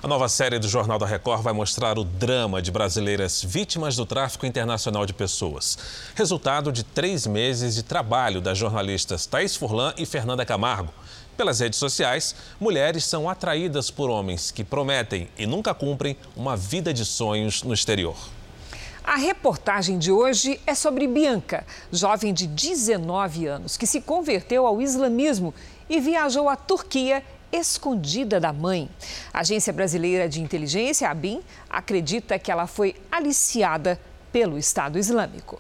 A 0.05 0.07
nova 0.07 0.29
série 0.29 0.59
do 0.59 0.67
Jornal 0.67 0.99
da 0.99 1.05
Record 1.07 1.41
vai 1.41 1.51
mostrar 1.51 1.97
o 1.97 2.03
drama 2.03 2.61
de 2.61 2.69
brasileiras 2.69 3.43
vítimas 3.43 3.95
do 3.95 4.05
tráfico 4.05 4.45
internacional 4.45 5.03
de 5.03 5.15
pessoas. 5.15 5.79
Resultado 6.13 6.71
de 6.71 6.83
três 6.83 7.25
meses 7.25 7.73
de 7.73 7.81
trabalho 7.81 8.39
das 8.39 8.55
jornalistas 8.55 9.25
Thaís 9.25 9.55
Furlan 9.55 9.95
e 9.97 10.05
Fernanda 10.05 10.45
Camargo. 10.45 10.93
Pelas 11.35 11.59
redes 11.59 11.79
sociais, 11.79 12.35
mulheres 12.59 13.03
são 13.03 13.27
atraídas 13.27 13.89
por 13.89 14.11
homens 14.11 14.51
que 14.51 14.63
prometem 14.63 15.27
e 15.39 15.47
nunca 15.47 15.73
cumprem 15.73 16.15
uma 16.35 16.55
vida 16.55 16.93
de 16.93 17.03
sonhos 17.03 17.63
no 17.63 17.73
exterior. 17.73 18.15
A 19.03 19.15
reportagem 19.15 19.97
de 19.97 20.11
hoje 20.11 20.61
é 20.67 20.75
sobre 20.75 21.07
Bianca, 21.07 21.65
jovem 21.91 22.31
de 22.31 22.45
19 22.45 23.47
anos, 23.47 23.75
que 23.75 23.87
se 23.87 24.01
converteu 24.01 24.67
ao 24.67 24.79
islamismo 24.79 25.51
e 25.89 25.99
viajou 25.99 26.47
à 26.47 26.55
Turquia 26.55 27.23
escondida 27.55 28.39
da 28.39 28.53
mãe. 28.53 28.89
A 29.33 29.39
Agência 29.39 29.73
Brasileira 29.73 30.27
de 30.27 30.41
Inteligência, 30.41 31.07
a 31.07 31.11
ABIN, 31.11 31.41
acredita 31.69 32.37
que 32.37 32.51
ela 32.51 32.67
foi 32.67 32.95
aliciada 33.11 33.99
pelo 34.31 34.57
Estado 34.57 34.99
Islâmico. 34.99 35.59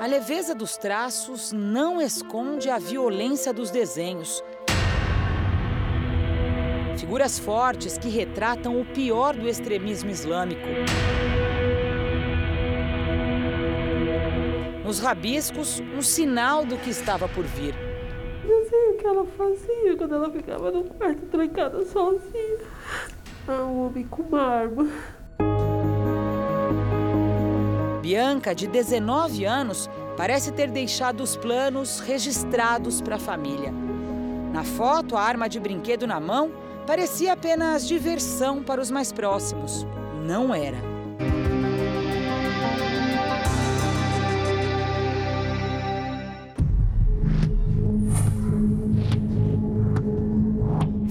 A 0.00 0.06
leveza 0.06 0.54
dos 0.54 0.76
traços 0.76 1.52
não 1.52 2.00
esconde 2.00 2.70
a 2.70 2.78
violência 2.78 3.52
dos 3.52 3.70
desenhos. 3.70 4.42
Figuras 6.98 7.38
fortes 7.38 7.96
que 7.96 8.08
retratam 8.08 8.80
o 8.80 8.84
pior 8.84 9.34
do 9.34 9.48
extremismo 9.48 10.10
islâmico. 10.10 10.66
Nos 14.84 14.98
rabiscos, 14.98 15.80
um 15.96 16.02
sinal 16.02 16.64
do 16.64 16.76
que 16.78 16.90
estava 16.90 17.28
por 17.28 17.44
vir 17.44 17.87
desenho 18.48 18.96
que 18.96 19.06
ela 19.06 19.24
fazia 19.26 19.96
quando 19.96 20.14
ela 20.14 20.30
ficava 20.30 20.70
no 20.70 20.84
quarto 20.84 21.26
trancada 21.26 21.84
sozinha. 21.84 22.58
Ah, 23.46 23.64
um 23.64 23.86
homem 23.86 24.04
com 24.06 24.22
uma 24.22 24.42
arma. 24.42 24.88
Bianca, 28.00 28.54
de 28.54 28.66
19 28.66 29.44
anos, 29.44 29.88
parece 30.16 30.50
ter 30.52 30.70
deixado 30.70 31.20
os 31.20 31.36
planos 31.36 32.00
registrados 32.00 33.02
para 33.02 33.16
a 33.16 33.18
família. 33.18 33.72
Na 34.52 34.64
foto, 34.64 35.14
a 35.16 35.22
arma 35.22 35.48
de 35.48 35.60
brinquedo 35.60 36.06
na 36.06 36.18
mão 36.18 36.50
parecia 36.86 37.34
apenas 37.34 37.86
diversão 37.86 38.62
para 38.62 38.80
os 38.80 38.90
mais 38.90 39.12
próximos. 39.12 39.86
Não 40.26 40.54
era. 40.54 40.97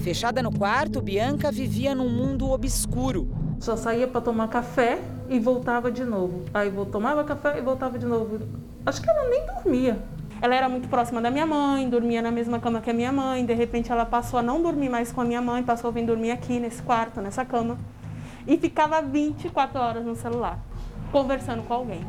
Fechada 0.08 0.42
no 0.42 0.50
quarto, 0.50 1.02
Bianca 1.02 1.52
vivia 1.52 1.94
num 1.94 2.08
mundo 2.08 2.50
obscuro. 2.50 3.28
Só 3.60 3.76
saía 3.76 4.08
para 4.08 4.22
tomar 4.22 4.48
café 4.48 5.02
e 5.28 5.38
voltava 5.38 5.92
de 5.92 6.02
novo. 6.02 6.46
Aí 6.54 6.74
eu 6.74 6.86
tomava 6.86 7.22
café 7.24 7.58
e 7.58 7.60
voltava 7.60 7.98
de 7.98 8.06
novo. 8.06 8.40
Acho 8.86 9.02
que 9.02 9.10
ela 9.10 9.28
nem 9.28 9.44
dormia. 9.44 9.98
Ela 10.40 10.54
era 10.54 10.66
muito 10.66 10.88
próxima 10.88 11.20
da 11.20 11.30
minha 11.30 11.44
mãe, 11.44 11.86
dormia 11.90 12.22
na 12.22 12.30
mesma 12.30 12.58
cama 12.58 12.80
que 12.80 12.88
a 12.88 12.94
minha 12.94 13.12
mãe. 13.12 13.44
De 13.44 13.52
repente 13.52 13.92
ela 13.92 14.06
passou 14.06 14.40
a 14.40 14.42
não 14.42 14.62
dormir 14.62 14.88
mais 14.88 15.12
com 15.12 15.20
a 15.20 15.26
minha 15.26 15.42
mãe, 15.42 15.62
passou 15.62 15.88
a 15.88 15.92
vir 15.92 16.06
dormir 16.06 16.30
aqui 16.30 16.58
nesse 16.58 16.80
quarto, 16.80 17.20
nessa 17.20 17.44
cama. 17.44 17.76
E 18.46 18.56
ficava 18.56 19.02
24 19.02 19.78
horas 19.78 20.06
no 20.06 20.16
celular, 20.16 20.58
conversando 21.12 21.64
com 21.64 21.74
alguém. 21.74 22.00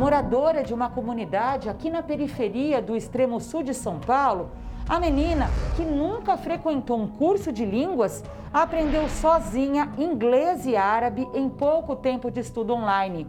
Moradora 0.00 0.62
de 0.62 0.72
uma 0.72 0.88
comunidade 0.88 1.68
aqui 1.68 1.90
na 1.90 2.02
periferia 2.02 2.80
do 2.80 2.96
extremo 2.96 3.38
sul 3.38 3.62
de 3.62 3.74
São 3.74 4.00
Paulo, 4.00 4.50
a 4.88 4.98
menina, 4.98 5.46
que 5.76 5.84
nunca 5.84 6.38
frequentou 6.38 6.98
um 6.98 7.06
curso 7.06 7.52
de 7.52 7.66
línguas, 7.66 8.24
aprendeu 8.50 9.06
sozinha 9.10 9.92
inglês 9.98 10.64
e 10.64 10.74
árabe 10.74 11.28
em 11.34 11.50
pouco 11.50 11.94
tempo 11.94 12.30
de 12.30 12.40
estudo 12.40 12.72
online. 12.72 13.26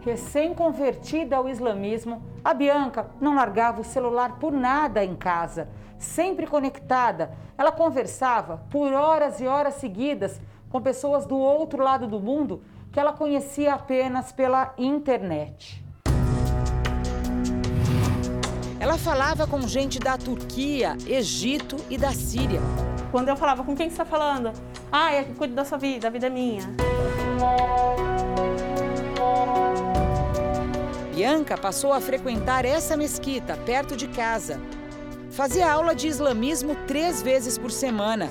Recém-convertida 0.00 1.36
ao 1.36 1.48
islamismo, 1.48 2.20
a 2.44 2.52
Bianca 2.52 3.08
não 3.20 3.36
largava 3.36 3.80
o 3.80 3.84
celular 3.84 4.36
por 4.40 4.52
nada 4.52 5.04
em 5.04 5.14
casa. 5.14 5.68
Sempre 5.96 6.44
conectada, 6.44 7.38
ela 7.56 7.70
conversava 7.70 8.66
por 8.68 8.92
horas 8.92 9.40
e 9.40 9.46
horas 9.46 9.74
seguidas 9.74 10.40
com 10.70 10.82
pessoas 10.82 11.24
do 11.24 11.38
outro 11.38 11.80
lado 11.80 12.08
do 12.08 12.18
mundo 12.18 12.64
que 12.90 12.98
ela 12.98 13.12
conhecia 13.12 13.74
apenas 13.74 14.32
pela 14.32 14.74
internet. 14.76 15.88
Ela 18.80 18.96
falava 18.96 19.46
com 19.46 19.60
gente 19.68 19.98
da 19.98 20.16
Turquia, 20.16 20.96
Egito 21.06 21.76
e 21.90 21.98
da 21.98 22.12
Síria. 22.12 22.62
Quando 23.10 23.28
eu 23.28 23.36
falava, 23.36 23.62
com 23.62 23.76
quem 23.76 23.90
você 23.90 23.92
está 23.92 24.06
falando? 24.06 24.52
Ah, 24.90 25.12
é 25.12 25.22
que 25.22 25.34
cuido 25.34 25.54
da 25.54 25.66
sua 25.66 25.76
vida, 25.76 26.08
a 26.08 26.10
vida 26.10 26.28
é 26.28 26.30
minha. 26.30 26.62
Bianca 31.14 31.58
passou 31.58 31.92
a 31.92 32.00
frequentar 32.00 32.64
essa 32.64 32.96
mesquita 32.96 33.54
perto 33.54 33.94
de 33.94 34.08
casa. 34.08 34.58
Fazia 35.30 35.70
aula 35.70 35.94
de 35.94 36.08
islamismo 36.08 36.74
três 36.86 37.20
vezes 37.20 37.58
por 37.58 37.70
semana. 37.70 38.30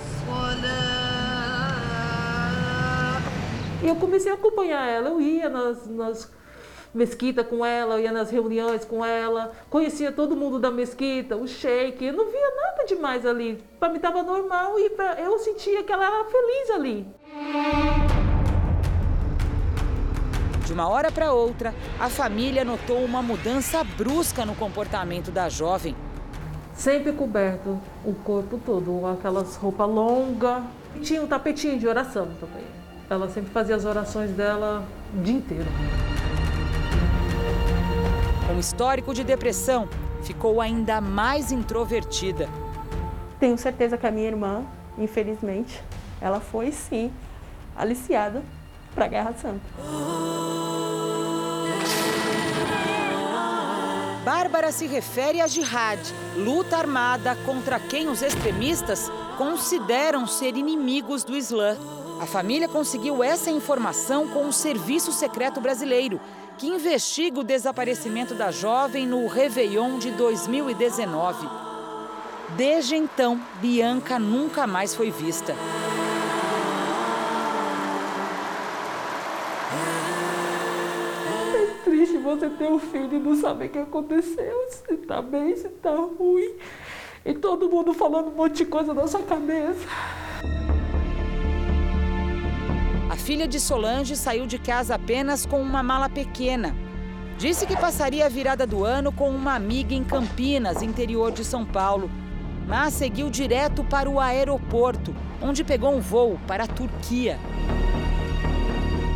E 3.83 3.87
eu 3.87 3.95
comecei 3.97 4.31
a 4.31 4.35
acompanhar 4.35 4.87
ela. 4.87 5.09
Eu 5.09 5.21
ia 5.21 5.47
nas, 5.47 5.85
nas 5.85 6.31
mesquita 6.93 7.43
com 7.43 7.65
ela, 7.65 7.95
eu 7.95 8.03
ia 8.03 8.11
nas 8.11 8.29
reuniões 8.29 8.83
com 8.83 9.03
ela, 9.05 9.51
conhecia 9.69 10.11
todo 10.11 10.35
mundo 10.35 10.59
da 10.59 10.71
mesquita, 10.71 11.35
o 11.35 11.47
sheik, 11.47 12.03
eu 12.03 12.13
não 12.13 12.25
via 12.25 12.55
nada 12.55 12.85
demais 12.85 13.25
ali. 13.25 13.63
Para 13.79 13.89
mim 13.89 13.97
estava 13.97 14.23
normal 14.23 14.79
e 14.79 14.89
pra, 14.89 15.19
eu 15.19 15.37
sentia 15.39 15.83
que 15.83 15.91
ela 15.91 16.05
era 16.05 16.25
feliz 16.25 16.69
ali. 16.71 17.07
De 20.65 20.73
uma 20.73 20.87
hora 20.87 21.11
para 21.11 21.33
outra, 21.33 21.73
a 21.99 22.09
família 22.09 22.63
notou 22.63 23.03
uma 23.03 23.21
mudança 23.21 23.83
brusca 23.83 24.45
no 24.45 24.55
comportamento 24.55 25.31
da 25.31 25.49
jovem. 25.49 25.95
Sempre 26.73 27.11
coberto 27.11 27.79
o 28.05 28.13
corpo 28.13 28.59
todo, 28.63 29.05
aquelas 29.07 29.55
roupas 29.55 29.89
longas. 29.89 30.63
Tinha 31.01 31.21
um 31.21 31.27
tapetinho 31.27 31.77
de 31.77 31.87
oração 31.87 32.27
também. 32.39 32.63
Ela 33.09 33.27
sempre 33.29 33.51
fazia 33.51 33.75
as 33.75 33.83
orações 33.83 34.29
dela 34.31 34.85
o 35.13 35.21
dia 35.21 35.33
inteiro. 35.33 35.67
Com 38.49 38.57
histórico 38.57 39.13
de 39.13 39.23
depressão, 39.23 39.87
ficou 40.23 40.59
ainda 40.59 40.99
mais 40.99 41.51
introvertida. 41.51 42.49
Tenho 43.39 43.55
certeza 43.59 43.95
que 43.95 44.07
a 44.07 44.11
minha 44.11 44.25
irmã, 44.25 44.65
infelizmente, 44.97 45.79
ela 46.19 46.39
foi 46.39 46.71
sim 46.71 47.13
aliciada 47.77 48.41
para 48.95 49.05
a 49.05 49.07
Guerra 49.07 49.35
Santa. 49.39 49.61
Bárbara 54.25 54.71
se 54.71 54.87
refere 54.87 55.41
a 55.41 55.45
jihad, 55.45 55.99
luta 56.35 56.75
armada 56.75 57.35
contra 57.45 57.79
quem 57.79 58.09
os 58.09 58.23
extremistas 58.23 59.11
consideram 59.37 60.25
ser 60.25 60.57
inimigos 60.57 61.23
do 61.23 61.37
Islã. 61.37 61.77
A 62.19 62.25
família 62.25 62.67
conseguiu 62.67 63.23
essa 63.23 63.51
informação 63.51 64.27
com 64.27 64.47
o 64.47 64.51
Serviço 64.51 65.11
Secreto 65.11 65.61
Brasileiro, 65.61 66.19
que 66.59 66.67
investiga 66.67 67.39
o 67.39 67.43
desaparecimento 67.43 68.35
da 68.35 68.51
jovem 68.51 69.07
no 69.07 69.25
Réveillon 69.27 69.97
de 69.97 70.11
2019. 70.11 71.47
Desde 72.57 72.97
então, 72.97 73.39
Bianca 73.61 74.19
nunca 74.19 74.67
mais 74.67 74.93
foi 74.93 75.09
vista. 75.09 75.55
É 81.55 81.83
triste 81.85 82.17
você 82.17 82.49
ter 82.49 82.69
um 82.69 82.79
filho 82.79 83.15
e 83.15 83.19
não 83.19 83.37
saber 83.37 83.67
o 83.67 83.69
que 83.69 83.79
aconteceu, 83.79 84.67
se 84.69 84.97
tá 84.97 85.21
bem, 85.21 85.55
se 85.55 85.69
tá 85.69 85.95
ruim. 85.95 86.55
E 87.25 87.33
todo 87.35 87.69
mundo 87.69 87.93
falando 87.93 88.27
um 88.27 88.35
monte 88.35 88.57
de 88.57 88.65
coisa 88.65 88.93
na 88.93 89.07
sua 89.07 89.21
cabeça. 89.21 89.87
Filha 93.29 93.47
de 93.47 93.59
Solange 93.59 94.15
saiu 94.15 94.47
de 94.47 94.57
casa 94.57 94.95
apenas 94.95 95.45
com 95.45 95.61
uma 95.61 95.83
mala 95.83 96.09
pequena. 96.09 96.75
Disse 97.37 97.67
que 97.67 97.77
passaria 97.77 98.25
a 98.25 98.27
virada 98.27 98.65
do 98.65 98.83
ano 98.83 99.11
com 99.11 99.29
uma 99.29 99.53
amiga 99.53 99.93
em 99.93 100.03
Campinas, 100.03 100.81
interior 100.81 101.31
de 101.31 101.45
São 101.45 101.63
Paulo. 101.63 102.09
Mas 102.67 102.95
seguiu 102.95 103.29
direto 103.29 103.83
para 103.83 104.09
o 104.09 104.19
aeroporto, 104.19 105.15
onde 105.39 105.63
pegou 105.63 105.93
um 105.93 105.99
voo 105.99 106.39
para 106.47 106.63
a 106.63 106.67
Turquia. 106.67 107.37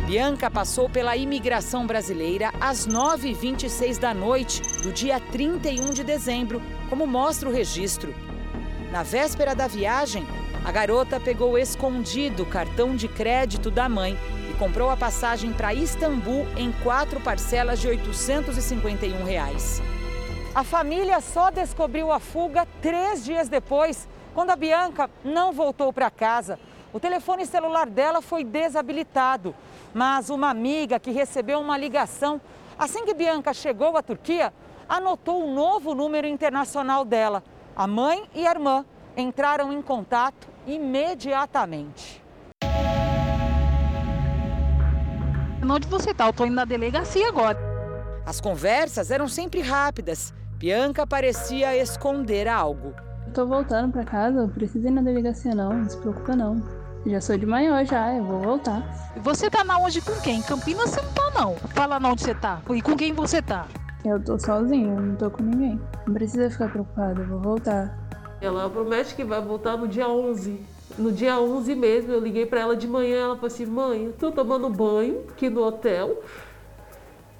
Bianca 0.06 0.48
passou 0.48 0.88
pela 0.88 1.16
imigração 1.16 1.84
brasileira 1.84 2.52
às 2.60 2.86
9h26 2.86 3.98
da 3.98 4.14
noite 4.14 4.62
do 4.84 4.92
dia 4.92 5.18
31 5.18 5.90
de 5.90 6.04
dezembro, 6.04 6.62
como 6.88 7.04
mostra 7.04 7.48
o 7.48 7.52
registro. 7.52 8.14
Na 8.92 9.02
véspera 9.02 9.56
da 9.56 9.66
viagem, 9.66 10.24
a 10.64 10.72
garota 10.72 11.20
pegou 11.20 11.58
escondido 11.58 12.42
o 12.42 12.46
cartão 12.46 12.96
de 12.96 13.06
crédito 13.06 13.70
da 13.70 13.86
mãe 13.86 14.18
e 14.50 14.54
comprou 14.54 14.88
a 14.88 14.96
passagem 14.96 15.52
para 15.52 15.74
Istambul 15.74 16.46
em 16.56 16.72
quatro 16.82 17.20
parcelas 17.20 17.78
de 17.78 17.88
851 17.88 19.24
reais. 19.24 19.82
A 20.54 20.64
família 20.64 21.20
só 21.20 21.50
descobriu 21.50 22.10
a 22.10 22.18
fuga 22.18 22.66
três 22.80 23.22
dias 23.22 23.46
depois, 23.46 24.08
quando 24.32 24.50
a 24.50 24.56
Bianca 24.56 25.10
não 25.22 25.52
voltou 25.52 25.92
para 25.92 26.10
casa. 26.10 26.58
O 26.94 26.98
telefone 26.98 27.44
celular 27.44 27.86
dela 27.86 28.22
foi 28.22 28.42
desabilitado, 28.42 29.54
mas 29.92 30.30
uma 30.30 30.48
amiga 30.48 30.98
que 30.98 31.10
recebeu 31.10 31.60
uma 31.60 31.76
ligação 31.76 32.40
assim 32.78 33.04
que 33.04 33.12
Bianca 33.12 33.52
chegou 33.52 33.98
à 33.98 34.02
Turquia 34.02 34.50
anotou 34.88 35.42
o 35.42 35.46
um 35.46 35.54
novo 35.54 35.94
número 35.94 36.26
internacional 36.26 37.04
dela. 37.04 37.44
A 37.76 37.86
mãe 37.86 38.24
e 38.34 38.46
a 38.46 38.50
irmã 38.50 38.84
entraram 39.16 39.72
em 39.72 39.82
contato 39.82 40.53
imediatamente. 40.66 42.22
Onde 45.62 45.88
você 45.88 46.10
está? 46.10 46.26
Eu 46.26 46.30
estou 46.30 46.46
indo 46.46 46.54
na 46.54 46.64
delegacia 46.64 47.28
agora. 47.28 47.58
As 48.26 48.40
conversas 48.40 49.10
eram 49.10 49.26
sempre 49.26 49.60
rápidas. 49.60 50.32
Bianca 50.56 51.06
parecia 51.06 51.76
esconder 51.76 52.48
algo. 52.48 52.94
Estou 53.26 53.46
voltando 53.46 53.92
para 53.92 54.04
casa, 54.04 54.48
preciso 54.48 54.86
ir 54.86 54.90
na 54.90 55.02
delegacia 55.02 55.54
não, 55.54 55.72
não 55.72 55.88
se 55.88 55.96
preocupa 55.96 56.36
não. 56.36 56.62
Já 57.06 57.20
sou 57.20 57.36
de 57.36 57.44
maior 57.44 57.84
já, 57.84 58.14
eu 58.14 58.24
vou 58.24 58.40
voltar. 58.40 58.82
Você 59.16 59.50
tá 59.50 59.64
na 59.64 59.78
onde 59.78 60.00
com 60.00 60.18
quem? 60.20 60.40
Campinas 60.42 60.90
você 60.90 61.02
não 61.02 61.12
tá 61.12 61.30
não. 61.38 61.54
Fala 61.74 61.98
onde 61.98 62.22
você 62.22 62.34
tá. 62.34 62.62
E 62.70 62.80
com 62.80 62.96
quem 62.96 63.12
você 63.12 63.42
tá? 63.42 63.66
Eu 64.04 64.22
tô 64.22 64.38
sozinha, 64.38 64.94
não 64.94 65.16
tô 65.16 65.30
com 65.30 65.42
ninguém. 65.42 65.80
Não 66.06 66.14
precisa 66.14 66.50
ficar 66.50 66.68
preocupada, 66.70 67.20
eu 67.20 67.26
vou 67.26 67.40
voltar. 67.40 68.03
Ela 68.40 68.68
promete 68.68 69.14
que 69.14 69.24
vai 69.24 69.40
voltar 69.40 69.76
no 69.76 69.88
dia 69.88 70.08
11. 70.08 70.60
No 70.98 71.10
dia 71.10 71.40
11 71.40 71.74
mesmo, 71.74 72.12
eu 72.12 72.20
liguei 72.20 72.46
para 72.46 72.60
ela 72.60 72.76
de 72.76 72.86
manhã, 72.86 73.24
ela 73.24 73.34
falou 73.34 73.46
assim, 73.46 73.66
mãe, 73.66 74.04
eu 74.04 74.12
tô 74.12 74.30
tomando 74.30 74.68
banho 74.68 75.24
aqui 75.30 75.48
no 75.48 75.62
hotel. 75.62 76.22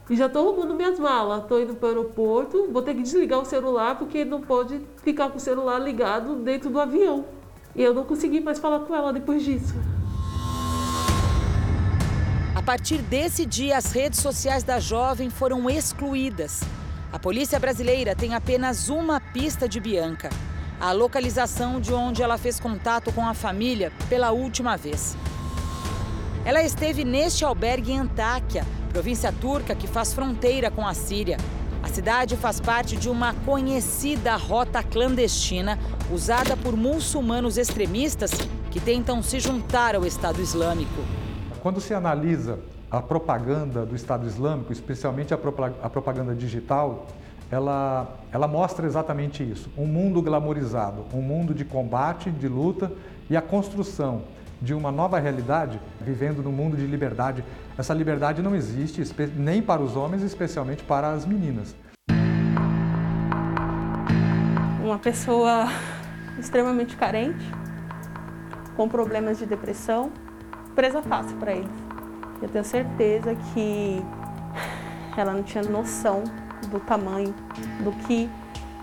E 0.09 0.16
já 0.16 0.28
tô 0.28 0.40
arrumando 0.40 0.74
minhas 0.74 0.99
malas, 0.99 1.47
tô 1.47 1.59
indo 1.59 1.74
para 1.74 1.86
o 1.86 1.88
aeroporto, 1.90 2.68
vou 2.70 2.82
ter 2.82 2.95
que 2.95 3.03
desligar 3.03 3.40
o 3.40 3.45
celular 3.45 3.99
porque 3.99 4.24
não 4.24 4.40
pode 4.40 4.80
ficar 5.03 5.30
com 5.30 5.38
o 5.38 5.40
celular 5.40 5.78
ligado 5.78 6.36
dentro 6.36 6.68
do 6.68 6.78
avião. 6.78 7.24
E 7.74 7.82
eu 7.82 7.95
não 7.95 8.05
consegui 8.05 8.40
mais 8.40 8.59
falar 8.59 8.80
com 8.80 8.95
ela 8.95 9.12
depois 9.12 9.42
disso. 9.42 9.74
A 12.55 12.62
partir 12.62 12.99
desse 12.99 13.45
dia, 13.47 13.76
as 13.76 13.92
redes 13.92 14.20
sociais 14.20 14.62
da 14.62 14.78
jovem 14.78 15.30
foram 15.30 15.68
excluídas. 15.68 16.62
A 17.12 17.18
polícia 17.18 17.59
brasileira 17.59 18.14
tem 18.14 18.34
apenas 18.34 18.88
uma 18.88 19.20
pista 19.20 19.68
de 19.68 19.80
Bianca: 19.80 20.30
a 20.81 20.93
localização 20.93 21.81
de 21.81 21.93
onde 21.93 22.22
ela 22.22 22.37
fez 22.37 22.59
contato 22.61 23.12
com 23.12 23.27
a 23.27 23.35
família 23.35 23.93
pela 24.09 24.33
última 24.33 24.77
vez. 24.77 25.16
Ela 26.45 26.62
esteve 26.62 27.05
neste 27.05 27.45
albergue 27.45 27.93
em 27.93 27.99
Antáquia, 27.99 28.66
província 28.91 29.33
turca 29.33 29.75
que 29.75 29.87
faz 29.87 30.12
fronteira 30.12 30.70
com 30.70 30.87
a 30.87 30.93
Síria. 30.93 31.39
A 31.83 31.89
cidade 31.89 32.37
faz 32.37 32.61
parte 32.61 32.97
de 32.97 33.09
uma 33.09 33.35
conhecida 33.47 34.37
rota 34.37 34.83
clandestina 34.83 35.79
usada 36.11 36.57
por 36.57 36.77
muçulmanos 36.77 37.57
extremistas 37.57 38.31
que 38.70 38.81
tentam 38.81 39.22
se 39.22 39.39
juntar 39.41 39.95
ao 39.95 40.05
Estado 40.05 40.41
Islâmico. 40.41 41.03
Quando 41.62 41.81
se 41.81 41.95
analisa 41.95 42.59
a 42.91 43.01
propaganda 43.01 43.85
do 43.85 43.97
Estado 43.97 44.27
Islâmico, 44.27 44.72
especialmente 44.72 45.33
a 45.35 45.39
propaganda 45.91 46.35
digital, 46.35 47.07
ela, 47.55 48.18
ela 48.32 48.48
mostra 48.48 48.84
exatamente 48.84 49.48
isso: 49.48 49.70
um 49.78 49.86
mundo 49.86 50.20
glamorizado, 50.20 51.05
um 51.14 51.22
mundo 51.22 51.55
de 51.55 51.64
combate, 51.64 52.30
de 52.30 52.48
luta 52.48 52.90
e 53.30 53.36
a 53.36 53.42
construção 53.42 54.22
de 54.61 54.74
uma 54.74 54.90
nova 54.90 55.18
realidade, 55.18 55.80
vivendo 56.00 56.42
num 56.42 56.52
mundo 56.52 56.76
de 56.76 56.86
liberdade. 56.86 57.44
Essa 57.78 57.94
liberdade 57.94 58.42
não 58.42 58.55
existe 58.55 59.02
nem 59.36 59.62
para 59.62 59.80
os 59.80 59.94
homens, 59.94 60.22
especialmente 60.22 60.82
para 60.82 61.12
as 61.12 61.24
meninas. 61.24 61.76
Uma 64.82 64.98
pessoa 64.98 65.68
extremamente 66.38 66.96
carente, 66.96 67.44
com 68.76 68.88
problemas 68.88 69.38
de 69.38 69.46
depressão, 69.46 70.11
presa 70.74 71.02
fácil 71.02 71.36
para 71.36 71.52
eles. 71.52 71.70
Eu 72.42 72.48
tenho 72.48 72.64
certeza 72.64 73.34
que 73.52 74.02
ela 75.16 75.32
não 75.32 75.42
tinha 75.42 75.62
noção 75.62 76.24
do 76.68 76.80
tamanho 76.80 77.34
do 77.80 77.92
que 78.07 78.28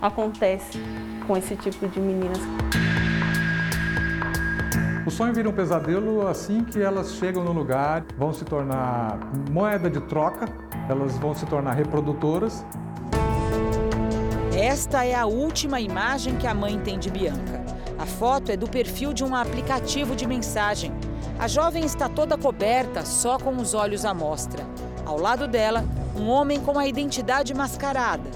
acontece 0.01 0.79
com 1.27 1.37
esse 1.37 1.55
tipo 1.55 1.87
de 1.87 1.99
meninas. 1.99 2.39
O 5.05 5.09
sonho 5.09 5.33
vira 5.33 5.49
um 5.49 5.53
pesadelo 5.53 6.27
assim 6.27 6.63
que 6.63 6.79
elas 6.81 7.15
chegam 7.15 7.43
no 7.43 7.51
lugar, 7.51 8.03
vão 8.17 8.31
se 8.31 8.45
tornar 8.45 9.17
moeda 9.49 9.89
de 9.89 9.99
troca, 10.01 10.47
elas 10.87 11.17
vão 11.17 11.33
se 11.33 11.45
tornar 11.47 11.73
reprodutoras. 11.73 12.63
Esta 14.53 15.03
é 15.03 15.15
a 15.15 15.25
última 15.25 15.81
imagem 15.81 16.35
que 16.37 16.45
a 16.45 16.53
mãe 16.53 16.79
tem 16.79 16.99
de 16.99 17.09
Bianca. 17.09 17.61
A 17.97 18.05
foto 18.05 18.51
é 18.51 18.57
do 18.57 18.67
perfil 18.67 19.11
de 19.11 19.23
um 19.23 19.35
aplicativo 19.35 20.15
de 20.15 20.27
mensagem. 20.27 20.91
A 21.39 21.47
jovem 21.47 21.83
está 21.83 22.07
toda 22.07 22.37
coberta, 22.37 23.03
só 23.03 23.39
com 23.39 23.55
os 23.57 23.73
olhos 23.73 24.05
à 24.05 24.13
mostra. 24.13 24.63
Ao 25.05 25.19
lado 25.19 25.47
dela, 25.47 25.83
um 26.21 26.29
homem 26.29 26.59
com 26.59 26.77
a 26.77 26.87
identidade 26.87 27.51
mascarada. 27.51 28.29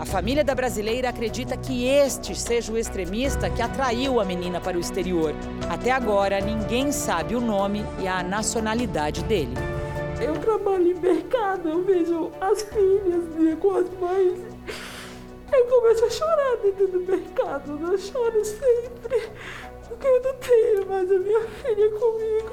A 0.00 0.04
família 0.04 0.42
da 0.42 0.56
brasileira 0.56 1.08
acredita 1.08 1.56
que 1.56 1.86
este 1.86 2.34
seja 2.34 2.72
o 2.72 2.78
extremista 2.78 3.48
que 3.48 3.62
atraiu 3.62 4.20
a 4.20 4.24
menina 4.24 4.60
para 4.60 4.76
o 4.76 4.80
exterior. 4.80 5.32
Até 5.70 5.92
agora, 5.92 6.40
ninguém 6.40 6.90
sabe 6.90 7.36
o 7.36 7.40
nome 7.40 7.84
e 8.00 8.08
a 8.08 8.24
nacionalidade 8.24 9.22
dele. 9.24 9.54
Eu 10.20 10.36
trabalho 10.38 10.90
em 10.90 10.94
mercado, 10.94 11.68
eu 11.68 11.84
vejo 11.84 12.32
as 12.40 12.62
filhas 12.62 13.56
com 13.60 13.70
as 13.70 13.88
mães. 14.00 14.40
Eu 15.52 15.66
começo 15.66 16.04
a 16.04 16.10
chorar 16.10 16.56
dentro 16.62 16.88
do 16.88 17.00
mercado, 17.00 17.78
eu 17.80 17.98
choro 17.98 18.44
sempre, 18.44 19.30
porque 19.86 20.06
eu 20.06 20.22
não 20.22 20.34
tenho 20.34 20.86
mais 20.88 21.10
a 21.10 21.18
minha 21.18 21.40
filha 21.40 21.90
comigo. 21.90 22.52